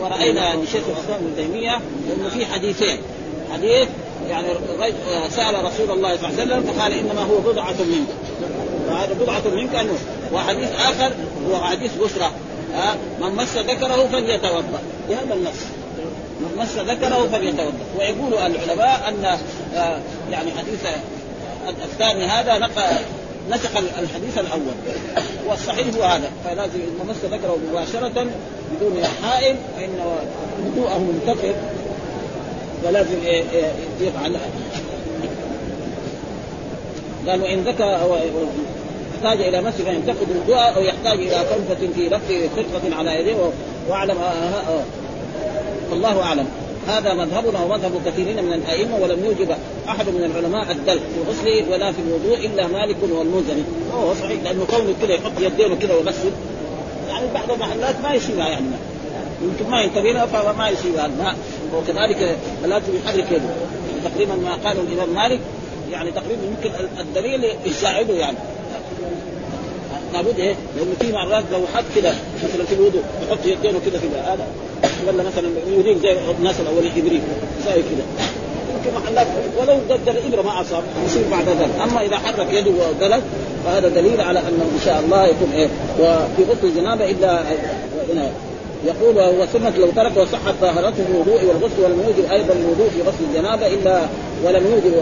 ورأينا 0.00 0.56
لشيخ 0.56 0.82
الإسلام 0.88 1.20
ابن 1.20 1.36
تيمية 1.36 1.76
أنه 2.16 2.28
في 2.28 2.46
حديثين. 2.46 2.98
حديث 3.52 3.88
يعني 4.28 4.48
سأل 5.30 5.64
رسول 5.64 5.90
الله 5.90 6.16
صلى 6.16 6.28
الله 6.28 6.40
عليه 6.40 6.42
وسلم 6.42 6.62
فقال 6.62 6.92
إنما 6.92 7.22
هو 7.22 7.38
بضعة 7.38 7.76
منك. 7.80 8.08
وهذا 8.88 9.14
بضعة 9.20 9.54
منك 9.54 9.74
أنه 9.74 9.98
وحديث 10.32 10.68
آخر 10.72 11.12
هو 11.50 11.56
حديث 11.56 11.90
بشرى. 11.94 12.30
من 13.20 13.36
مس 13.36 13.56
ذكره 13.56 14.08
فليتوضأ. 14.12 14.80
بهذا 15.08 15.34
النص 15.34 15.60
من 16.40 16.62
مس 16.62 16.76
ذكره 16.78 17.28
فليتوضأ. 17.32 17.72
ويقول 17.98 18.34
العلماء 18.34 19.08
أن 19.08 19.38
آه، 19.76 19.98
يعني 20.30 20.50
حديث 20.50 20.86
الثاني 21.84 22.24
هذا 22.24 22.58
نقل 22.58 22.82
نسخ 23.50 23.76
الحديث 23.76 24.38
الأول. 24.38 24.74
والصحيح 25.46 25.86
هو 25.96 26.02
هذا. 26.02 26.30
فلازم 26.44 26.80
ان 26.80 27.06
مس 27.08 27.16
ذكره 27.24 27.58
مباشرة 27.70 28.26
بدون 28.72 29.04
حائل 29.22 29.56
فإن 29.76 29.90
وضوءه 30.66 30.98
منتقد. 30.98 31.54
فلازم 32.84 33.16
يفعل. 34.00 34.36
قال 37.28 37.42
وإن 37.42 37.64
ذكى 37.64 37.98
يحتاج 39.14 39.40
إلى 39.40 39.60
مسح 39.60 39.76
فينتقد 39.76 40.26
الوضوء 40.30 40.76
أو 40.76 40.82
يحتاج 40.82 41.18
إلى 41.18 41.30
كنفه 41.30 41.92
في 41.94 42.08
لف 42.08 42.50
خطه 42.56 42.96
على 42.96 43.20
يديه 43.20 43.36
وأعلم 43.88 44.16
الله 45.92 46.22
أعلم. 46.22 46.46
هذا 46.88 47.14
مذهبنا 47.14 47.62
ومذهب 47.62 47.92
كثيرين 48.06 48.44
من 48.44 48.52
الأئمة 48.52 48.96
ولم 49.02 49.24
يوجب 49.24 49.54
أحد 49.88 50.08
من 50.08 50.24
العلماء 50.24 50.72
الدلق 50.72 51.02
في 51.02 51.22
الغسل 51.24 51.72
ولا 51.72 51.92
في 51.92 51.98
الوضوء 52.08 52.46
إلا 52.46 52.66
مالك 52.66 52.96
والمزني. 53.02 53.62
وهو 53.92 54.14
صحيح 54.14 54.42
لأنه 54.42 54.66
كونه 54.70 54.94
كذا 55.02 55.12
يحط 55.12 55.32
يدينه 55.40 55.74
كذا 55.74 55.94
ويغسل 55.94 56.32
يعني 57.08 57.26
بعض 57.34 57.50
المحلات 57.50 57.94
ما 58.02 58.14
يشيلها 58.14 58.48
يعني. 58.48 58.66
يمكن 59.42 59.70
ما 59.70 59.82
ينتبه 59.82 60.12
لها 60.12 60.26
فما 60.26 60.68
يصيبها 60.68 61.06
الماء 61.06 61.36
وكذلك 61.74 62.38
لازم 62.64 62.96
يحرك 63.04 63.32
يده 63.32 63.50
تقريبا 64.04 64.34
ما 64.34 64.54
قاله 64.64 64.80
الإمام 64.80 65.14
مالك 65.14 65.40
يعني 65.92 66.10
تقريبا 66.10 66.42
يمكن 66.44 66.70
الدليل 67.00 67.44
يساعده 67.66 68.14
يعني. 68.14 68.36
لابد 70.12 70.38
إيه؟ 70.38 70.54
لأنه 70.76 70.94
في 71.00 71.12
مرات 71.12 71.44
لو 71.52 71.60
حط 71.74 71.84
كده 71.96 72.14
مثلا 72.44 72.64
في 72.64 72.74
الوضوء 72.74 73.02
يحط 73.28 73.38
يدينه 73.44 73.80
كده 73.86 73.98
في 73.98 74.06
هذا 74.26 74.46
ولا 75.06 75.22
مثلا 75.22 75.48
يريد 75.68 75.98
زي 75.98 76.16
الناس 76.38 76.60
الاولين 76.60 76.92
إبريق 76.96 77.20
يساوي 77.60 77.82
كده. 77.82 78.04
يمكن 78.74 79.00
محلات 79.00 79.26
ولو 79.58 79.80
قدر 79.90 80.12
الإبرة 80.12 80.42
ما 80.42 80.60
أصاب 80.60 80.82
يصير 81.06 81.22
بعد 81.30 81.48
ذلك. 81.48 81.70
أما 81.82 82.02
إذا 82.02 82.16
حرك 82.16 82.52
يده 82.52 82.70
وقلب 82.70 83.22
فهذا 83.64 83.88
دليل 83.88 84.20
على 84.20 84.38
أنه 84.38 84.64
إن 84.74 84.80
شاء 84.84 85.00
الله 85.00 85.26
يكون 85.26 85.52
إيه؟ 85.52 85.68
وفي 86.00 86.50
غسل 86.50 86.66
الجنابة 86.66 87.10
إلا 87.10 87.42
يقول 88.84 89.16
وهو 89.16 89.46
سنة 89.52 89.76
لو 89.76 89.90
ترك 89.96 90.16
وصحت 90.16 90.54
طهارته 90.60 91.04
الوضوء 91.10 91.44
والغسل 91.44 91.82
ولم 91.84 92.02
يوجب 92.06 92.30
أيضا 92.32 92.54
الوضوء 92.54 92.88
في 92.88 93.02
غسل 93.02 93.24
الجنابة 93.30 93.66
إلا 93.66 94.00
ولم 94.44 94.66
يوجب 94.66 94.94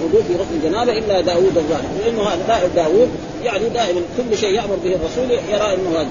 الوضوء 0.00 0.22
في 0.22 0.34
غسل 0.34 0.54
الجنابة 0.54 0.92
إلا 0.92 1.20
داوود 1.20 1.56
الظاهر. 1.56 1.84
لأنه 2.04 2.22
هذا 2.22 2.70
داوود 2.76 3.08
يعني 3.44 3.68
دائما 3.68 4.00
كل 4.16 4.38
شيء 4.38 4.54
يأمر 4.54 4.76
به 4.84 4.94
الرسول 4.94 5.30
يرى 5.30 5.74
أنه 5.74 5.90
هذا. 6.00 6.08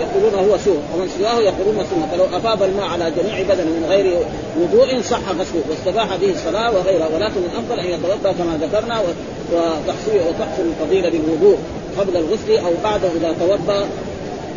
يقولون 0.00 0.48
هو 0.48 0.58
سوء. 0.58 0.80
ومن 0.94 1.08
سواه 1.18 1.40
يقولون 1.40 1.84
سنة. 1.90 2.08
فلو 2.12 2.38
أفاض 2.38 2.62
الماء 2.62 2.86
على 2.86 3.10
جميع 3.10 3.42
بدنه 3.42 3.70
من 3.70 3.86
غير 3.88 4.16
وضوء 4.60 5.02
صح 5.02 5.28
غسله. 5.28 5.62
واستباح 5.70 6.16
به 6.16 6.30
الصلاة 6.30 6.76
وغيرها. 6.76 7.08
ولكن 7.14 7.40
الأفضل 7.52 7.80
أن 7.80 7.86
يتوضأ 7.86 8.32
كما 8.32 8.58
ذكرنا 8.62 9.00
وتحصيل 9.52 10.20
وتحصل 10.28 10.62
الفضيلة 10.62 11.10
بالوضوء 11.10 11.58
قبل 11.98 12.16
الغسل 12.16 12.64
أو 12.66 12.72
بعده 12.84 13.08
إذا 13.08 13.34
توضأ. 13.40 13.86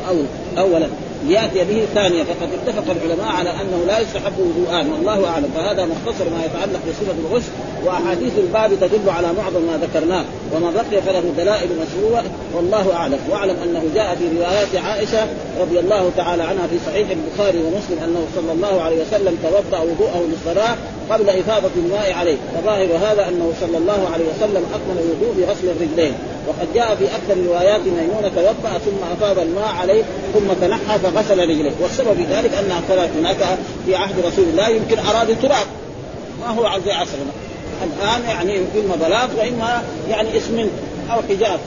أو 0.10 0.26
اولا. 0.58 1.05
لياتي 1.28 1.64
به 1.64 1.86
ثانيا 1.96 2.24
فقد 2.24 2.50
اتفق 2.54 2.84
العلماء 2.92 3.28
على 3.28 3.50
أنه 3.50 3.84
لا 3.88 4.00
يستحب 4.00 4.34
وضوءان 4.40 4.92
والله 4.92 5.28
أعلم. 5.28 5.50
فهذا 5.56 5.86
مختصر 5.86 6.30
ما 6.30 6.46
يتعلق 6.46 6.80
بصفة 6.90 7.16
الغسل 7.30 7.52
وأحاديث 7.86 8.34
الباب 8.38 8.72
تدل 8.82 9.10
على 9.10 9.28
معظم 9.34 9.62
ما 9.62 9.80
ذكرناه 9.84 10.26
وما 10.54 10.72
بقي 10.72 11.02
فله 11.02 11.24
دلائل 11.38 11.70
مشروعة 11.70 12.24
والله 12.54 12.94
أعلم. 12.94 13.20
واعلم 13.30 13.56
أنه 13.64 13.84
جاء 13.96 14.16
في 14.16 14.38
روايات 14.38 14.76
عائشة 14.76 15.28
رضي 15.60 15.80
الله 15.80 16.12
تعالى 16.18 16.44
عنها 16.44 16.68
في 16.68 16.78
صحيح 16.86 17.08
البخاري 17.10 17.58
ومسلم 17.58 18.00
أنه 18.04 18.26
صلى 18.36 18.52
الله 18.52 18.82
عليه 18.82 19.02
وسلم 19.02 19.38
توضأ 19.44 19.84
وضوءه 19.84 20.28
للصلاة 20.30 20.76
قبل 21.10 21.30
إفاضة 21.30 21.72
الماء 21.78 22.14
عليه. 22.14 22.38
فظاهر 22.56 22.88
هذا 23.12 23.28
أنه 23.28 23.54
صلى 23.62 23.78
الله 23.78 24.10
عليه 24.14 24.26
وسلم 24.26 24.64
أكمل 24.74 25.04
الوضوء 25.04 25.36
بغسل 25.38 25.70
الرجلين. 25.70 26.14
وقد 26.48 26.68
جاء 26.74 26.96
في 26.96 27.06
أكثر 27.06 27.44
روايات 27.48 27.82
ميمونة 27.82 28.32
توضأ 28.36 28.78
ثم 28.86 29.04
أفاض 29.14 29.40
الماء 29.40 29.76
عليه 29.82 30.04
ثم 30.34 30.54
تنحى 30.62 31.00
فغسل 31.16 31.40
رجليه. 31.40 31.72
والسبب 31.82 32.14
في 32.14 32.24
ذلك 32.24 32.54
أنها 32.54 32.82
كانت 32.90 33.10
هناك 33.18 33.58
في 33.86 33.96
عهد 33.96 34.20
رسول 34.20 34.46
الله 34.46 34.70
يمكن 34.70 35.00
اراد 35.00 35.42
تراب 35.42 35.68
ما 36.40 36.48
هو 36.48 36.80
زي 36.86 36.92
عصرنا. 36.92 37.32
الآن 37.84 38.24
يعني 38.30 38.58
إما 38.58 38.96
بلاط 39.08 39.30
وإما 39.38 39.84
يعني 40.10 40.38
اسمنت 40.38 40.72
أو 41.12 41.22
حجاب. 41.30 41.60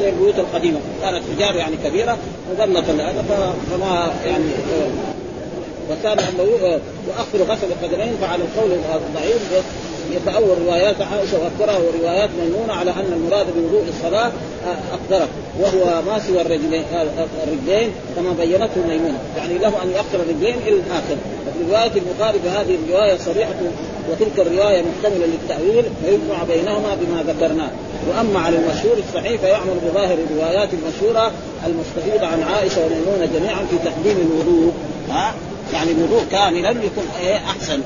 زي 0.00 0.08
البيوت 0.08 0.38
القديمة. 0.38 0.80
كانت 1.02 1.22
حجار 1.36 1.56
يعني 1.56 1.76
كبيرة 1.84 2.18
مظلة 2.52 2.80
هذا 2.80 3.24
فما 3.70 4.12
يعني 4.26 4.44
وكان 5.90 6.18
أنه 6.18 6.42
يؤخر 7.08 7.52
غسل 7.52 7.66
القدمين 7.66 8.16
فعلى 8.20 8.42
القول 8.42 8.70
الضعيف 8.72 9.62
يتأول 10.12 10.58
روايات 10.66 10.96
عائشة 11.00 11.38
وأكثرها 11.42 11.78
وروايات 11.78 12.30
ميمونة 12.42 12.72
على 12.72 12.90
أن 12.90 13.12
المراد 13.12 13.46
بوضوء 13.56 13.84
الصلاة 13.88 14.32
أقدره 14.92 15.28
وهو 15.60 16.02
ما 16.02 16.18
سوى 16.18 16.40
الرجلين 16.40 16.84
الرجلين 17.44 17.90
كما 18.16 18.32
بينته 18.38 18.86
ميمونة. 18.88 19.18
يعني 19.36 19.58
له 19.58 19.82
أن 19.82 19.88
يؤخر 19.90 20.14
الرجلين 20.14 20.56
إلى 20.66 20.76
الآخر. 20.76 21.16
وفي 21.48 21.70
رواية 21.70 21.92
البخاري 21.96 22.38
فهذه 22.38 22.78
الرواية 22.84 23.16
صريحة 23.16 23.54
وتلك 24.10 24.46
الرواية 24.46 24.82
محتملة 24.82 25.26
للتأويل 25.26 25.84
فيجمع 26.04 26.42
بينهما 26.48 26.94
بما 27.00 27.32
ذكرناه 27.32 27.70
وأما 28.08 28.40
على 28.40 28.56
المشهور 28.56 28.96
الصحيح 29.08 29.40
فيعمل 29.40 29.74
بظاهر 29.86 30.18
الروايات 30.30 30.68
المشهورة 30.72 31.32
المستفيضه 31.66 32.26
عن 32.26 32.42
عائشة 32.42 32.86
وميمونة 32.86 33.26
جميعا 33.38 33.66
في 33.70 33.76
تقديم 33.84 34.30
الوضوء. 34.30 34.72
ها؟ 35.10 35.34
يعني 35.72 35.90
الوضوء 35.92 36.22
كاملا 36.30 36.70
يكون 36.70 37.04
إيه؟ 37.20 37.36
أحسن. 37.36 37.80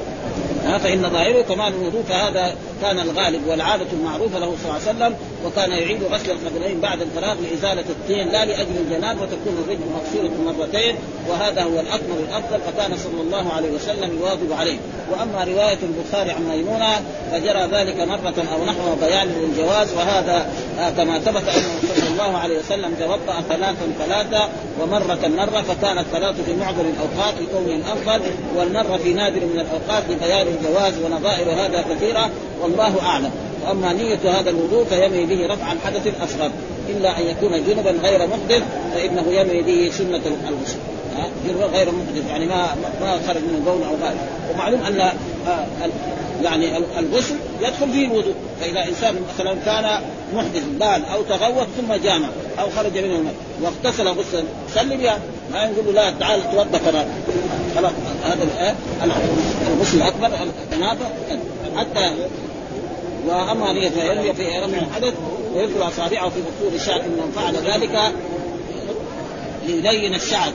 فإن 0.63 1.11
ظاهره 1.11 1.43
كمال 1.43 1.73
الوضوء 1.75 2.03
فهذا 2.03 2.55
كان 2.83 2.99
الغالب 3.01 3.47
والعادة 3.47 3.87
المعروفة 3.93 4.39
له 4.39 4.57
صلى 4.63 4.71
الله 4.71 4.89
عليه 4.89 4.99
وسلم 4.99 5.17
وكان 5.47 5.71
يعيد 5.71 6.03
غسل 6.03 6.31
القدمين 6.31 6.81
بعد 6.81 7.01
الفراغ 7.01 7.37
لإزالة 7.41 7.85
الطين 7.91 8.29
لا 8.29 8.45
لأجل 8.45 8.77
الجناب 8.81 9.17
وتكون 9.21 9.65
الرجل 9.65 9.85
مغسولة 9.95 10.53
مرتين 10.53 10.97
وهذا 11.29 11.63
هو 11.63 11.81
الأكمل 11.81 12.17
الأفضل 12.29 12.61
فكان 12.61 12.97
صلى 12.97 13.21
الله 13.21 13.53
عليه 13.53 13.71
وسلم 13.71 14.19
يواظب 14.21 14.53
عليه. 14.53 14.77
وأما 15.13 15.45
رواية 15.45 15.79
البخاري 15.83 16.31
عن 16.31 16.49
ميمونة 16.49 17.01
فجرى 17.33 17.69
ذلك 17.73 18.01
مرة 18.01 18.35
أو 18.55 18.65
نحو 18.65 18.95
بيان 19.01 19.29
للجواز 19.29 19.93
وهذا 19.95 20.47
كما 20.97 21.19
ثبت 21.19 21.49
أنه 21.49 21.95
صلى 21.97 22.09
الله 22.09 22.39
عليه 22.39 22.59
وسلم 22.59 22.95
توضأ 22.95 23.41
ثلاثا 23.49 23.93
ثلاثا 23.99 24.49
ومرة 24.81 25.29
مرة 25.29 25.63
فكانت 25.63 26.07
ثلاث 26.13 26.41
في 26.47 26.55
معظم 26.55 26.81
الأوقات 26.81 27.35
لكونه 27.41 27.75
الافضل 27.75 28.21
والمرة 28.57 28.97
في 28.97 29.13
نادر 29.13 29.41
من 29.41 29.61
الأوقات 29.61 30.03
لبيان 30.11 30.47
الجواز 30.47 30.93
ونظائر 31.05 31.51
هذا 31.51 31.85
كثيرة. 31.91 32.31
والله 32.73 33.03
أعلم. 33.07 33.31
وأما 33.67 33.93
نية 33.93 34.41
هذا 34.41 34.51
الوضوء 34.51 34.85
فينوي 34.85 35.27
به 35.27 35.47
رفع 35.55 35.73
الحدث 35.73 36.07
الأصغر. 36.07 36.51
إلا 36.89 37.19
أن 37.19 37.25
يكون 37.27 37.65
جنبا 37.67 37.91
غير 37.91 38.27
محدث 38.27 38.63
فإنه 38.95 39.25
ينوي 39.29 39.63
به 39.63 39.91
سنة 39.99 40.23
الغسل 40.49 40.79
جنبا 41.49 41.65
غير 41.65 41.89
محدث. 41.93 42.29
يعني 42.29 42.47
ما 42.47 42.75
ما 43.01 43.19
خرج 43.29 43.43
من 43.43 43.63
بول 43.65 43.83
أو 43.83 44.09
غير 44.09 44.17
ومعلوم 44.55 44.81
أن 44.83 45.13
يعني 46.43 46.79
الغسل 46.99 47.35
يدخل 47.61 47.93
فيه 47.93 48.07
الوضوء. 48.07 48.35
فإذا 48.61 48.89
إنسان 48.89 49.15
مثلا 49.35 49.55
كان 49.65 50.03
محدث 50.35 50.63
بال 50.81 51.05
أو 51.05 51.23
تغوط 51.23 51.67
ثم 51.77 51.95
جامع 51.95 52.29
أو 52.61 52.71
خرج 52.71 52.99
منه 52.99 53.17
الماء 53.17 53.35
واغتسل 53.63 54.09
غسلا 54.09 54.45
سلم 54.75 55.01
يعني 55.01 55.23
ما 55.53 55.63
يقول 55.63 55.87
له 55.87 55.93
لا 55.93 56.11
تعال 56.21 56.53
توضا 56.53 56.79
كمان 56.79 57.07
خلاص 57.77 57.93
هذا 58.25 58.75
الغسل 59.75 59.97
الأكبر 59.97 60.31
الجنابه 60.73 61.05
حتى 61.77 62.11
واما 63.27 63.71
ينوي 63.71 64.35
في 64.35 64.59
رمي 64.59 64.79
الحدث 64.79 65.15
ويذكر 65.55 65.89
أصابعه 65.89 66.29
في 66.29 66.41
بطول 66.41 66.75
الشعر 66.75 67.01
انه 67.01 67.31
فعل 67.37 67.57
ذلك 67.57 68.13
ليلين 69.67 70.15
الشعر 70.15 70.53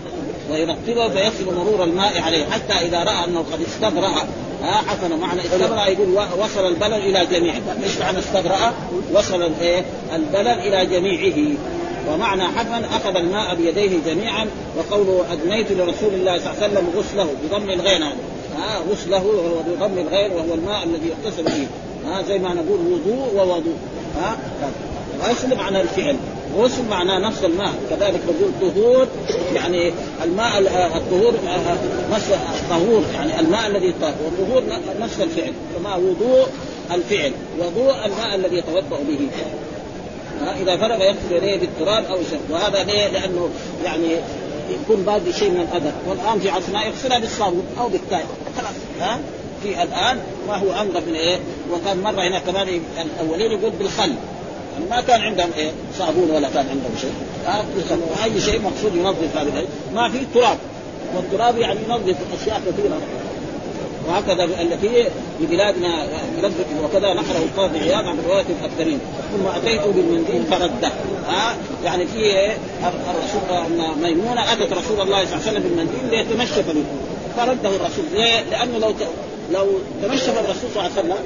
ويرطبه 0.52 1.10
فيصل 1.10 1.56
مرور 1.56 1.84
الماء 1.84 2.22
عليه 2.22 2.46
حتى 2.46 2.74
إذا 2.74 3.04
رأى 3.04 3.26
أنه 3.26 3.40
قد 3.40 3.62
استبرأ 3.62 4.28
ها 4.64 4.74
حسن 4.88 5.20
معنى 5.20 5.42
استبرأ 5.42 5.86
يقول 5.86 6.10
وصل 6.40 6.68
البلل 6.68 6.94
إلى 6.94 7.26
جميعه 7.26 7.62
إيش 7.84 7.98
معنى 7.98 8.20
استبرأ؟ 8.20 8.74
وصل 9.14 9.42
الايه؟ 9.42 9.86
البلل 10.16 10.48
إلى 10.48 10.86
جميعه 10.86 11.58
ومعنى 12.10 12.44
حفن 12.44 12.84
أخذ 12.84 13.16
الماء 13.16 13.56
بيديه 13.56 14.00
جميعا 14.06 14.48
وقوله 14.78 15.26
أدنيت 15.32 15.72
لرسول 15.72 16.14
الله 16.14 16.40
صلى 16.40 16.52
الله 16.52 16.64
عليه 16.64 16.74
وسلم 16.74 16.90
غسله 16.98 17.28
بضم 17.44 17.70
الغين 17.70 18.04
هذا 18.04 18.16
ها 18.58 18.80
غسله 18.92 19.26
وهو 19.26 19.62
بضم 19.62 19.98
الغين 19.98 20.32
وهو 20.32 20.54
الماء 20.54 20.84
الذي 20.84 21.10
يغتسل 21.10 21.44
به 21.44 21.68
ها 22.08 22.22
زي 22.22 22.40
ما 22.40 22.54
نقول 22.54 22.80
وضوء 22.80 23.34
ووضوء 23.36 23.76
ها؟ 24.18 24.38
غسل 25.30 25.56
معنى 25.56 25.82
الفعل 25.82 26.16
غسل 26.58 26.86
معناه 26.90 27.20
نفس 27.20 27.44
الماء. 27.44 27.74
كذلك 27.90 28.20
نقول 28.28 28.72
طهور 28.72 29.08
يعني 29.56 29.94
الماء 30.24 30.60
الطهور 30.96 31.34
نفس 32.12 32.32
الطهور 32.32 33.04
يعني 33.14 33.40
الماء 33.40 33.68
الذي 33.68 33.94
طهور 34.02 34.16
والطهور 34.26 34.64
نفس 35.00 35.22
الفعل. 35.22 35.54
كما 35.78 35.96
وضوء 35.96 36.48
الفعل 36.92 37.32
وضوء 37.60 38.06
الماء 38.06 38.36
الذي 38.36 38.58
يتوضأ 38.58 38.98
به. 39.08 39.28
إذا 40.62 40.78
فرغ 40.78 41.04
يغسل 41.04 41.32
يديه 41.32 41.56
بالتراب 41.56 42.06
أو 42.06 42.18
شيء 42.30 42.40
وهذا 42.50 42.84
ليه؟ 42.84 43.08
لأنه 43.08 43.50
يعني 43.86 44.16
يكون 44.70 45.04
باقي 45.04 45.34
شيء 45.40 45.50
من 45.50 45.68
الاذى 45.72 45.94
والآن 46.08 46.40
في 46.40 46.50
عصرنا 46.50 46.86
يغسلها 46.86 47.20
بالصابون 47.20 47.66
أو 47.80 47.90
بالكاي 47.90 48.24
خلاص 48.58 48.74
ها؟ 49.00 49.20
في 49.64 49.84
الآن 49.84 50.20
ما 50.48 50.56
هو 50.56 50.72
أنظف 50.82 51.08
من 51.08 51.16
إيه؟ 51.16 51.40
وكان 51.72 52.02
مرة 52.02 52.22
هنا 52.28 52.40
كمان 52.40 52.82
الأولين 53.02 53.52
يقول 53.52 53.72
بالخل. 53.72 54.14
يعني 54.74 54.90
ما 54.90 55.02
كان 55.02 55.22
عندهم 55.22 55.50
إيه؟ 55.58 55.72
صابون 55.98 56.32
ولا 56.32 56.50
كان 56.50 56.66
عندهم 56.70 56.92
شيء. 57.02 57.14
أي 58.24 58.42
شيء 58.42 58.62
مقصود 58.62 58.96
ينظف 58.96 59.38
هذا 59.38 59.64
ما 59.96 60.10
في 60.10 60.20
تراب. 60.34 60.58
والتراب 61.16 61.58
يعني 61.58 61.80
ينظف 61.90 62.16
أشياء 62.42 62.62
كثيرة. 62.68 63.02
وهكذا 64.08 64.44
التي 64.44 65.06
ببلادنا 65.40 66.08
ينظف 66.38 66.66
وكذا 66.84 67.14
نقله 67.14 67.38
القاضي 67.38 67.80
عياض 67.80 68.08
عن 68.08 68.18
رواية 68.28 68.46
الأكثرين. 68.60 69.00
ثم 69.34 69.48
اتيته 69.48 69.92
بالمنديل 69.92 70.44
فردة. 70.52 70.92
ها؟ 71.28 71.56
يعني 71.86 72.08
في 72.08 72.18
إيه؟ 72.18 72.58
الرسول 72.84 73.70
ميمونة 74.04 74.54
أتت 74.54 74.74
رسول 74.74 75.02
الله 75.02 75.26
صلى 75.26 75.36
الله 75.36 75.48
عليه 75.48 75.52
وسلم 75.52 75.64
بالمنديل 75.64 76.38
منه 76.38 76.86
فردة 77.38 77.70
الرسول. 77.70 78.06
ليه؟ 78.14 78.42
لأنه 78.52 78.78
لو 78.78 78.94
لو 79.54 79.68
تنشف 80.04 80.40
الرسول 80.40 80.70
صلى 80.74 80.88
الله 80.88 80.98
عليه 80.98 81.00
وسلم 81.00 81.18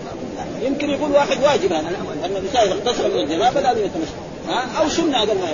يمكن 0.62 0.90
يقول 0.90 1.12
واحد 1.12 1.44
واجب 1.44 1.74
هذا 1.74 1.88
أن 2.26 2.32
الانسان 2.32 2.62
اذا 2.62 2.74
اغتسل 2.74 3.12
من 3.12 3.24
الجنابه 3.24 3.62
لازم 3.62 3.80
يتنشف 3.80 4.14
أو 4.50 4.90
سنة 4.90 5.24
هذا 5.24 5.34
ما 5.34 5.48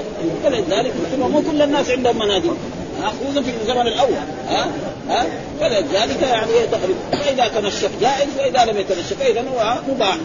فلذلك 0.44 0.94
مو 1.20 1.42
كل 1.42 1.62
الناس 1.62 1.90
عندهم 1.90 2.20
مناديل. 2.20 2.52
خصوصا 2.98 3.42
في 3.42 3.52
الزمن 3.62 3.88
الأول. 3.88 4.14
ها؟ 4.50 4.68
ها؟ 5.10 5.26
فلذلك 5.60 6.22
يعني 6.22 6.52
تقريبا 6.72 7.00
فإذا 7.12 7.48
تنشف 7.48 7.90
جائز 8.02 8.28
وإذا 8.40 8.72
لم 8.72 8.78
يتنشف 8.78 9.22
اذا 9.22 9.42
هو 9.42 9.76
مباح. 9.88 10.18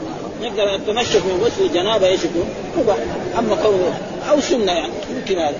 نقدر 0.42 0.74
التنشف 0.74 1.26
من 1.26 1.40
غسل 1.44 1.64
الجنابة 1.64 2.06
إيش 2.06 2.20
يكون؟ 2.24 2.48
مباح. 2.78 2.96
أما 3.38 3.56
كونه 3.56 4.00
أو 4.30 4.40
سنة 4.40 4.72
يعني 4.72 4.92
يمكن 5.10 5.38
هذا. 5.38 5.56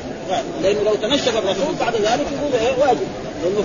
لأنه 0.63 0.81
لو 0.83 0.95
تنشف 0.95 1.39
الرسول 1.39 1.75
بعد 1.81 1.95
ذلك 1.95 2.27
يقول 2.33 2.53
إيه؟ 2.61 2.87
واجب. 2.87 3.07
لأنه 3.43 3.65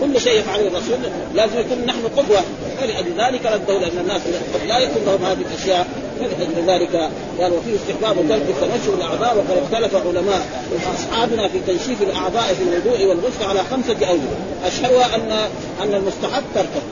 كل 0.00 0.20
شيء 0.20 0.40
يفعله 0.40 0.66
الرسول. 0.66 0.98
لازم 1.34 1.60
يكون 1.60 1.78
نحن 1.86 2.02
قدوه 2.16 2.40
فلذلك 2.80 3.46
ردوا 3.46 3.78
لأن 3.78 3.98
الناس. 4.00 4.20
قد 4.54 4.66
لا 4.68 4.78
يكون 4.78 5.02
لهم 5.06 5.24
هذه 5.24 5.44
الأشياء. 5.50 5.86
فلذلك 6.20 7.10
قال 7.40 7.52
وفيه 7.52 7.74
استحباب 7.76 8.28
ترك 8.28 8.42
التنشف 8.48 8.94
الاعضاء 8.98 9.36
وقد 9.36 9.62
اختلف 9.62 10.06
علماء 10.06 10.40
أصحابنا 10.94 11.48
في 11.48 11.58
تنشيف 11.66 12.02
الأعضاء 12.02 12.54
في 12.54 12.62
الوضوء 12.62 13.06
والغسل 13.06 13.44
على 13.44 13.60
خمسة 13.70 14.06
اوجه 14.06 14.20
اشهرها 14.64 15.16
ان 15.16 15.30
أن 15.82 15.94
المستحب 15.94 16.42
تركه. 16.54 16.82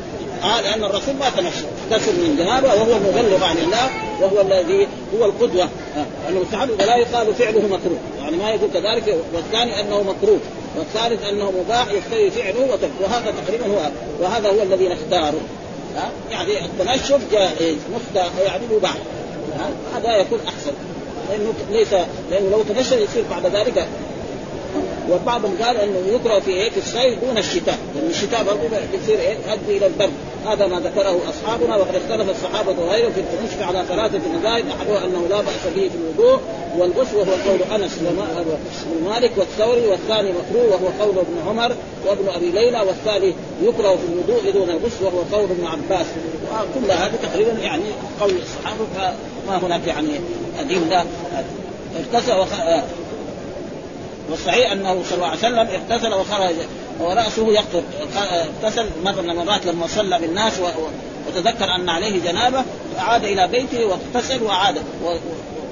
آه 0.44 0.60
لأن 0.60 0.84
الرسول 0.84 1.14
ما 1.20 1.30
تنشف 1.36 1.64
اغتسل 1.92 2.12
من 2.12 2.36
جنابه 2.38 2.68
وهو 2.68 2.96
المبلغ 2.96 3.44
عن 3.44 3.56
الله 3.56 3.90
وهو 4.20 4.40
الذي 4.40 4.88
هو 5.18 5.24
القدوة. 5.24 5.64
آه. 5.64 6.28
انه 6.28 6.40
مستحب 6.40 6.70
ولا 6.70 6.96
يقال 6.96 7.34
فعله 7.34 7.62
مكروه. 7.62 7.98
يعني 8.28 8.42
ما 8.42 8.50
يقول 8.50 8.70
كذلك 8.74 9.16
والثاني 9.34 9.80
أنه 9.80 10.02
مكروه 10.02 10.40
والثالث 10.76 11.28
أنه 11.28 11.52
مباح 11.64 11.86
يقتضي 11.90 12.30
فعله 12.30 12.60
وتركه 12.60 12.92
وهذا 13.00 13.34
تقريبا 13.44 13.66
هو 13.66 13.90
وهذا 14.20 14.48
هو 14.48 14.62
الذي 14.62 14.88
نختاره. 14.88 15.40
يعني 16.30 16.64
التنشف 16.64 17.20
جائز 17.32 17.76
مختار 17.94 18.30
يعني 18.44 18.62
مباح. 18.72 18.94
هذا 19.94 20.16
يكون 20.16 20.38
أحسن. 20.48 20.72
لأنه 21.30 21.52
ليس 21.70 21.92
لأنه 22.30 22.50
لو 22.50 22.62
تنشف 22.62 22.92
يصير 22.92 23.24
بعد 23.30 23.46
ذلك 23.46 23.88
وبعضهم 25.10 25.56
قال 25.62 25.76
إنه 25.76 25.98
يكره 26.14 26.38
في 26.38 26.50
إيه؟ 26.50 26.70
في 26.70 26.78
الصيف 26.78 27.24
دون 27.24 27.38
الشتاء. 27.38 27.78
لأن 27.94 28.10
الشتاء 28.10 28.44
برضه 28.44 28.60
بيصير 28.92 29.18
إيه؟ 29.18 29.36
يؤدي 29.48 29.76
إلى 29.76 29.86
البرد. 29.86 30.12
هذا 30.46 30.66
ما 30.66 30.80
ذكره 30.80 31.20
أصحابنا 31.30 31.76
وقد 31.76 31.94
اختلف 31.94 32.30
الصحابة 32.30 32.82
وغيرهم 32.82 33.12
في 33.12 33.20
التمشي 33.20 33.64
على 33.64 33.84
ثلاثة 33.88 34.20
مذاهب 34.38 34.64
أحدها 34.68 35.04
أنه 35.04 35.26
لا 35.30 35.40
بأس 35.40 35.74
به 35.76 35.88
في 35.88 35.94
الوضوء 35.94 36.40
والغسل 36.78 37.16
وهو 37.16 37.32
قول 37.48 37.82
أنس 37.82 37.98
بن 37.98 38.22
مالك 39.04 39.30
والثوري 39.36 39.86
والثاني 39.86 40.32
مكروه 40.32 40.72
وهو 40.72 40.88
قول 41.00 41.18
ابن 41.18 41.48
عمر 41.48 41.74
وابن 42.06 42.28
أبي 42.28 42.50
ليلى 42.50 42.80
والثالث 42.80 43.36
يكره 43.62 43.96
في 43.96 44.12
الوضوء 44.12 44.50
دون 44.52 44.70
الغسل 44.70 45.04
وهو 45.04 45.18
قول 45.32 45.50
ابن 45.50 45.66
عباس. 45.66 46.06
وكل 46.52 46.90
هذا 46.90 47.12
تقريبا 47.22 47.52
يعني 47.52 47.84
قول 48.20 48.32
الصحابة 48.42 48.84
فما 49.46 49.66
هناك 49.66 49.86
يعني 49.86 50.20
لا 50.90 51.04
اغتسل 51.96 52.38
وخ... 52.38 52.48
والصحيح 54.30 54.72
أنه 54.72 55.02
صلى 55.08 55.14
الله 55.14 55.26
عليه 55.26 55.38
وسلم 55.38 55.58
اغتسل 55.58 56.14
وخرج 56.14 56.54
ورأسه 57.00 57.52
يقطر 57.52 57.82
اغتسل 58.62 58.86
مره 59.04 59.20
من 59.20 59.30
المرات 59.30 59.66
لما 59.66 59.86
صلى 59.86 60.18
بالناس 60.18 60.52
وتذكر 61.28 61.64
أن 61.74 61.88
عليه 61.88 62.22
جنابة 62.22 62.64
عاد 62.98 63.24
إلى 63.24 63.48
بيته 63.48 63.84
واغتسل 63.84 64.42
وعاد 64.42 64.74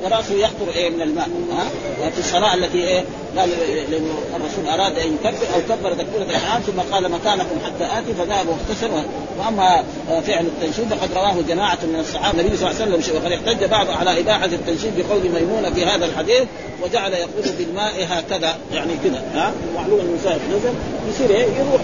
ورأسه 0.04 0.34
يقطر 0.34 0.68
إيه 0.74 0.90
من 0.90 1.02
الماء 1.02 1.28
ها؟ 1.52 2.10
في 2.10 2.18
الصلاة 2.18 2.54
التي 2.54 2.78
إيه؟ 2.78 3.04
قال 3.38 3.48
لأنه 3.90 4.14
الرسول 4.36 4.80
أراد 4.80 4.98
أن 4.98 5.14
يكبر 5.14 5.46
أو 5.54 5.76
كبر 5.76 5.92
تكبيرة 5.92 6.22
الاحرام 6.22 6.62
ثم 6.62 6.80
قال 6.94 7.10
مكانكم 7.10 7.56
حتى 7.64 7.84
آتي 7.98 8.14
فذهب 8.14 8.46
واغتسل. 8.48 8.90
وأما 9.38 9.84
فعل 10.26 10.46
التنشيد 10.46 10.94
فقد 10.94 11.12
رواه 11.14 11.34
جماعة 11.48 11.78
من 11.82 12.00
الصحابة. 12.00 12.40
النبي 12.40 12.56
صلى 12.56 12.70
الله 12.70 12.82
عليه 12.82 12.96
وسلم 12.96 13.16
وقد 13.16 13.32
احتج 13.32 13.64
بعض 13.64 13.90
على 13.90 14.20
إباحة 14.20 14.46
التنشيد 14.46 14.92
بقول 14.96 15.20
ميمونة 15.40 15.70
في 15.70 15.84
هذا 15.84 16.04
الحديث 16.06 16.44
وجعل 16.82 17.12
يقول 17.12 17.44
بالماء 17.58 17.92
هكذا 18.08 18.56
يعني 18.74 18.92
كذا 19.04 19.22
ها؟ 19.34 19.52
معلوم 19.74 20.00
المسافر 20.00 20.40
نزل 20.48 20.74
يصير 21.08 21.30
إيه؟ 21.30 21.44
يروح 21.44 21.80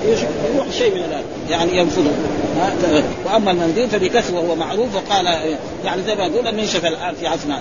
يروح 0.55 0.70
شيء 0.70 0.94
من 0.94 1.05
الان 1.05 1.22
يعني 1.50 1.78
ينفذه 1.78 2.12
وأما 3.24 3.50
المنديل 3.50 3.88
فبكسر 3.88 4.34
وهو 4.34 4.55
معروف 4.55 4.88
وقال 4.94 5.26
يعني 5.84 6.03
زي 6.03 6.14
ما 6.14 6.26
يقول 6.26 6.46
المنشف 6.48 6.84
الان 6.86 7.14
في 7.14 7.26
عصرنا 7.26 7.61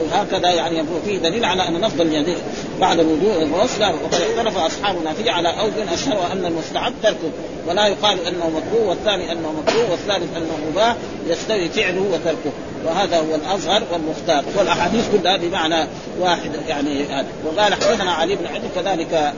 وهكذا 0.00 0.50
يعني 0.50 0.82
فيه 1.04 1.18
دليل 1.18 1.44
على 1.44 1.68
أن 1.68 1.80
نفضل 1.80 2.06
اليدين 2.06 2.38
بعد 2.80 3.00
الوضوء 3.00 3.36
والغسل 3.36 3.82
وقد 3.82 4.14
اختلف 4.14 4.58
أصحابنا 4.58 5.12
فيه 5.12 5.30
على 5.30 5.48
أوجه 5.48 5.94
اشهرها 5.94 6.32
ان 6.32 6.44
المستحب 6.44 6.92
تركه 7.02 7.30
ولا 7.68 7.86
يقال 7.86 8.26
أنه 8.26 8.50
مكروه 8.50 8.88
والثاني 8.88 9.32
أنه 9.32 9.52
مكروه 9.52 9.90
والثالث 9.90 10.36
أنه 10.36 10.70
مباح 10.70 10.96
يستوي 11.26 11.68
فعله 11.68 12.00
وتركه. 12.00 12.52
وهذا 12.86 13.18
هو 13.18 13.34
الأظهر 13.34 13.82
والمختار. 13.92 14.44
والأحاديث 14.58 15.04
كلها 15.12 15.36
بمعنى 15.36 15.86
واحد 16.20 16.50
يعني 16.68 17.04
هذا. 17.04 17.26
وقال 17.46 17.74
حدثنا 17.74 18.12
علي 18.12 18.36
بن 18.36 18.48
حجر 18.48 18.68
كذلك 18.74 19.32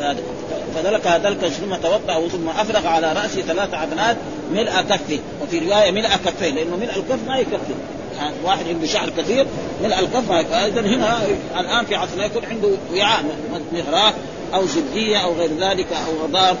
هذا 0.00 0.16
فذلك 0.74 1.06
ذلك 1.06 1.48
ثم 1.48 1.74
توضأ 1.74 2.28
ثم 2.28 2.48
أفرغ 2.48 2.86
على 2.86 3.12
رأسه 3.12 3.42
ثلاث 3.42 3.74
عبنات 3.74 4.16
ملء 4.52 4.82
كفه 4.90 5.18
وفي 5.42 5.58
رواية 5.58 5.90
ملء 5.90 6.08
كفيه 6.08 6.50
لأنه 6.50 6.76
ملء 6.76 6.90
الكف 6.96 7.28
ما 7.28 7.38
يكفي. 7.38 7.74
واحد 8.44 8.68
عنده 8.68 8.86
شعر 8.86 9.10
كثير 9.10 9.46
ملء 9.82 9.98
الكف 9.98 10.30
اذا 10.32 10.80
هنا 10.80 11.18
الآن 11.60 11.84
في 11.84 11.94
عصرنا 11.94 12.24
يكون 12.24 12.44
عنده 12.44 12.68
وعاء 12.94 13.24
مهراق 13.72 14.14
أو 14.54 14.66
زبدية 14.66 15.16
أو 15.16 15.32
غير 15.32 15.50
ذلك 15.60 15.86
أو 15.92 16.24
غضار 16.24 16.56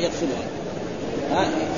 يغسلها. 0.00 0.44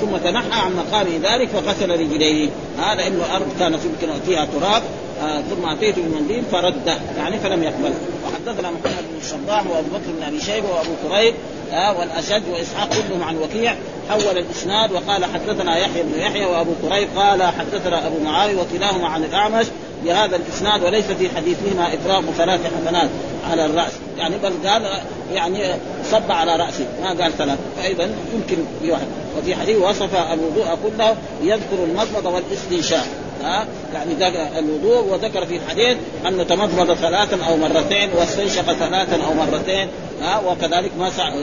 ثم 0.01 0.17
تنحى 0.17 0.61
عن 0.61 0.75
مقام 0.75 1.07
ذلك 1.23 1.47
فغسل 1.47 1.89
رجليه. 1.89 2.49
هذا 2.79 3.07
إنه 3.07 3.25
الأرض 3.25 3.47
كانت 3.59 3.79
يمكن 3.85 4.13
فيها 4.25 4.45
تراب. 4.45 4.83
آه 5.21 5.41
ثم 5.41 5.69
أتيت 5.69 5.95
بالمنديل 5.95 6.43
فرده 6.51 6.97
يعني 7.17 7.39
فلم 7.39 7.63
يقبل 7.63 7.93
وحدثنا 8.25 8.71
محمد 8.71 9.03
بن 9.11 9.17
الصباح 9.21 9.67
وأبو 9.67 9.87
بكر 9.87 10.11
بن 10.17 10.23
أبي 10.23 10.41
شيبة 10.41 10.67
وأبو 10.69 10.91
كريب 11.07 11.33
آه 11.73 11.99
والاشد 11.99 12.43
وإسحاق 12.51 12.89
كلهم 12.89 13.23
عن 13.23 13.37
وكيع. 13.37 13.75
حول 14.09 14.37
الإسناد 14.37 14.91
وقال 14.91 15.25
حدثنا 15.25 15.77
يحيى 15.77 16.03
بن 16.03 16.19
يحيى 16.19 16.45
وأبو 16.45 16.71
كريب 16.81 17.07
قال 17.15 17.43
حدثنا 17.43 18.07
أبو 18.07 18.19
معاوية 18.19 18.55
وكلاهما 18.55 19.07
عن 19.07 19.23
الأعمش 19.23 19.65
بهذا 20.03 20.35
الإسناد 20.35 20.83
وليس 20.83 21.05
في 21.05 21.29
حديثهما 21.29 21.93
افراغ 21.93 22.21
ثلاث 22.37 22.59
حسنات 22.65 23.09
على 23.49 23.65
الرأس. 23.65 23.91
يعني 24.17 24.35
بل 24.37 24.69
قال 24.69 24.87
يعني 25.33 25.75
صب 26.11 26.31
على 26.31 26.55
رأسه. 26.55 26.85
ما 27.01 27.23
قال 27.23 27.37
ثلاث. 27.37 27.57
فإذا 27.77 28.09
يمكن 28.33 28.57
بواحد 28.83 29.07
وفي 29.37 29.55
حديث 29.55 29.77
وصف 29.77 30.15
الوضوء 30.15 30.77
كله 30.83 31.15
يذكر 31.41 31.83
المضمضه 31.83 32.29
والاستنشاق. 32.29 33.05
ها؟ 33.43 33.67
يعني 33.93 34.59
الوضوء 34.59 35.13
وذكر 35.13 35.45
في 35.45 35.55
الحديث 35.55 35.97
انه 36.27 36.43
تمضمض 36.43 36.93
ثلاثا 36.93 37.45
أو 37.49 37.57
مرتين 37.57 38.09
واستنشق 38.17 38.73
ثلاثا 38.73 39.23
أو 39.23 39.33
مرتين. 39.33 39.87
ها؟ 40.21 40.39
وكذلك 40.39 40.91
ما 40.99 41.09
سع... 41.09 41.33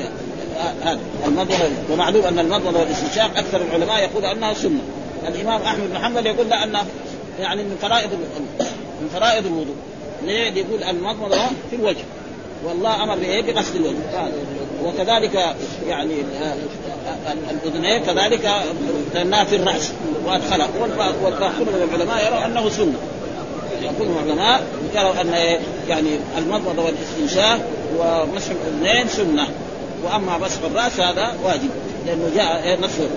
هذا. 0.83 1.01
المضمضه 1.27 1.57
ومعلوم 1.93 2.25
أن 2.25 2.39
المضمضه 2.39 2.81
والاستنشاق 2.81 3.31
أكثر 3.37 3.61
العلماء 3.61 4.03
يقول 4.03 4.25
أنها 4.25 4.55
سنة. 4.55 4.81
الإمام 5.29 5.63
أحمد 5.63 5.91
بن 5.91 5.99
حنبل 5.99 6.27
يقول 6.27 6.53
أنها 6.53 6.85
يعني 7.41 7.63
من 7.63 7.77
فرائض 7.83 8.11
من 9.01 9.09
فرائض 9.15 9.47
الوضوء. 9.47 9.75
ليه؟ 10.27 10.53
يقول 10.53 10.83
المضمضه 10.83 11.37
في 11.71 11.77
الوجه. 11.77 12.05
والله 12.65 13.03
أمر 13.03 13.17
بإيه؟ 13.17 13.43
بغسل 13.43 13.77
الوجه. 13.77 13.97
وكذلك 14.85 15.55
يعني 15.89 16.15
الأذنين 17.51 18.03
كذلك 18.03 18.51
لانها 19.15 19.45
في 19.45 19.57
الرأس 19.57 19.93
وادخلها 20.27 20.69
والباقون 21.23 21.67
من 21.67 21.89
العلماء 21.91 22.27
يروا 22.27 22.47
أنه 22.47 22.69
سنة. 22.69 22.99
يقول 23.83 24.09
العلماء 24.09 24.63
يروا 24.95 25.21
أن 25.21 25.59
يعني 25.89 26.19
المضمضه 26.39 26.83
والاستنشاق 26.83 27.61
ومسح 27.99 28.51
الأذنين 28.51 29.09
سنة. 29.09 29.49
وأما 30.05 30.39
مسح 30.39 30.59
الرأس 30.71 31.01
هذا 31.01 31.35
واجب 31.45 31.71
لأنه 32.07 32.31
جاء 32.37 32.79
نصه 32.83 33.09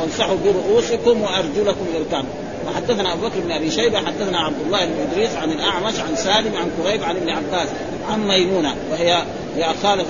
وامسحوا 0.00 0.36
برؤوسكم 0.44 1.22
وأرجلكم 1.22 1.84
إلى 1.94 2.22
وحدثنا 2.66 3.12
أبو 3.12 3.26
بكر 3.26 3.40
بن 3.40 3.50
أبي 3.50 3.70
شيبة 3.70 3.98
حدثنا 3.98 4.38
عبد 4.38 4.60
الله 4.66 4.84
بن 4.84 4.92
إدريس 5.10 5.30
عن 5.36 5.50
الأعمش 5.52 6.00
عن 6.00 6.16
سالم 6.16 6.56
عن 6.56 6.70
كريب 6.82 7.02
عن 7.04 7.16
ابن 7.16 7.30
عباس 7.30 7.68
عن 8.10 8.28
ميمونة. 8.28 8.74
وهي 8.90 9.22
هي 9.56 9.64
خالة 9.82 10.04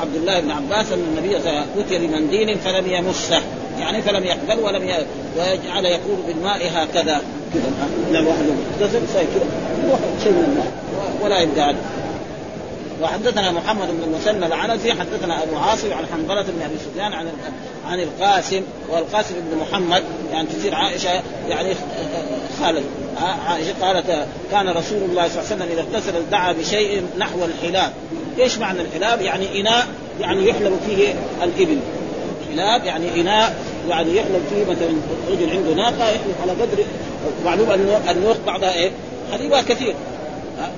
عبد 0.00 0.14
الله 0.14 0.40
بن 0.40 0.50
عباس 0.50 0.92
أن 0.92 0.98
النبي 0.98 1.36
اتي 1.36 1.98
بمنديل 1.98 2.58
فلم 2.58 2.86
يمسه. 2.86 3.40
يعني 3.80 4.02
فلم 4.02 4.24
يقبل 4.24 4.62
ولم 4.62 4.88
ي... 4.88 4.94
ويجعل 5.38 5.84
يقول 5.84 6.16
بالماء 6.26 6.58
هكذا. 6.74 7.20
كذا 7.54 7.70
لا 8.12 8.18
الواحد 8.18 8.44
يغتسل 8.80 9.00
كذا 9.14 9.46
شيء 10.22 10.32
من 10.32 10.44
الماء 10.48 10.72
ولا 11.24 11.40
يبدأ 11.40 11.76
وحدثنا 13.02 13.52
محمد 13.52 13.88
بن 13.88 14.02
المثنى 14.04 14.46
العنزي 14.46 14.92
حدثنا 14.92 15.42
أبو 15.42 15.56
عاصم 15.56 15.92
عن 15.92 16.06
حنظلة 16.12 16.42
بن 16.42 16.62
أبي 16.62 16.74
سفيان 16.78 17.12
عن 17.12 17.28
عن 17.86 18.00
القاسم 18.00 18.62
والقاسم 18.88 19.34
بن 19.34 19.58
محمد 19.58 20.02
يعني 20.32 20.48
تصير 20.58 20.74
عائشة 20.74 21.22
يعني 21.48 21.74
خالد. 22.60 22.84
عائشة 23.48 23.74
قالت 23.82 24.26
كان 24.50 24.68
رسول 24.68 24.98
الله 25.02 25.28
صلى 25.28 25.40
الله 25.40 25.46
عليه 25.50 25.56
وسلم 25.56 25.68
إذا 25.72 25.80
اغتسل 25.80 26.30
دعا 26.30 26.52
بشيء 26.52 27.02
نحو 27.18 27.38
الحلاب. 27.44 27.92
إيش 28.38 28.58
معنى 28.58 28.80
الحلاب؟ 28.80 29.20
يعني 29.20 29.60
إناء 29.60 29.86
يعني 30.20 30.48
يحلب 30.48 30.80
فيه 30.86 31.14
الإبل. 31.42 31.78
حلاب 32.52 32.84
يعني 32.84 33.20
إناء 33.20 33.56
يعني 33.88 34.16
يحلب 34.16 34.42
فيه 34.50 34.64
مثلا 34.64 34.96
رجل 35.30 35.50
عنده 35.50 35.74
ناقة 35.74 36.10
يحلب 36.10 36.34
على 36.42 36.52
قدر 36.52 36.84
معلوم 37.44 37.70
النوق 38.10 38.36
بعضها 38.46 38.74
إيه؟ 38.74 38.90
حليبها 39.32 39.62
كثير. 39.62 39.94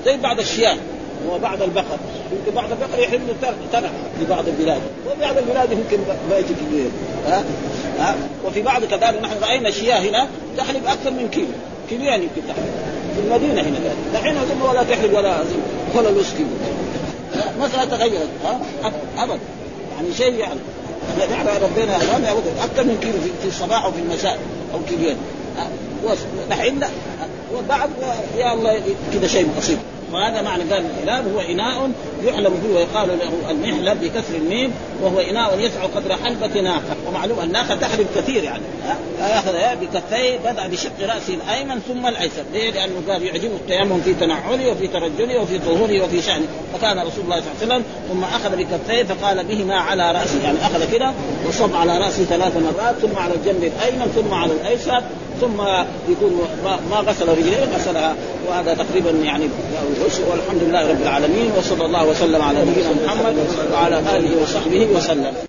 زي 0.05 0.17
بعض 0.17 0.39
الشياه. 0.39 0.77
وبعض 1.31 1.63
البقر. 1.63 1.99
يمكن 2.33 2.55
بعض 2.55 2.71
البقر 2.73 2.99
يحل 2.99 3.21
ترع 3.73 3.89
في 4.19 4.25
بعض 4.31 4.49
البلاد. 4.49 4.81
وبعض 5.07 5.39
البلاد 5.39 5.73
يمكن 5.73 5.99
ما 6.31 6.39
يجي 6.39 6.55
كبير 6.55 6.91
ها؟ 7.27 7.45
ها؟ 7.99 8.15
وفي 8.47 8.63
بعض 8.63 8.85
كذلك 8.85 9.23
نحن 9.23 9.35
رأينا 9.43 9.71
شياه 9.71 9.99
هنا 9.99 10.29
تحلب 10.57 10.87
أكثر 10.87 11.11
من 11.11 11.29
كيلو. 11.33 11.47
كيلوين 11.91 12.23
يمكن 12.23 12.43
تحلب. 12.49 12.73
في 13.15 13.21
المدينة 13.27 13.63
هنا 13.63 13.79
دحين 14.15 14.37
ولا 14.63 14.83
تحلب 14.83 15.15
ولا 15.15 15.39
ولا 15.95 16.11
نص 16.11 16.33
كيلو. 16.37 16.49
مسألة 17.61 17.85
تغيرت. 17.85 18.29
ها؟ 18.45 18.61
ابدا 19.19 19.39
يعني 19.97 20.15
شيء 20.17 20.35
يعني. 20.35 20.61
يعني 21.31 21.49
ربنا 21.63 21.97
أكثر 22.65 22.85
من 22.85 22.99
كيلو 23.01 23.19
في 23.43 23.49
الصباح 23.49 23.87
وفي 23.87 23.99
المساء 24.01 24.39
أو 24.75 24.79
كيلوين. 24.89 25.17
دحين 26.51 26.81
لا. 26.81 26.89
وبعد 27.57 27.91
يا 28.37 28.55
الله 28.55 28.81
كذا 29.13 29.27
شيء 29.27 29.49
بسيط. 29.59 29.79
وهذا 30.13 30.43
معنى 30.43 30.63
قال 30.63 30.85
الحلاب 30.87 31.35
هو 31.35 31.41
إناء 31.41 31.91
يحلب 32.25 32.53
فيه 32.63 32.75
ويقال 32.75 33.09
له 33.09 33.51
المحلب 33.51 34.01
بكسر 34.01 34.35
الميم 34.35 34.73
وهو 35.03 35.21
إناء 35.21 35.59
يسع 35.59 35.83
قدر 35.83 36.17
حلبة 36.25 36.61
ناقة. 36.61 36.97
ومعلوم 37.09 37.41
الناقة 37.41 37.75
تحلب 37.75 38.07
كثير 38.17 38.45
يعني 38.45 38.63
يأخذ 39.21 39.53
بكفيه 39.81 40.39
بدأ 40.39 40.67
بشق 40.67 41.01
رأسه 41.01 41.35
الأيمن 41.35 41.81
ثم 41.89 42.07
الأيسر. 42.07 42.43
ليه؟ 42.53 42.71
لأنه 42.71 42.95
قال 43.09 43.23
يعجبه 43.23 43.55
التيمم 43.55 44.01
في 44.01 44.15
تنعله 44.15 44.71
وفي 44.71 44.89
ترجله 44.89 45.43
وفي 45.43 45.59
طهوره 45.59 46.05
وفي 46.05 46.23
شأنه. 46.23 46.47
فكان 46.73 46.99
رسول 46.99 47.25
الله 47.25 47.41
صلى 47.41 47.51
الله 47.63 47.75
عليه 47.75 47.75
وسلم 47.75 47.83
ثم 48.09 48.25
أخذ 48.25 48.57
بكفيه 48.57 49.03
فقال 49.03 49.45
بهما 49.45 49.77
على 49.77 50.13
رأسه. 50.13 50.43
يعني 50.45 50.59
أخذ 50.63 50.93
كده 50.93 51.13
وصب 51.49 51.77
على 51.77 51.99
رأسه 51.99 52.25
ثلاث 52.25 52.57
مرات 52.57 52.95
ثم 52.97 53.19
على 53.19 53.35
الجنب 53.35 53.65
الأيمن 53.65 54.13
ثم 54.15 54.35
على 54.35 54.53
الأيسر. 54.53 55.03
ثم 55.41 55.61
يكون 56.13 56.49
ما 56.91 56.97
غسل 56.97 57.29
رجليه 57.29 57.65
غسلها. 57.75 58.15
وهذا 58.49 58.75
تقريبا 58.75 59.11
يعني 59.11 59.49
والحمد 60.31 60.63
لله 60.63 60.91
رب 60.91 61.03
العالمين 61.03 61.53
وصلى 61.59 61.85
الله 61.85 62.07
وسلم 62.07 62.43
على 62.43 62.59
نبينا 62.59 62.91
محمد 63.07 63.37
وعلى 63.73 63.99
آله 63.99 64.43
وصحبه 64.43 64.87
وسلم. 64.97 65.48